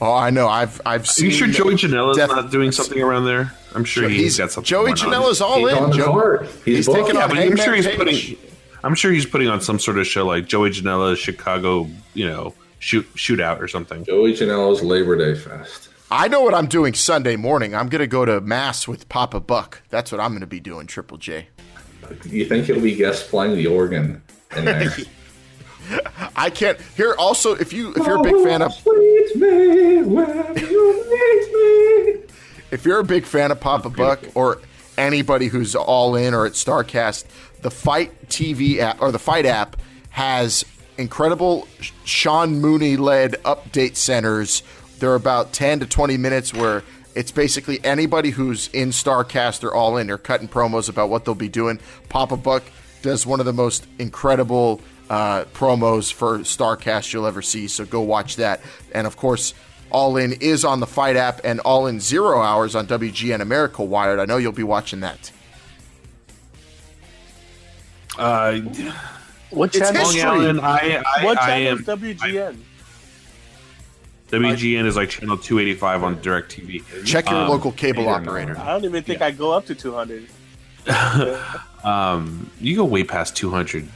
Oh, 0.00 0.12
I 0.14 0.30
know. 0.30 0.48
I've 0.48 0.80
I've 0.86 1.02
Are 1.02 1.06
seen. 1.06 1.26
you 1.26 1.30
sure 1.32 1.48
Joey 1.48 1.74
Janela's 1.74 2.16
Def- 2.16 2.28
not 2.30 2.50
doing 2.52 2.70
something 2.72 3.00
around 3.00 3.24
there? 3.26 3.52
I'm 3.74 3.84
sure 3.84 4.08
he's 4.08 4.38
got 4.38 4.50
something. 4.52 4.66
Joey. 4.68 4.92
Janela's 4.92 5.40
all 5.40 5.58
He's 5.66 5.76
in. 5.76 5.82
on 5.84 5.90
the 5.90 5.96
Joe- 5.96 6.12
card. 6.12 6.48
He's, 6.64 6.76
he's 6.78 6.86
taking 6.86 7.16
Yeah, 7.16 7.24
on 7.24 7.28
but 7.30 7.38
I'm 7.38 7.56
sure 7.56 7.74
Hangman 7.74 8.08
he's 8.08 8.26
putting. 8.26 8.36
I'm 8.84 8.94
sure 8.94 9.10
he's 9.12 9.26
putting 9.26 9.48
on 9.48 9.60
some 9.60 9.78
sort 9.80 9.98
of 9.98 10.06
show 10.06 10.24
like 10.24 10.46
Joey 10.46 10.70
Janela's 10.70 11.18
Chicago, 11.18 11.88
you 12.14 12.26
know, 12.28 12.54
shoot 12.78 13.04
shootout 13.16 13.60
or 13.60 13.66
something. 13.66 14.04
Joey 14.04 14.34
Janela's 14.34 14.82
Labor 14.82 15.16
Day 15.16 15.38
Fest. 15.38 15.88
I 16.10 16.28
know 16.28 16.40
what 16.40 16.54
I'm 16.54 16.66
doing 16.66 16.94
Sunday 16.94 17.36
morning. 17.36 17.74
I'm 17.74 17.88
gonna 17.88 18.06
go 18.06 18.24
to 18.24 18.40
mass 18.40 18.88
with 18.88 19.08
Papa 19.08 19.40
Buck. 19.40 19.82
That's 19.90 20.10
what 20.10 20.20
I'm 20.20 20.32
gonna 20.32 20.46
be 20.46 20.60
doing. 20.60 20.86
Triple 20.86 21.18
J. 21.18 21.48
Do 22.22 22.28
You 22.30 22.46
think 22.46 22.64
he'll 22.66 22.80
be 22.80 22.94
guest 22.94 23.28
playing 23.28 23.56
the 23.56 23.66
organ? 23.66 24.22
I 26.36 26.50
can't. 26.50 26.80
Here 26.96 27.14
also, 27.18 27.54
if 27.54 27.72
you 27.72 27.92
if 27.94 28.06
you're 28.06 28.20
a 28.20 28.22
big 28.22 28.42
fan 28.42 28.62
of 28.62 28.72
me 28.86 29.96
you 30.56 31.04
me. 31.52 32.22
if 32.70 32.84
you're 32.84 33.00
a 33.00 33.04
big 33.04 33.24
fan 33.24 33.50
of 33.50 33.60
Papa 33.60 33.90
Buck 33.90 34.20
or 34.34 34.60
anybody 34.96 35.48
who's 35.48 35.74
all 35.74 36.16
in 36.16 36.32
or 36.32 36.46
at 36.46 36.52
Starcast, 36.52 37.26
the 37.60 37.70
FITE 37.70 38.28
TV 38.28 38.78
app 38.78 39.02
or 39.02 39.12
the 39.12 39.18
FITE 39.18 39.46
app 39.46 39.76
has 40.10 40.64
incredible 40.96 41.68
Sean 42.04 42.60
Mooney 42.60 42.96
led 42.96 43.32
update 43.44 43.96
centers. 43.96 44.62
They're 44.98 45.14
about 45.14 45.52
10 45.52 45.80
to 45.80 45.86
20 45.86 46.16
minutes 46.16 46.52
where 46.52 46.82
it's 47.14 47.30
basically 47.32 47.82
anybody 47.84 48.30
who's 48.30 48.68
in 48.68 48.90
Starcast 48.90 49.64
or 49.64 49.74
all 49.74 49.96
in. 49.96 50.06
They're 50.06 50.18
cutting 50.18 50.48
promos 50.48 50.88
about 50.88 51.08
what 51.08 51.24
they'll 51.24 51.34
be 51.34 51.48
doing. 51.48 51.80
Papa 52.08 52.36
Buck 52.36 52.62
does 53.02 53.26
one 53.26 53.40
of 53.40 53.46
the 53.46 53.52
most 53.52 53.86
incredible 53.98 54.80
uh, 55.10 55.44
promos 55.54 56.12
for 56.12 56.40
Starcast 56.40 57.12
you'll 57.12 57.26
ever 57.26 57.42
see. 57.42 57.66
So 57.68 57.84
go 57.84 58.00
watch 58.00 58.36
that. 58.36 58.60
And 58.92 59.06
of 59.06 59.16
course, 59.16 59.54
All 59.90 60.16
In 60.16 60.32
is 60.32 60.64
on 60.64 60.80
the 60.80 60.86
FITE 60.86 61.16
app 61.16 61.40
and 61.44 61.60
All 61.60 61.86
In 61.86 61.98
Zero 62.00 62.40
Hours 62.42 62.74
on 62.74 62.86
WGN 62.86 63.40
America 63.40 63.82
Wired. 63.82 64.18
I 64.20 64.24
know 64.26 64.36
you'll 64.36 64.52
be 64.52 64.62
watching 64.64 65.00
that. 65.00 65.30
Uh, 68.18 68.60
What 69.50 69.72
channel? 69.72 69.94
history. 70.02 70.20
Long 70.22 70.40
Island, 70.40 70.60
I, 70.60 71.02
I, 71.16 71.24
What 71.24 71.40
I 71.40 71.46
channel 71.46 71.68
am. 71.68 71.78
is 71.78 71.86
WGN? 71.86 72.56
WGN 74.28 74.84
is 74.84 74.96
like 74.96 75.08
channel 75.08 75.36
285 75.38 76.04
on 76.04 76.16
DirecTV. 76.16 77.04
Check 77.04 77.30
your 77.30 77.40
Um, 77.40 77.48
local 77.48 77.72
cable 77.72 78.08
operator. 78.08 78.58
I 78.58 78.72
don't 78.72 78.84
even 78.84 79.02
think 79.02 79.22
I 79.22 79.30
go 79.30 79.52
up 79.52 79.66
to 79.66 79.74
200. 79.74 80.28
Um, 81.84 82.50
you 82.60 82.74
go 82.74 82.84
way 82.84 83.04
past 83.04 83.36
200, 83.36 83.88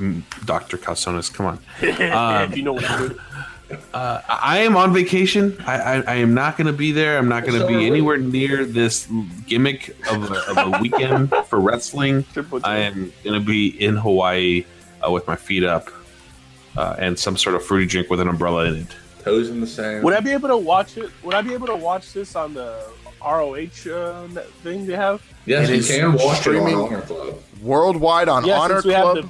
mm, 0.00 0.22
Dr. 0.46 0.76
Calzones. 0.76 1.32
Come 1.32 1.46
on. 1.46 1.58
if 1.80 2.56
you 2.56 2.62
know 2.64 2.72
what 2.72 2.90
I 2.90 3.00
mean. 3.02 3.18
I 3.94 4.22
I 4.28 4.58
am 4.58 4.76
on 4.76 4.92
vacation. 4.92 5.56
I, 5.64 5.76
I, 5.76 6.00
I 6.00 6.14
am 6.16 6.34
not 6.34 6.56
going 6.56 6.66
to 6.66 6.72
be 6.72 6.90
there. 6.90 7.18
I'm 7.18 7.28
not 7.28 7.44
going 7.44 7.54
to 7.54 7.60
So 7.60 7.68
be 7.68 7.86
anywhere 7.86 8.16
near 8.16 8.64
this 8.64 9.06
gimmick 9.46 9.96
of 10.10 10.28
a, 10.30 10.38
of 10.50 10.74
a 10.74 10.78
weekend 10.80 11.32
for 11.46 11.60
wrestling. 11.60 12.24
I 12.64 12.78
am 12.78 13.12
going 13.22 13.38
to 13.40 13.46
be 13.46 13.68
in 13.68 13.96
Hawaii 13.96 14.64
uh, 15.06 15.12
with 15.12 15.28
my 15.28 15.36
feet 15.36 15.62
up 15.62 15.88
uh, 16.76 16.96
and 16.98 17.16
some 17.16 17.36
sort 17.36 17.54
of 17.54 17.64
fruity 17.64 17.86
drink 17.86 18.10
with 18.10 18.18
an 18.20 18.26
umbrella 18.26 18.64
in 18.64 18.74
it. 18.74 18.96
Toes 19.22 19.48
in 19.50 19.60
the 19.60 19.66
sand. 19.66 20.04
Would 20.04 20.14
I 20.14 20.20
be 20.20 20.30
able 20.30 20.48
to 20.48 20.56
watch 20.56 20.96
it? 20.96 21.10
Would 21.22 21.34
I 21.34 21.42
be 21.42 21.52
able 21.54 21.66
to 21.68 21.76
watch 21.76 22.12
this 22.12 22.34
on 22.36 22.54
the 22.54 22.82
ROH 23.22 23.90
uh, 23.92 24.26
thing 24.62 24.86
they 24.86 24.96
have? 24.96 25.22
yes, 25.46 25.68
It 25.68 25.76
you 25.76 25.82
can 25.84 26.12
watch 26.14 26.46
it 26.46 26.56
on 26.56 26.72
Honor 26.74 27.00
Club. 27.02 27.38
Worldwide 27.62 28.28
on 28.28 28.44
Yeah, 28.44 28.58
Honor 28.58 28.82
Club. 28.82 29.16
the. 29.16 29.28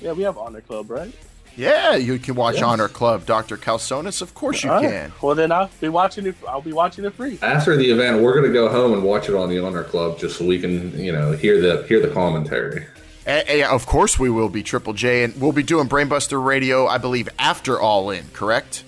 Yeah, 0.00 0.12
we 0.12 0.22
have 0.22 0.38
Honor 0.38 0.60
Club, 0.60 0.90
right? 0.90 1.12
Yeah, 1.56 1.96
you 1.96 2.18
can 2.18 2.36
watch 2.36 2.54
Yes. 2.54 2.64
Honor 2.64 2.88
Club, 2.88 3.26
Dr. 3.26 3.56
Calzones. 3.56 4.22
Of 4.22 4.34
course 4.34 4.62
you 4.64 4.70
All 4.70 4.80
right. 4.80 4.88
can. 4.90 5.12
Well, 5.20 5.34
then 5.34 5.52
I'll 5.52 5.68
be 5.80 5.88
watching 5.88 6.26
it. 6.26 6.36
I'll 6.48 6.62
be 6.62 6.72
watching 6.72 7.04
it 7.04 7.12
free. 7.12 7.38
After 7.42 7.76
the 7.76 7.90
event, 7.90 8.22
we're 8.22 8.32
going 8.34 8.46
to 8.46 8.52
go 8.52 8.68
home 8.68 8.92
and 8.94 9.02
watch 9.02 9.28
it 9.28 9.34
on 9.34 9.48
the 9.50 9.58
Honor 9.64 9.84
Club 9.84 10.18
just 10.18 10.38
so 10.38 10.46
we 10.46 10.58
can, 10.58 10.98
you 10.98 11.12
know, 11.12 11.32
hear 11.32 11.60
the 11.60 11.82
hear 11.86 12.00
the 12.00 12.08
commentary. 12.14 12.86
And, 13.30 13.48
and 13.48 13.62
of 13.70 13.86
course 13.86 14.18
we 14.18 14.28
will 14.28 14.48
be 14.48 14.64
Triple 14.64 14.92
J, 14.92 15.22
and 15.22 15.40
we'll 15.40 15.52
be 15.52 15.62
doing 15.62 15.88
Brainbuster 15.88 16.44
Radio, 16.44 16.88
I 16.88 16.98
believe, 16.98 17.28
after 17.38 17.78
All 17.78 18.10
In. 18.10 18.26
Correct? 18.32 18.82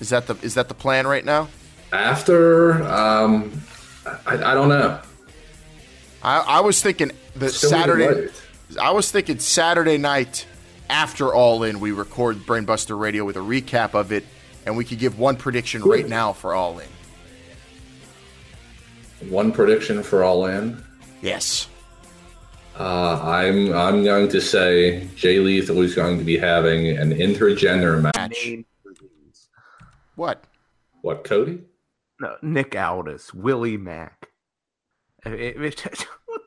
Is 0.00 0.08
that 0.08 0.26
the 0.26 0.34
is 0.42 0.54
that 0.54 0.66
the 0.66 0.74
plan 0.74 1.06
right 1.06 1.24
now? 1.24 1.48
After, 1.92 2.82
um, 2.82 3.62
I, 4.26 4.34
I 4.34 4.54
don't 4.54 4.68
know. 4.68 4.98
I, 6.24 6.38
I 6.40 6.60
was 6.60 6.82
thinking 6.82 7.12
the 7.36 7.50
Still 7.50 7.70
Saturday. 7.70 8.32
I 8.80 8.90
was 8.90 9.12
thinking 9.12 9.38
Saturday 9.38 9.96
night 9.96 10.44
after 10.90 11.32
All 11.32 11.62
In, 11.62 11.78
we 11.78 11.92
record 11.92 12.38
Brainbuster 12.38 12.98
Radio 12.98 13.24
with 13.24 13.36
a 13.36 13.40
recap 13.40 13.94
of 13.94 14.10
it, 14.10 14.24
and 14.66 14.76
we 14.76 14.84
could 14.84 14.98
give 14.98 15.20
one 15.20 15.36
prediction 15.36 15.82
right 15.84 16.08
now 16.08 16.32
for 16.32 16.52
All 16.52 16.80
In. 16.80 16.88
One 19.30 19.52
prediction 19.52 20.02
for 20.02 20.24
All 20.24 20.46
In. 20.46 20.82
Yes. 21.20 21.68
Uh, 22.78 23.20
I'm 23.22 23.72
I'm 23.74 24.02
going 24.02 24.28
to 24.30 24.40
say 24.40 25.06
Jay 25.14 25.38
Lethal 25.38 25.60
is 25.62 25.70
always 25.70 25.94
going 25.94 26.18
to 26.18 26.24
be 26.24 26.38
having 26.38 26.88
an 26.96 27.12
intergender 27.12 28.00
match. 28.00 28.14
Match. 28.16 28.64
What? 30.16 30.44
What, 31.02 31.24
Cody? 31.24 31.60
No, 32.20 32.36
Nick 32.42 32.74
Aldis, 32.76 33.34
Willie 33.34 33.76
Mack. 33.76 34.28
I 35.24 35.30
mean, 35.30 35.40
it- 35.40 35.56
it- 35.62 36.06
what, 36.26 36.40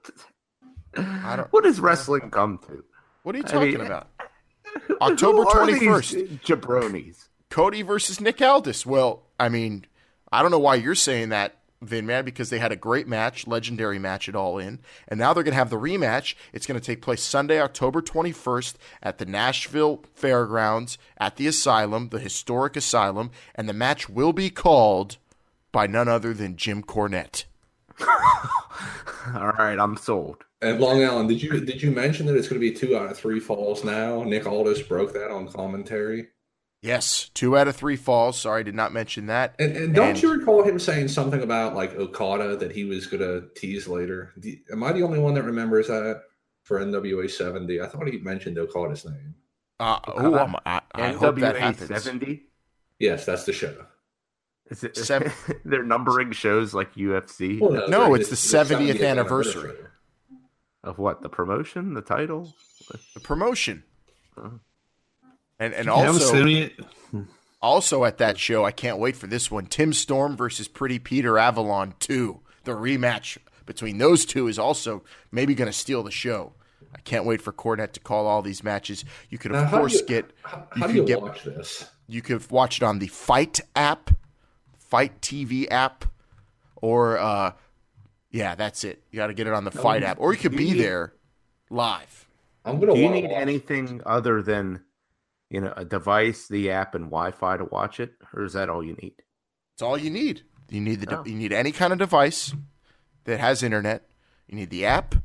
the- 0.95 1.01
I 1.01 1.35
don't- 1.35 1.51
what 1.53 1.63
does 1.63 1.79
wrestling 1.79 2.29
come 2.31 2.59
to? 2.67 2.83
What 3.23 3.35
are 3.35 3.39
you 3.39 3.43
I 3.47 3.51
talking 3.51 3.73
mean, 3.77 3.81
about? 3.85 4.09
October 5.01 5.43
Who 5.43 5.49
are 5.49 5.65
these 5.67 5.81
21st. 5.81 6.41
Jabronis. 6.41 7.27
Cody 7.49 7.81
versus 7.81 8.19
Nick 8.21 8.41
Aldis. 8.41 8.85
Well, 8.85 9.23
I 9.39 9.49
mean, 9.49 9.85
I 10.31 10.41
don't 10.41 10.51
know 10.51 10.59
why 10.59 10.75
you're 10.75 10.95
saying 10.95 11.29
that, 11.29 11.55
Vin 11.81 12.05
Man, 12.05 12.25
because 12.25 12.49
they 12.49 12.59
had 12.59 12.71
a 12.71 12.77
great 12.77 13.07
match, 13.07 13.47
legendary 13.47 13.99
match 13.99 14.27
at 14.29 14.35
All 14.35 14.57
In, 14.57 14.79
and 15.07 15.19
now 15.19 15.33
they're 15.33 15.43
going 15.43 15.53
to 15.53 15.57
have 15.57 15.69
the 15.69 15.77
rematch. 15.77 16.35
It's 16.53 16.65
going 16.65 16.79
to 16.79 16.85
take 16.85 17.01
place 17.01 17.21
Sunday, 17.21 17.61
October 17.61 18.01
21st 18.01 18.75
at 19.03 19.17
the 19.17 19.25
Nashville 19.25 20.03
Fairgrounds 20.13 20.97
at 21.17 21.35
the 21.35 21.47
Asylum, 21.47 22.09
the 22.09 22.19
historic 22.19 22.75
Asylum, 22.75 23.31
and 23.53 23.69
the 23.69 23.73
match 23.73 24.09
will 24.09 24.33
be 24.33 24.49
called 24.49 25.17
by 25.71 25.87
none 25.87 26.07
other 26.07 26.33
than 26.33 26.55
Jim 26.55 26.81
Cornette. 26.81 27.45
All 28.01 29.51
right, 29.51 29.77
I'm 29.79 29.97
sold. 29.97 30.43
And 30.61 30.79
Long 30.79 31.03
Island, 31.03 31.29
did 31.29 31.41
you 31.41 31.59
did 31.59 31.81
you 31.81 31.91
mention 31.91 32.25
that 32.25 32.35
it's 32.35 32.47
going 32.47 32.59
to 32.59 32.71
be 32.71 32.75
two 32.75 32.97
out 32.97 33.11
of 33.11 33.17
three 33.17 33.39
falls 33.39 33.83
now? 33.83 34.23
Nick 34.23 34.47
Aldis 34.47 34.81
broke 34.81 35.13
that 35.13 35.29
on 35.29 35.47
commentary. 35.47 36.27
Yes, 36.85 37.29
two 37.33 37.57
out 37.57 37.67
of 37.67 37.75
three 37.75 37.95
falls. 37.95 38.39
Sorry, 38.39 38.59
I 38.59 38.63
did 38.63 38.75
not 38.75 38.93
mention 38.93 39.25
that. 39.27 39.55
And, 39.59 39.75
and 39.75 39.95
don't 39.95 40.09
And- 40.09 40.21
you 40.21 40.31
recall 40.33 40.63
him 40.63 40.77
saying 40.79 41.07
something 41.07 41.41
about 41.41 41.75
like 41.75 41.95
Okada 41.95 42.55
that 42.57 42.71
he 42.71 42.83
was 42.85 43.07
going 43.07 43.21
to 43.21 43.47
tease 43.55 43.87
later? 43.87 44.33
Do- 44.39 44.55
am 44.71 44.83
I 44.83 44.91
the 44.93 45.01
only 45.03 45.19
one 45.19 45.33
that 45.33 45.43
remembers 45.43 45.87
that 45.87 46.21
for 46.63 46.79
NWA 46.79 47.29
70? 47.29 47.81
I 47.81 47.87
thought 47.87 48.07
he 48.07 48.19
mentioned 48.19 48.57
Okada's 48.57 49.05
name. 49.05 49.35
Uh, 49.79 49.99
oh, 50.07 50.33
I'm- 50.35 50.55
I, 50.65 50.81
I 50.93 51.11
hope 51.13 51.37
that 51.39 51.55
NWA 51.55 51.59
happens. 51.59 52.03
70? 52.03 52.43
Yes, 52.99 53.25
that's 53.25 53.43
the 53.45 53.53
show. 53.53 53.85
Is 54.69 54.83
it, 54.83 54.95
Seven- 54.97 55.31
they're 55.65 55.83
numbering 55.83 56.31
shows 56.31 56.73
like 56.73 56.93
UFC 56.95 57.59
Well, 57.59 57.87
No, 57.89 58.05
they're- 58.05 58.15
it's 58.17 58.29
the 58.29 58.35
70th 58.35 59.03
anniversary. 59.05 59.75
of 60.83 60.97
what? 60.99 61.21
The 61.21 61.29
promotion, 61.29 61.93
the 61.95 62.01
title? 62.01 62.53
The 63.15 63.19
promotion. 63.21 63.83
And 65.59 65.73
and 65.73 65.89
I 65.89 66.05
also. 66.07 66.69
Also 67.61 68.03
at 68.03 68.19
that 68.19 68.37
show, 68.37 68.63
I 68.63 68.69
can't 68.71 68.99
wait 68.99 69.15
for 69.15 69.25
this 69.25 69.49
one. 69.49 69.65
Tim 69.65 69.91
Storm 69.91 70.37
versus 70.37 70.67
Pretty 70.67 70.99
Peter 70.99 71.39
Avalon 71.39 71.95
2. 71.99 72.39
The 72.63 72.73
rematch 72.73 73.39
between 73.65 73.97
those 73.97 74.23
two 74.23 74.47
is 74.47 74.59
also 74.59 75.03
maybe 75.31 75.55
going 75.55 75.69
to 75.71 75.73
steal 75.73 76.03
the 76.03 76.11
show. 76.11 76.53
I 76.93 76.99
can't 76.99 77.25
wait 77.25 77.41
for 77.41 77.51
Cornette 77.51 77.93
to 77.93 77.99
call 77.99 78.27
all 78.27 78.43
these 78.43 78.63
matches. 78.63 79.03
You 79.29 79.39
could, 79.39 79.51
of 79.51 79.63
Now, 79.63 79.69
course, 79.79 79.93
you- 80.01 80.05
get 80.05 80.31
How, 80.43 80.67
you 80.75 80.81
how 80.81 80.87
do 80.87 80.93
could 80.93 80.95
you 80.95 81.05
get 81.07 81.21
watch 81.23 81.43
this? 81.43 81.89
you 82.07 82.21
could 82.21 82.51
watch 82.51 82.77
it 82.77 82.83
on 82.83 82.99
the 82.99 83.07
FITE 83.07 83.61
app, 83.75 84.11
FITE 84.77 85.19
TV 85.21 85.65
app, 85.71 86.05
or 86.75 87.17
uh, 87.17 87.53
yeah, 88.29 88.53
that's 88.53 88.83
it. 88.83 89.01
You 89.09 89.17
got 89.17 89.27
to 89.27 89.33
get 89.33 89.47
it 89.47 89.53
on 89.53 89.63
the 89.63 89.71
FITE 89.71 90.03
app, 90.03 90.19
or 90.19 90.33
you 90.33 90.39
could 90.39 90.55
be 90.55 90.73
there 90.73 91.13
live. 91.71 92.27
I'm 92.63 92.75
going 92.79 92.89
to 92.89 92.93
Do 92.93 92.99
you 92.99 93.05
want 93.09 93.23
need 93.23 93.31
anything 93.31 94.01
other 94.05 94.43
than, 94.43 94.81
you 95.55 95.61
know, 95.61 95.73
a 95.77 95.85
device, 95.85 96.49
the 96.49 96.69
app, 96.69 96.95
and 96.95 97.05
Wi-Fi 97.05 97.55
to 97.55 97.63
watch 97.71 98.01
it, 98.01 98.11
or 98.33 98.43
is 98.43 98.51
that 98.53 98.69
all 98.69 98.83
you 98.83 98.93
need? 99.01 99.13
It's 99.73 99.81
all 99.81 99.97
you 99.97 100.09
need. 100.09 100.41
You 100.69 100.81
need 100.81 100.99
the 100.99 101.05
de- 101.05 101.19
Oh. 101.19 101.23
you 101.25 101.33
need 101.35 101.53
any 101.53 101.71
kind 101.71 101.93
of 101.93 101.99
device 101.99 102.53
that 103.23 103.39
has 103.39 103.63
internet. 103.63 104.09
You 104.47 104.57
need 104.57 104.69
the 104.69 104.85
app, 104.85 105.15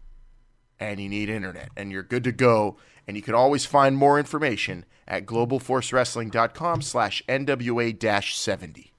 and 0.79 1.01
you 1.01 1.09
need 1.09 1.29
internet, 1.29 1.71
and 1.77 1.91
you're 1.91 2.05
good 2.05 2.23
to 2.25 2.31
go. 2.33 2.77
And 3.09 3.17
you 3.17 3.25
can 3.25 3.35
always 3.35 3.67
find 3.67 3.97
more 3.97 4.21
information 4.21 4.85
at 5.09 5.27
globalforcewrestling.com 5.27 6.83
slash 6.83 7.25
NWA-70. 7.29 8.93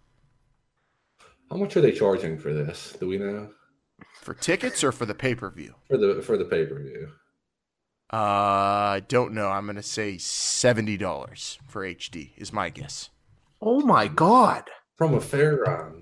How 1.50 1.56
much 1.56 1.78
are 1.78 1.82
they 1.82 1.94
charging 1.94 2.38
for 2.38 2.54
this? 2.54 2.98
Do 3.00 3.08
we 3.08 3.18
know? 3.18 3.52
For 4.22 4.34
tickets 4.34 4.84
or 4.84 4.92
for 4.92 5.06
the 5.06 5.16
pay-per-view? 5.16 5.76
For 5.88 5.98
the 5.98 6.22
for 6.22 6.38
the 6.38 6.44
pay 6.46 6.66
per 6.66 6.78
view. 6.82 7.08
Uh, 8.14 8.18
I 8.98 9.02
don't 9.08 9.34
know. 9.34 9.48
I'm 9.48 9.66
going 9.66 9.78
to 9.78 9.84
say 9.84 10.16
$70 10.16 11.58
for 11.68 11.86
HD 11.86 12.32
is 12.38 12.52
my 12.52 12.70
guess. 12.70 13.10
Oh 13.62 13.82
my 13.82 14.08
god. 14.08 14.70
From 14.98 15.14
a 15.14 15.20
fairground. 15.20 16.02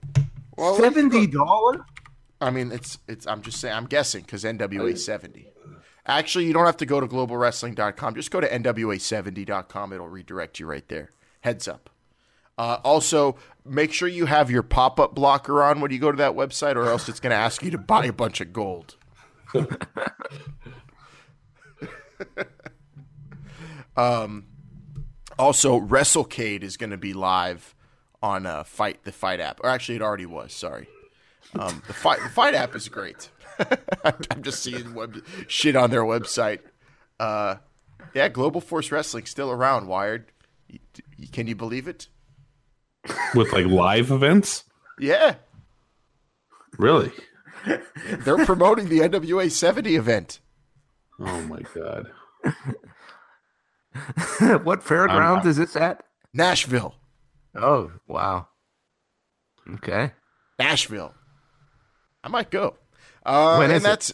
Well, 0.57 0.76
Seventy 0.76 1.26
dollars? 1.28 1.82
I 2.41 2.49
mean, 2.49 2.72
it's 2.72 2.97
it's. 3.07 3.26
I'm 3.28 3.41
just 3.41 3.60
saying. 3.62 3.74
I'm 3.74 3.86
guessing 3.86 4.24
because 4.24 4.43
NWA 4.43 4.97
70. 4.97 5.47
Actually, 6.05 6.45
you 6.45 6.53
don't 6.53 6.66
have 6.66 6.78
to 6.78 6.86
go 6.86 6.99
to 6.99 7.07
globalwrestling.com. 7.07 8.16
Just 8.16 8.32
go 8.32 8.41
to 8.41 8.49
NWA70.com. 8.49 9.93
It'll 9.93 10.07
redirect 10.10 10.60
you 10.60 10.66
right 10.66 10.88
there. 10.89 11.12
Heads 11.41 11.68
up. 11.68 11.89
Uh, 12.57 12.80
also, 12.84 13.38
make 13.64 13.93
sure 13.93 14.07
you 14.07 14.26
have 14.26 14.51
your 14.51 14.64
pop 14.64 14.99
up 14.99 15.16
blocker 15.16 15.64
on 15.64 15.80
when 15.80 15.91
you 15.91 15.99
go 15.99 16.12
to 16.12 16.18
that 16.18 16.34
website, 16.34 16.76
or 16.76 16.88
else 16.88 17.07
it's 17.07 17.20
going 17.22 17.32
to 17.32 17.38
ask 17.38 17.64
you 17.64 17.72
to 17.72 17.78
buy 17.78 18.05
a 18.05 18.12
bunch 18.14 18.41
of 18.41 18.51
gold. 18.51 18.95
um, 24.00 24.45
also, 25.38 25.80
WrestleCade 25.80 26.64
is 26.64 26.78
going 26.78 26.89
to 26.89 26.97
be 26.97 27.14
live 27.14 27.76
on 28.22 28.45
uh, 28.45 28.64
FITE 28.64 29.04
the 29.04 29.12
FITE 29.12 29.39
app, 29.39 29.60
or 29.64 29.70
actually, 29.70 29.95
it 29.95 30.02
already 30.02 30.26
was. 30.26 30.54
Sorry. 30.54 30.88
Um, 31.58 31.82
the 31.88 31.93
FITE 31.93 32.20
the 32.22 32.30
FITE 32.30 32.56
app 32.56 32.76
is 32.76 32.89
great. 32.89 33.30
I'm 34.06 34.43
just 34.43 34.62
seeing 34.62 34.93
web 34.93 35.24
shit 35.47 35.76
on 35.76 35.89
their 35.89 36.04
website. 36.04 36.60
Uh, 37.20 37.56
yeah, 38.14 38.28
Global 38.30 38.62
Force 38.62 38.91
Wrestling 38.91 39.26
still 39.26 39.52
around. 39.52 39.88
Wired. 39.88 40.26
Can 41.32 41.47
you 41.47 41.56
believe 41.56 41.88
it? 41.88 42.08
with 43.34 43.52
like 43.54 43.66
live 43.66 44.12
events. 44.12 44.66
Yeah, 45.00 45.36
Really? 46.78 47.12
they're 48.26 48.45
promoting 48.45 48.89
the 48.89 49.00
NWA 49.00 49.50
70 49.50 49.95
event. 49.95 50.39
Oh 51.20 51.41
my 51.43 51.62
god. 51.74 52.12
what 54.64 54.84
fairgrounds 54.84 55.46
is 55.46 55.58
this 55.58 55.76
at? 55.76 56.04
Nashville, 56.34 56.96
Oh, 57.56 57.92
wow. 58.08 58.48
Okay. 59.76 60.12
Nashville. 60.60 61.14
I 62.24 62.28
might 62.28 62.52
go. 62.52 62.76
Uh, 63.26 63.56
When 63.58 63.70
and 63.72 63.78
is 63.78 63.84
it? 63.84 63.88
that's 63.88 64.14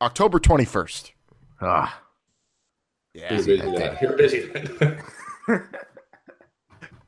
October 0.00 0.38
21st. 0.40 1.10
Ah, 1.60 2.02
Yeah. 3.14 3.34
You're 3.34 3.38
busy 3.44 3.56
then. 3.60 3.98
You're 4.02 4.16
busy 4.16 4.40
then. 4.46 5.02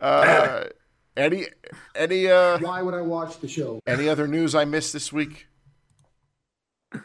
Uh, 0.00 0.64
any 1.16 1.46
any 1.94 2.28
uh 2.28 2.58
Why 2.58 2.82
would 2.82 2.94
I 2.94 3.02
watch 3.02 3.38
the 3.40 3.46
show? 3.48 3.78
any 3.86 4.08
other 4.08 4.26
news 4.26 4.54
I 4.54 4.64
missed 4.64 4.92
this 4.92 5.12
week? 5.12 5.46
Uh, 6.94 6.98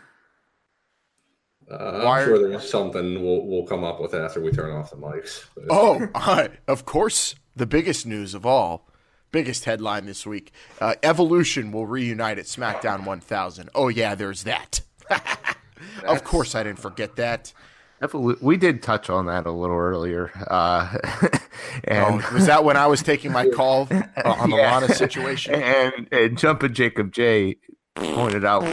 Why- 1.67 2.21
I'm 2.21 2.25
sure 2.27 2.49
there's 2.49 2.69
something 2.69 3.23
we'll 3.23 3.45
we'll 3.45 3.65
come 3.65 3.83
up 3.83 3.99
with 3.99 4.13
after 4.13 4.39
we 4.41 4.51
turn 4.51 4.71
off 4.71 4.89
the 4.91 4.97
mics. 4.97 5.45
But- 5.55 5.65
Oh, 5.69 6.07
uh, 6.15 6.47
of 6.67 6.85
course, 6.85 7.35
the 7.55 7.65
biggest 7.65 8.05
news 8.05 8.33
of 8.33 8.45
all, 8.45 8.87
biggest 9.31 9.65
headline 9.65 10.05
this 10.05 10.25
week: 10.25 10.51
uh, 10.79 10.95
Evolution 11.03 11.71
will 11.71 11.85
reunite 11.85 12.37
at 12.39 12.45
SmackDown 12.45 13.05
1000. 13.05 13.69
Oh 13.75 13.89
yeah, 13.89 14.15
there's 14.15 14.43
that. 14.43 14.81
of 16.05 16.23
course, 16.23 16.55
I 16.55 16.63
didn't 16.63 16.79
forget 16.79 17.15
that. 17.17 17.53
Evolu- 18.01 18.39
we 18.41 18.57
did 18.57 18.83
touch 18.83 19.09
on 19.09 19.25
that 19.25 19.45
a 19.47 19.51
little 19.51 19.75
earlier. 19.75 20.31
Uh, 20.49 20.95
and 21.83 22.21
Oh, 22.23 22.33
was 22.33 22.45
that 22.45 22.63
when 22.63 22.77
I 22.77 22.85
was 22.87 23.01
taking 23.01 23.31
my 23.31 23.49
call 23.49 23.87
uh, 23.91 24.03
on 24.23 24.51
the 24.51 24.57
Yeah. 24.57 24.71
Lana 24.79 24.93
situation? 24.93 25.55
and 25.55 26.07
and 26.11 26.37
Jumpin' 26.37 26.73
Jacob 26.75 27.11
J 27.11 27.57
pointed 27.95 28.45
out 28.45 28.63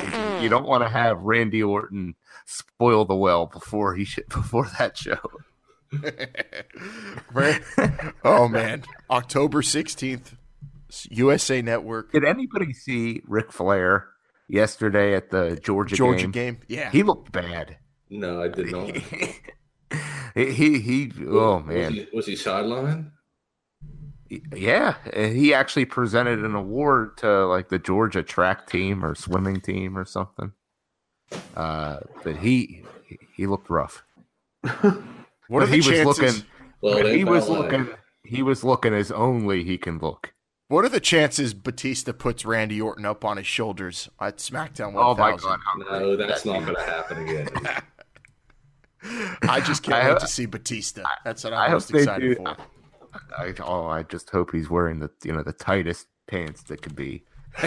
you 0.43 0.49
don't 0.49 0.67
want 0.67 0.83
to 0.83 0.89
have 0.89 1.21
Randy 1.21 1.63
Orton 1.63 2.15
spoil 2.47 3.05
the 3.05 3.15
well 3.15 3.47
before 3.47 3.95
he 3.95 4.05
should, 4.05 4.29
before 4.29 4.69
that 4.79 4.97
show. 4.97 5.19
Oh 8.25 8.49
man, 8.49 8.83
October 9.11 9.63
16th, 9.63 10.35
USA 11.11 11.63
Network, 11.63 12.13
Did 12.13 12.25
anybody 12.25 12.73
see 12.73 13.23
Ric 13.27 13.53
Flair 13.53 14.09
yesterday 14.49 15.15
at 15.15 15.31
the 15.31 15.59
Georgia, 15.63 15.95
Georgia 15.97 16.23
game? 16.29 16.55
game. 16.55 16.59
Yeah, 16.69 16.91
He 16.91 17.03
looked 17.03 17.33
bad. 17.33 17.77
no, 18.11 18.43
I 18.43 18.49
did 18.49 18.71
not. 18.73 18.91
he, 20.35 20.51
he 20.53 20.79
he 20.81 21.13
oh 21.27 21.57
Was 21.59 21.65
man 21.67 21.93
he, 21.93 22.09
was 22.13 22.27
he 22.27 22.35
sidelined? 22.35 23.11
Yeah 24.55 24.95
and 25.13 25.37
he 25.37 25.53
actually 25.55 25.85
presented 25.85 26.45
an 26.45 26.55
award 26.55 27.17
to 27.19 27.47
like 27.47 27.69
the 27.69 27.79
Georgia 27.79 28.23
track 28.23 28.67
team 28.67 29.05
or 29.05 29.15
swimming 29.15 29.61
team 29.61 29.97
or 29.99 30.05
something 30.05 30.53
uh 31.57 31.99
but 32.23 32.37
he 32.37 32.83
he 33.37 33.47
looked 33.47 33.69
rough 33.71 34.03
what 34.63 34.75
are 34.85 35.03
But 35.49 35.67
the 35.67 35.73
he 35.73 35.77
was 35.79 35.87
chances? 35.87 36.07
looking 36.07 36.45
Well, 36.81 37.07
he 37.07 37.25
was 37.25 37.47
ballet. 37.47 37.59
looking 37.61 37.89
he 38.25 38.43
was 38.43 38.65
looking 38.65 38.95
as 38.95 39.11
only 39.13 39.63
he 39.65 39.77
can 39.79 39.99
look 39.99 40.33
What 40.69 40.85
are 40.85 40.89
the 40.89 41.01
chances 41.01 41.53
Batista 41.55 42.13
puts 42.13 42.45
Randy 42.47 42.81
Orton 42.81 43.05
up 43.05 43.25
on 43.25 43.37
his 43.37 43.47
shoulders 43.47 44.09
at 44.21 44.39
SmackDown 44.39 44.95
1000? 44.95 44.99
oh 44.99 45.15
my 45.17 45.37
god 45.37 45.61
No, 46.03 46.17
that's 46.17 46.45
not 46.47 46.63
going 46.65 46.77
to 46.77 46.83
happen 46.83 47.19
again. 47.29 47.49
I 49.49 49.61
just 49.61 49.83
can't 49.83 49.97
I 50.03 50.07
wait 50.07 50.13
ho- 50.15 50.19
to 50.21 50.27
see 50.27 50.47
Batista. 50.47 51.03
That's 51.25 51.45
what 51.45 51.53
I 51.53 51.65
I'm 51.67 51.71
hope 51.73 51.75
most 51.77 51.91
excited 51.95 52.39
do- 52.39 52.43
for. 52.43 52.57
I, 53.39 53.55
oh, 53.63 53.87
I 53.87 54.03
just 54.03 54.31
hope 54.31 54.53
he's 54.53 54.71
wearing 54.71 55.01
the 55.01 55.11
you 55.25 55.33
know 55.33 55.43
the 55.43 55.53
tightest 55.53 56.07
pants 56.27 56.63
that 56.65 56.83
could 56.83 56.97
be 56.97 57.25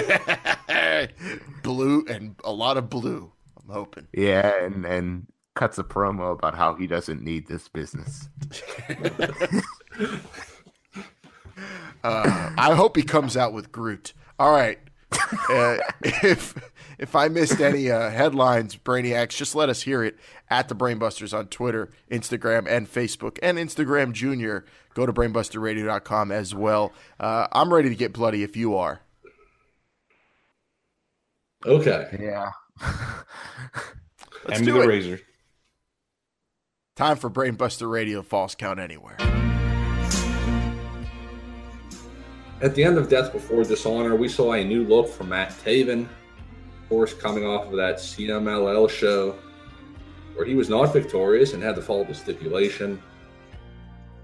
blue 1.64 2.06
and 2.10 2.36
a 2.44 2.52
lot 2.52 2.78
of 2.78 2.90
blue. 2.90 3.32
I'm 3.62 3.74
hoping. 3.74 4.08
Yeah, 4.14 4.64
and 4.64 4.86
and 4.86 5.28
cuts 5.56 5.78
a 5.78 5.84
promo 5.84 6.32
about 6.34 6.56
how 6.56 6.76
he 6.76 6.88
doesn't 6.88 7.22
need 7.24 7.48
this 7.48 7.68
business. 7.68 8.30
Uh, 12.04 12.52
I 12.58 12.74
hope 12.74 12.96
he 12.96 13.04
comes 13.04 13.36
out 13.36 13.54
with 13.54 13.72
Groot. 13.72 14.14
All 14.40 14.52
right. 14.52 14.80
Uh, 15.50 15.78
if 16.04 16.54
if 16.98 17.16
I 17.16 17.28
missed 17.28 17.60
any 17.60 17.92
uh, 17.92 18.10
headlines, 18.10 18.76
Brainiacs, 18.76 19.36
just 19.36 19.56
let 19.56 19.70
us 19.70 19.84
hear 19.84 20.04
it 20.04 20.18
at 20.50 20.68
the 20.68 20.76
Brainbusters 20.76 21.38
on 21.38 21.48
Twitter, 21.48 21.92
Instagram, 22.12 22.68
and 22.68 22.92
Facebook, 22.92 23.38
and 23.42 23.58
Instagram 23.58 24.14
Junior. 24.14 24.66
Go 24.94 25.06
to 25.06 25.14
brainbusterradio.com 25.14 26.32
as 26.32 26.56
well. 26.56 26.92
Uh, 27.20 27.48
I'm 27.52 27.74
ready 27.74 27.90
to 27.90 27.96
get 27.96 28.14
bloody 28.14 28.44
if 28.44 28.58
you 28.58 28.76
are. 28.76 29.02
Okay. 31.66 32.18
Yeah. 32.20 32.52
Let's 32.82 34.60
Hand 34.60 34.66
me 34.66 34.72
do 34.72 34.74
the 34.74 34.82
it. 34.82 34.88
razor. 34.88 35.20
Time 36.96 37.18
for 37.18 37.30
Brainbuster 37.30 37.90
Radio 37.92 38.22
False 38.24 38.56
Count 38.56 38.80
Anywhere. 38.80 39.18
At 42.60 42.74
the 42.74 42.84
end 42.84 42.98
of 42.98 43.08
Death 43.08 43.32
Before 43.32 43.64
Dishonor, 43.64 44.16
we 44.16 44.28
saw 44.28 44.54
a 44.54 44.64
new 44.64 44.84
look 44.84 45.08
from 45.10 45.30
Matt 45.30 45.52
Taven, 45.64 46.08
course, 46.90 47.14
coming 47.14 47.46
off 47.46 47.66
of 47.68 47.78
that 47.78 47.98
CMLL 47.98 48.90
show 48.90 49.36
where 50.36 50.46
he 50.46 50.56
was 50.56 50.70
not 50.70 50.94
victorious 50.94 51.54
and 51.54 51.64
had 51.64 51.76
to 51.76 51.82
follow 51.82 52.04
the 52.04 52.14
stipulation. 52.14 53.02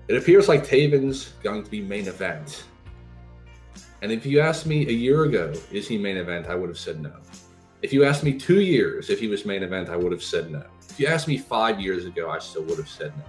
It 0.08 0.16
appears 0.16 0.48
like 0.48 0.66
Taven's 0.66 1.34
going 1.42 1.64
to 1.64 1.72
be 1.72 1.82
main 1.82 2.08
event. 2.08 2.66
And 4.02 4.12
if 4.12 4.26
you 4.26 4.40
asked 4.40 4.66
me 4.66 4.88
a 4.88 4.92
year 4.92 5.24
ago, 5.24 5.54
is 5.72 5.88
he 5.88 5.98
main 5.98 6.18
event, 6.18 6.48
I 6.48 6.56
would 6.56 6.70
have 6.70 6.78
said 6.78 7.02
no. 7.02 7.14
If 7.82 7.92
you 7.92 8.04
asked 8.06 8.24
me 8.24 8.34
two 8.34 8.62
years 8.62 9.10
if 9.10 9.20
he 9.20 9.28
was 9.28 9.46
main 9.46 9.64
event, 9.64 9.90
I 9.90 9.96
would 9.96 10.12
have 10.12 10.24
said 10.24 10.52
no. 10.52 10.64
If 10.90 11.00
you 11.00 11.08
asked 11.08 11.28
me 11.28 11.38
five 11.38 11.82
years 11.82 12.06
ago, 12.06 12.30
I 12.30 12.40
still 12.40 12.64
would 12.64 12.78
have 12.78 12.90
said 12.90 13.14
no. 13.18 13.24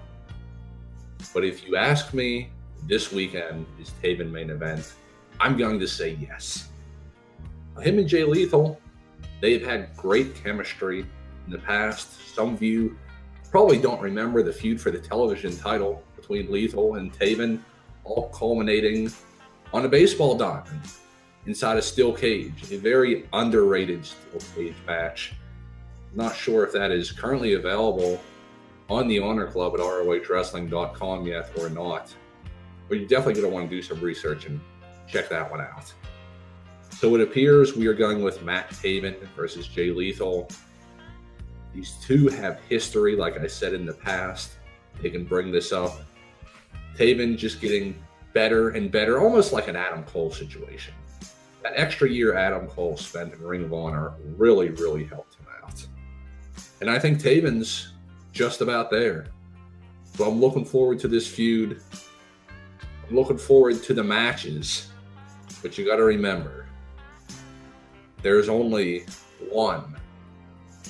But 1.33 1.43
if 1.43 1.65
you 1.65 1.75
ask 1.75 2.13
me 2.13 2.49
this 2.87 3.11
weekend 3.11 3.65
is 3.81 3.91
Taven 4.03 4.29
main 4.29 4.49
event, 4.49 4.93
I'm 5.39 5.57
going 5.57 5.79
to 5.79 5.87
say 5.87 6.17
yes. 6.21 6.69
Him 7.81 7.97
and 7.97 8.07
Jay 8.07 8.23
Lethal, 8.23 8.79
they've 9.41 9.65
had 9.65 9.95
great 9.95 10.35
chemistry 10.35 11.01
in 11.45 11.51
the 11.51 11.59
past. 11.59 12.33
Some 12.33 12.53
of 12.53 12.61
you 12.61 12.97
probably 13.51 13.77
don't 13.77 14.01
remember 14.01 14.43
the 14.43 14.53
feud 14.53 14.81
for 14.81 14.91
the 14.91 14.99
television 14.99 15.55
title 15.57 16.03
between 16.15 16.51
Lethal 16.51 16.95
and 16.95 17.13
Taven, 17.13 17.59
all 18.03 18.29
culminating 18.29 19.11
on 19.73 19.85
a 19.85 19.89
baseball 19.89 20.35
diamond 20.35 20.81
inside 21.45 21.77
a 21.77 21.81
steel 21.81 22.11
cage, 22.11 22.71
a 22.71 22.77
very 22.77 23.27
underrated 23.33 24.05
steel 24.05 24.41
cage 24.55 24.75
match. 24.87 25.33
Not 26.13 26.35
sure 26.35 26.63
if 26.63 26.71
that 26.73 26.91
is 26.91 27.11
currently 27.11 27.53
available 27.53 28.19
on 28.89 29.07
the 29.07 29.19
Honor 29.19 29.47
Club 29.47 29.73
at 29.73 29.79
ROHWrestling.com 29.79 31.27
yet 31.27 31.51
or 31.57 31.69
not. 31.69 32.13
But 32.87 32.99
you're 32.99 33.07
definitely 33.07 33.41
going 33.41 33.51
to 33.51 33.53
want 33.53 33.69
to 33.69 33.75
do 33.75 33.81
some 33.81 33.99
research 33.99 34.45
and 34.45 34.59
check 35.07 35.29
that 35.29 35.49
one 35.49 35.61
out. 35.61 35.91
So 36.97 37.13
it 37.13 37.21
appears 37.21 37.75
we 37.75 37.87
are 37.87 37.93
going 37.93 38.23
with 38.23 38.41
Matt 38.41 38.69
Taven 38.69 39.19
versus 39.35 39.67
Jay 39.67 39.91
Lethal. 39.91 40.49
These 41.73 41.95
two 42.01 42.29
have 42.29 42.61
history, 42.69 43.17
like 43.17 43.37
I 43.37 43.47
said 43.47 43.73
in 43.73 43.85
the 43.85 43.93
past. 43.93 44.53
they 45.01 45.09
can 45.09 45.25
bring 45.25 45.51
this 45.51 45.73
up. 45.73 45.99
Taven 46.97 47.37
just 47.37 47.59
getting 47.59 48.01
better 48.33 48.69
and 48.69 48.89
better, 48.89 49.19
almost 49.19 49.51
like 49.51 49.67
an 49.67 49.75
Adam 49.75 50.03
Cole 50.03 50.31
situation. 50.31 50.93
That 51.63 51.73
extra 51.75 52.09
year 52.09 52.33
Adam 52.35 52.67
Cole 52.67 52.95
spent 52.95 53.33
in 53.33 53.41
Ring 53.41 53.65
of 53.65 53.73
Honor 53.73 54.13
really, 54.37 54.69
really 54.69 55.03
helped 55.03 55.35
him 55.35 55.47
out. 55.63 55.85
And 56.79 56.89
I 56.89 56.97
think 56.97 57.19
Taven's 57.19 57.93
just 58.31 58.61
about 58.61 58.89
there. 58.89 59.27
So 60.13 60.29
I'm 60.29 60.39
looking 60.39 60.63
forward 60.63 60.99
to 60.99 61.09
this 61.09 61.27
feud. 61.27 61.81
I'm 63.09 63.15
looking 63.15 63.37
forward 63.37 63.83
to 63.83 63.93
the 63.93 64.03
matches. 64.03 64.89
But 65.61 65.77
you 65.77 65.85
got 65.85 65.97
to 65.97 66.03
remember, 66.03 66.64
there's 68.25 68.49
only 68.49 69.05
one 69.51 69.95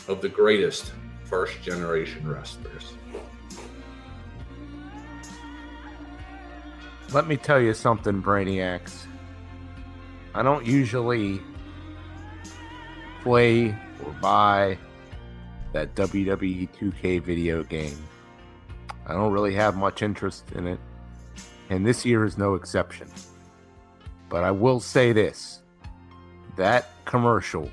of 0.08 0.22
the 0.22 0.30
greatest 0.30 0.94
first 1.26 1.62
generation 1.62 2.26
wrestlers. 2.26 2.94
Let 7.12 7.28
me 7.28 7.36
tell 7.36 7.60
you 7.60 7.74
something, 7.74 8.24
Brainiacs. 8.24 9.08
I 10.34 10.44
don't 10.44 10.66
usually 10.66 11.42
play 13.22 13.76
or 14.06 14.12
buy 14.22 14.78
that 15.74 15.94
WWE 15.94 16.70
2K 16.80 17.22
video 17.22 17.64
game. 17.64 18.02
I 19.06 19.12
don't 19.12 19.34
really 19.34 19.56
have 19.56 19.76
much 19.76 20.04
interest 20.04 20.54
in 20.54 20.68
it, 20.68 20.80
and 21.70 21.86
this 21.86 22.06
year 22.06 22.24
is 22.24 22.38
no 22.38 22.56
exception. 22.56 23.10
But 24.30 24.46
I 24.46 24.52
will 24.52 24.80
say 24.80 25.12
this 25.12 25.64
that 26.56 26.90
commercial 27.06 27.70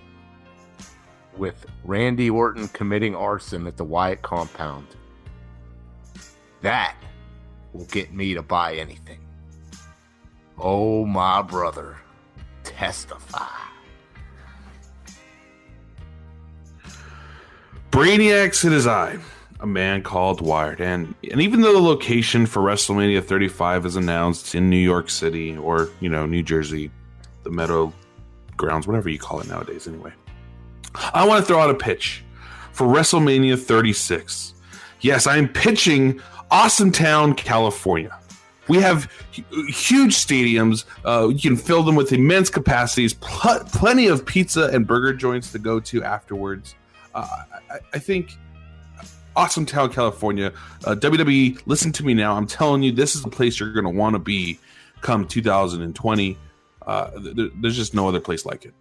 with 1.36 1.66
Randy 1.84 2.30
Orton 2.30 2.68
committing 2.68 3.14
arson 3.14 3.66
at 3.66 3.76
the 3.76 3.84
Wyatt 3.84 4.22
compound, 4.22 4.86
that 6.60 6.96
will 7.72 7.86
get 7.86 8.12
me 8.12 8.34
to 8.34 8.42
buy 8.42 8.74
anything. 8.74 9.18
Oh, 10.58 11.06
my 11.06 11.42
brother, 11.42 11.96
testify. 12.62 13.48
Brainiacs 17.90 18.64
in 18.64 18.72
his 18.72 18.86
eye, 18.86 19.18
a 19.60 19.66
man 19.66 20.02
called 20.02 20.40
Wired, 20.40 20.80
and 20.80 21.14
and 21.30 21.42
even 21.42 21.60
though 21.60 21.74
the 21.74 21.78
location 21.78 22.46
for 22.46 22.62
WrestleMania 22.62 23.22
35 23.22 23.84
is 23.84 23.96
announced 23.96 24.54
in 24.54 24.70
New 24.70 24.78
York 24.78 25.10
City 25.10 25.58
or 25.58 25.90
you 26.00 26.08
know 26.08 26.24
New 26.24 26.42
Jersey, 26.42 26.90
the 27.42 27.50
Meadow 27.50 27.92
Grounds, 28.62 28.86
whatever 28.86 29.08
you 29.08 29.18
call 29.18 29.40
it 29.40 29.48
nowadays, 29.48 29.88
anyway, 29.88 30.12
I 31.12 31.26
want 31.26 31.42
to 31.42 31.46
throw 31.46 31.58
out 31.58 31.70
a 31.70 31.74
pitch 31.74 32.22
for 32.72 32.86
WrestleMania 32.86 33.60
36. 33.60 34.54
Yes, 35.00 35.26
I 35.26 35.36
am 35.36 35.48
pitching 35.48 36.20
Awesome 36.50 36.92
Town, 36.92 37.34
California. 37.34 38.16
We 38.68 38.78
have 38.78 39.10
huge 39.32 40.14
stadiums. 40.14 40.84
Uh, 41.04 41.28
you 41.28 41.40
can 41.40 41.56
fill 41.56 41.82
them 41.82 41.96
with 41.96 42.12
immense 42.12 42.48
capacities, 42.48 43.14
pl- 43.14 43.64
plenty 43.72 44.06
of 44.06 44.24
pizza 44.24 44.70
and 44.72 44.86
burger 44.86 45.12
joints 45.12 45.50
to 45.52 45.58
go 45.58 45.80
to 45.80 46.04
afterwards. 46.04 46.76
Uh, 47.14 47.26
I, 47.70 47.78
I 47.94 47.98
think 47.98 48.36
Awesome 49.34 49.66
Town, 49.66 49.90
California. 49.92 50.52
Uh, 50.84 50.94
WWE, 50.94 51.60
listen 51.66 51.90
to 51.92 52.04
me 52.04 52.14
now. 52.14 52.36
I'm 52.36 52.46
telling 52.46 52.82
you, 52.82 52.92
this 52.92 53.16
is 53.16 53.22
the 53.22 53.30
place 53.30 53.58
you're 53.58 53.72
going 53.72 53.84
to 53.84 53.90
want 53.90 54.14
to 54.14 54.18
be 54.18 54.58
come 55.00 55.26
2020. 55.26 56.38
Uh, 56.86 57.10
th- 57.10 57.36
th- 57.36 57.52
there's 57.60 57.76
just 57.76 57.94
no 57.94 58.08
other 58.08 58.20
place 58.20 58.44
like 58.44 58.64
it. 58.64 58.74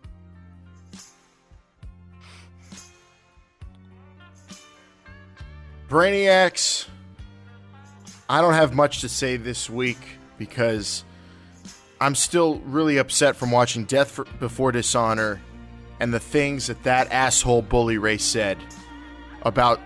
Brainiacs, 5.90 6.88
I 8.30 8.40
don't 8.40 8.54
have 8.54 8.74
much 8.74 9.02
to 9.02 9.10
say 9.10 9.36
this 9.36 9.70
week 9.70 9.98
because 10.38 11.04
I'm 12.00 12.16
still 12.16 12.60
really 12.60 12.98
upset 12.98 13.36
from 13.36 13.52
watching 13.52 13.84
Death 13.84 14.10
for, 14.10 14.26
Before 14.40 14.72
Dishonor 14.72 15.42
and 16.00 16.14
the 16.14 16.20
things 16.20 16.68
that 16.68 16.82
that 16.84 17.12
asshole 17.12 17.62
Bully 17.62 17.98
Ray 17.98 18.18
said 18.18 18.58
about 19.44 19.80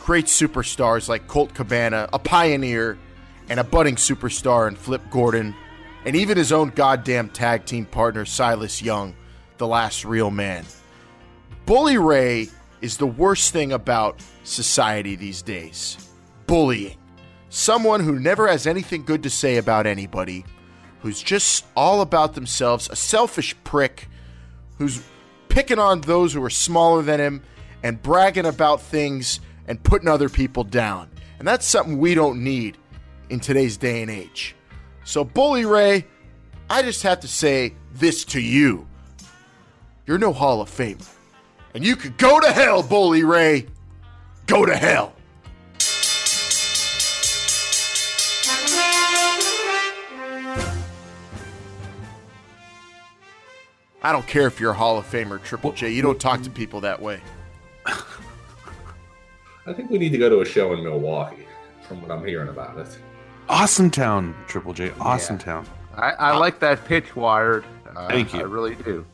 great 0.00 0.26
superstars 0.26 1.08
like 1.08 1.26
Colt 1.26 1.52
Cabana, 1.52 2.08
a 2.12 2.18
pioneer 2.18 2.96
and 3.48 3.58
a 3.58 3.64
budding 3.64 3.96
superstar 3.96 4.68
in 4.68 4.76
Flip 4.76 5.02
Gordon, 5.10 5.54
and 6.06 6.14
even 6.14 6.38
his 6.38 6.52
own 6.52 6.70
goddamn 6.70 7.28
tag 7.28 7.66
team 7.66 7.84
partner 7.84 8.24
Silas 8.24 8.80
Young, 8.80 9.14
the 9.58 9.66
last 9.66 10.04
real 10.04 10.30
man. 10.30 10.64
Bully 11.66 11.98
Ray 11.98 12.48
is 12.80 12.96
the 12.96 13.06
worst 13.06 13.52
thing 13.52 13.72
about 13.72 14.22
society 14.44 15.16
these 15.16 15.42
days. 15.42 16.12
Bullying. 16.46 16.96
Someone 17.48 18.00
who 18.00 18.20
never 18.20 18.46
has 18.46 18.68
anything 18.68 19.04
good 19.04 19.24
to 19.24 19.30
say 19.30 19.56
about 19.56 19.86
anybody, 19.86 20.44
who's 21.00 21.20
just 21.20 21.66
all 21.74 22.02
about 22.02 22.34
themselves, 22.34 22.88
a 22.88 22.96
selfish 22.96 23.56
prick 23.64 24.08
who's 24.78 25.02
picking 25.48 25.80
on 25.80 26.02
those 26.02 26.32
who 26.32 26.44
are 26.44 26.50
smaller 26.50 27.02
than 27.02 27.18
him 27.18 27.42
and 27.82 28.00
bragging 28.00 28.46
about 28.46 28.80
things 28.80 29.40
and 29.66 29.82
putting 29.82 30.06
other 30.06 30.28
people 30.28 30.62
down. 30.62 31.10
And 31.40 31.48
that's 31.48 31.66
something 31.66 31.98
we 31.98 32.14
don't 32.14 32.44
need 32.44 32.78
in 33.28 33.40
today's 33.40 33.76
day 33.76 34.02
and 34.02 34.10
age. 34.10 34.54
So, 35.06 35.22
Bully 35.22 35.64
Ray, 35.64 36.04
I 36.68 36.82
just 36.82 37.04
have 37.04 37.20
to 37.20 37.28
say 37.28 37.74
this 37.92 38.24
to 38.26 38.40
you. 38.40 38.88
You're 40.04 40.18
no 40.18 40.32
Hall 40.32 40.60
of 40.60 40.68
Famer. 40.68 41.08
And 41.74 41.86
you 41.86 41.94
could 41.94 42.18
go 42.18 42.40
to 42.40 42.50
hell, 42.50 42.82
Bully 42.82 43.22
Ray. 43.22 43.68
Go 44.46 44.66
to 44.66 44.76
hell. 44.76 45.12
I 54.02 54.10
don't 54.10 54.26
care 54.26 54.48
if 54.48 54.58
you're 54.58 54.72
a 54.72 54.74
Hall 54.74 54.98
of 54.98 55.08
Famer, 55.08 55.40
Triple 55.40 55.70
J. 55.70 55.92
You 55.92 56.02
don't 56.02 56.20
talk 56.20 56.42
to 56.42 56.50
people 56.50 56.80
that 56.80 57.00
way. 57.00 57.20
I 57.86 59.72
think 59.72 59.88
we 59.88 59.98
need 59.98 60.10
to 60.10 60.18
go 60.18 60.28
to 60.28 60.40
a 60.40 60.44
show 60.44 60.72
in 60.72 60.82
Milwaukee, 60.82 61.46
from 61.86 62.02
what 62.02 62.10
I'm 62.10 62.26
hearing 62.26 62.48
about 62.48 62.76
it. 62.78 62.98
Awesome 63.48 63.90
Town, 63.90 64.34
Triple 64.48 64.72
J. 64.72 64.92
Awesome 65.00 65.36
Yeah. 65.36 65.42
Town. 65.44 65.66
I, 65.96 66.10
I 66.12 66.36
like 66.36 66.58
that 66.60 66.84
pitch, 66.84 67.14
Wired. 67.16 67.64
Uh, 67.94 68.08
Thank 68.08 68.34
you. 68.34 68.40
I 68.40 68.42
really 68.42 68.74
do. 68.74 69.04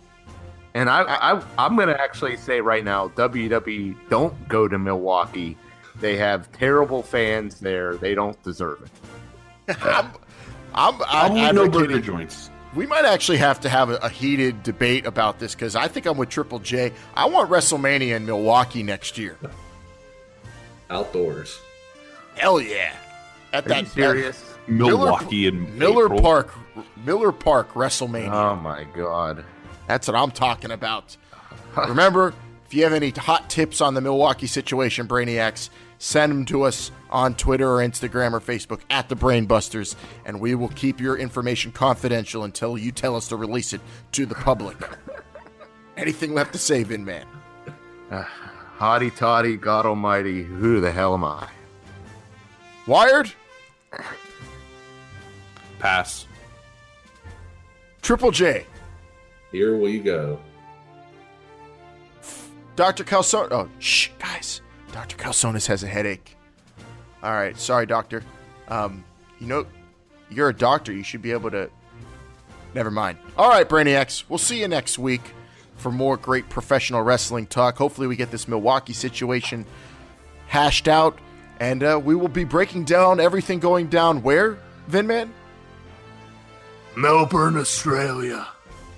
And 0.75 0.89
I, 0.89 1.03
I, 1.03 1.43
I'm 1.59 1.77
going 1.77 1.89
to 1.89 2.01
actually 2.01 2.37
say 2.37 2.61
right 2.61 2.83
now, 2.85 3.09
WWE 3.09 3.95
don't 4.09 4.49
go 4.49 4.67
to 4.67 4.79
Milwaukee. 4.79 5.57
They 6.01 6.17
have 6.17 6.51
terrible 6.53 7.03
fans 7.03 7.61
there. 7.61 7.97
They 7.97 8.15
don't 8.15 8.43
deserve 8.43 8.83
it. 9.69 9.77
I'm, 9.83 10.07
I'm, 10.75 11.03
I 11.03 11.29
I'm 11.49 11.55
no 11.55 11.69
burger 11.69 12.01
joints. 12.01 12.51
We 12.75 12.87
might 12.87 13.05
actually 13.05 13.37
have 13.37 13.61
to 13.61 13.69
have 13.69 13.91
a, 13.91 13.97
a 13.97 14.09
heated 14.09 14.63
debate 14.63 15.05
about 15.05 15.39
this 15.39 15.55
because 15.55 15.77
I 15.77 15.89
think 15.89 16.07
I'm 16.07 16.17
with 16.17 16.31
Triple 16.31 16.59
J. 16.59 16.93
I 17.15 17.27
want 17.27 17.51
WrestleMania 17.51 18.17
in 18.17 18.25
Milwaukee 18.25 18.83
next 18.83 19.19
year. 19.19 19.37
Outdoors. 20.89 21.61
Hell 22.35 22.61
yeah! 22.63 22.95
At 23.53 23.71
Are 23.71 23.81
you 23.81 23.87
serious? 23.87 24.55
Milwaukee 24.67 25.51
Miller, 25.51 25.65
in 25.65 25.79
Miller 25.79 26.05
April. 26.07 26.21
Park, 26.21 26.55
Miller 27.05 27.33
Park 27.33 27.73
WrestleMania. 27.75 28.33
Oh 28.33 28.57
my 28.57 28.85
god. 28.95 29.45
That's 29.87 30.07
what 30.09 30.17
I'm 30.17 30.31
talking 30.31 30.71
about. 30.71 31.17
Remember, 31.77 32.33
if 32.65 32.75
you 32.75 32.85
have 32.85 32.93
any 32.93 33.11
hot 33.11 33.51
tips 33.51 33.81
on 33.81 33.95
the 33.95 34.01
Milwaukee 34.01 34.47
situation, 34.47 35.07
Brainiacs, 35.07 35.69
send 35.99 36.33
them 36.33 36.45
to 36.47 36.63
us 36.63 36.91
on 37.11 37.35
Twitter 37.35 37.69
or 37.69 37.79
Instagram 37.79 38.33
or 38.33 38.41
Facebook 38.41 38.81
at 38.89 39.09
the 39.09 39.17
Brainbusters, 39.17 39.95
and 40.25 40.41
we 40.41 40.55
will 40.55 40.69
keep 40.69 41.01
your 41.01 41.17
information 41.17 41.73
confidential 41.73 42.45
until 42.45 42.79
you 42.79 42.91
tell 42.93 43.17
us 43.17 43.29
to 43.29 43.37
release 43.37 43.73
it 43.73 43.81
to 44.13 44.25
the 44.25 44.35
public. 44.35 44.77
Anything 45.97 46.33
left 46.33 46.53
to 46.53 46.59
say, 46.59 46.83
Vin 46.85 47.05
Man? 47.05 47.27
Uh, 48.11 48.25
Hotty 48.79 49.15
toddy, 49.15 49.57
God 49.57 49.85
almighty, 49.85 50.43
who 50.43 50.81
the 50.81 50.91
hell 50.91 51.15
am 51.15 51.25
I? 51.25 51.49
Wired? 52.87 53.33
Pass. 55.79 56.27
Triple 58.03 58.31
J. 58.31 58.67
Here 59.51 59.77
we 59.77 59.99
go. 59.99 60.39
Dr. 62.77 63.05
Calzone. 63.05 63.49
Oh, 63.51 63.69
shh, 63.79 64.09
guys. 64.19 64.61
Dr. 64.93 65.17
Calzones 65.17 65.67
has 65.67 65.83
a 65.83 65.87
headache. 65.87 66.37
All 67.23 67.33
right, 67.33 67.57
sorry, 67.59 67.87
doctor. 67.87 68.23
Um, 68.69 69.05
you 69.39 69.47
know, 69.47 69.67
you're 70.31 70.49
a 70.49 70.55
doctor. 70.55 70.93
You 70.93 71.03
should 71.03 71.23
be 71.23 71.33
able 71.33 71.51
to. 71.51 71.71
Never 72.75 72.91
mind. 72.91 73.19
All 73.37 73.51
right, 73.51 73.69
Brainiacs. 73.69 74.25
We'll 74.29 74.39
see 74.39 74.61
you 74.61 74.69
next 74.69 74.99
week 74.99 75.21
for 75.77 75.93
more 75.93 76.17
great 76.17 76.49
professional 76.49 77.03
wrestling 77.03 77.47
talk. 77.47 77.77
Hopefully, 77.77 78.07
we 78.07 78.17
get 78.17 78.31
this 78.31 78.49
Milwaukee 78.49 78.93
situation 78.95 79.67
hashed 80.47 80.89
out, 80.89 81.19
and 81.63 81.85
uh, 81.85 82.01
we 82.03 82.17
will 82.17 82.27
be 82.27 82.43
breaking 82.43 82.83
down 82.83 83.21
everything 83.21 83.61
going 83.61 83.87
down 83.87 84.21
where, 84.25 84.59
Vinman? 84.91 85.29
Melbourne, 86.97 87.57
Australia. 87.57 88.49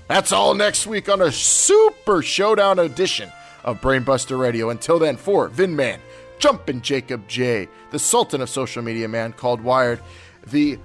That's 0.08 0.32
all 0.32 0.54
next 0.54 0.86
week 0.86 1.10
on 1.10 1.20
a 1.20 1.30
super 1.30 2.22
showdown 2.22 2.78
edition 2.78 3.30
of 3.64 3.82
Brainbuster 3.82 4.38
Radio. 4.38 4.70
Until 4.70 4.98
then, 4.98 5.18
for 5.18 5.50
Vinman, 5.50 5.98
Jumpin' 6.38 6.80
Jacob 6.80 7.28
J, 7.28 7.68
the 7.90 7.98
Sultan 7.98 8.40
of 8.40 8.48
social 8.48 8.82
media 8.82 9.08
man 9.08 9.34
called 9.34 9.60
Wired, 9.60 10.00
the 10.46 10.78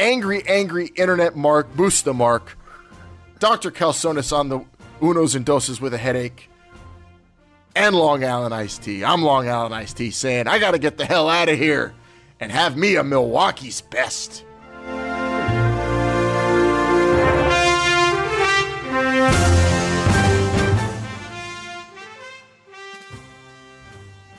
angry, 0.00 0.42
angry 0.48 0.90
internet 0.96 1.36
Mark, 1.36 1.72
Busta 1.74 2.12
Mark, 2.12 2.58
Dr. 3.38 3.70
Calzones 3.70 4.36
on 4.36 4.48
the 4.48 4.64
unos 5.00 5.36
and 5.36 5.44
doses 5.46 5.80
with 5.80 5.94
a 5.94 5.98
headache, 5.98 6.50
and 7.74 7.94
Long 7.94 8.24
Island 8.24 8.54
Iced 8.54 8.82
Tea. 8.82 9.04
I'm 9.04 9.22
Long 9.22 9.48
Island 9.48 9.74
Iced 9.74 9.96
Tea 9.96 10.10
saying, 10.10 10.46
I 10.46 10.58
got 10.58 10.72
to 10.72 10.78
get 10.78 10.96
the 10.96 11.04
hell 11.04 11.28
out 11.28 11.48
of 11.48 11.58
here 11.58 11.94
and 12.40 12.50
have 12.52 12.76
me 12.76 12.96
a 12.96 13.04
Milwaukee's 13.04 13.80
best. 13.80 14.44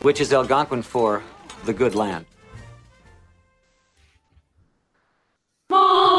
Which 0.01 0.21
is 0.21 0.31
Algonquin 0.31 0.83
for 0.83 1.23
the 1.65 1.73
good 1.73 1.95
land. 1.95 2.25
Mom! 5.69 6.14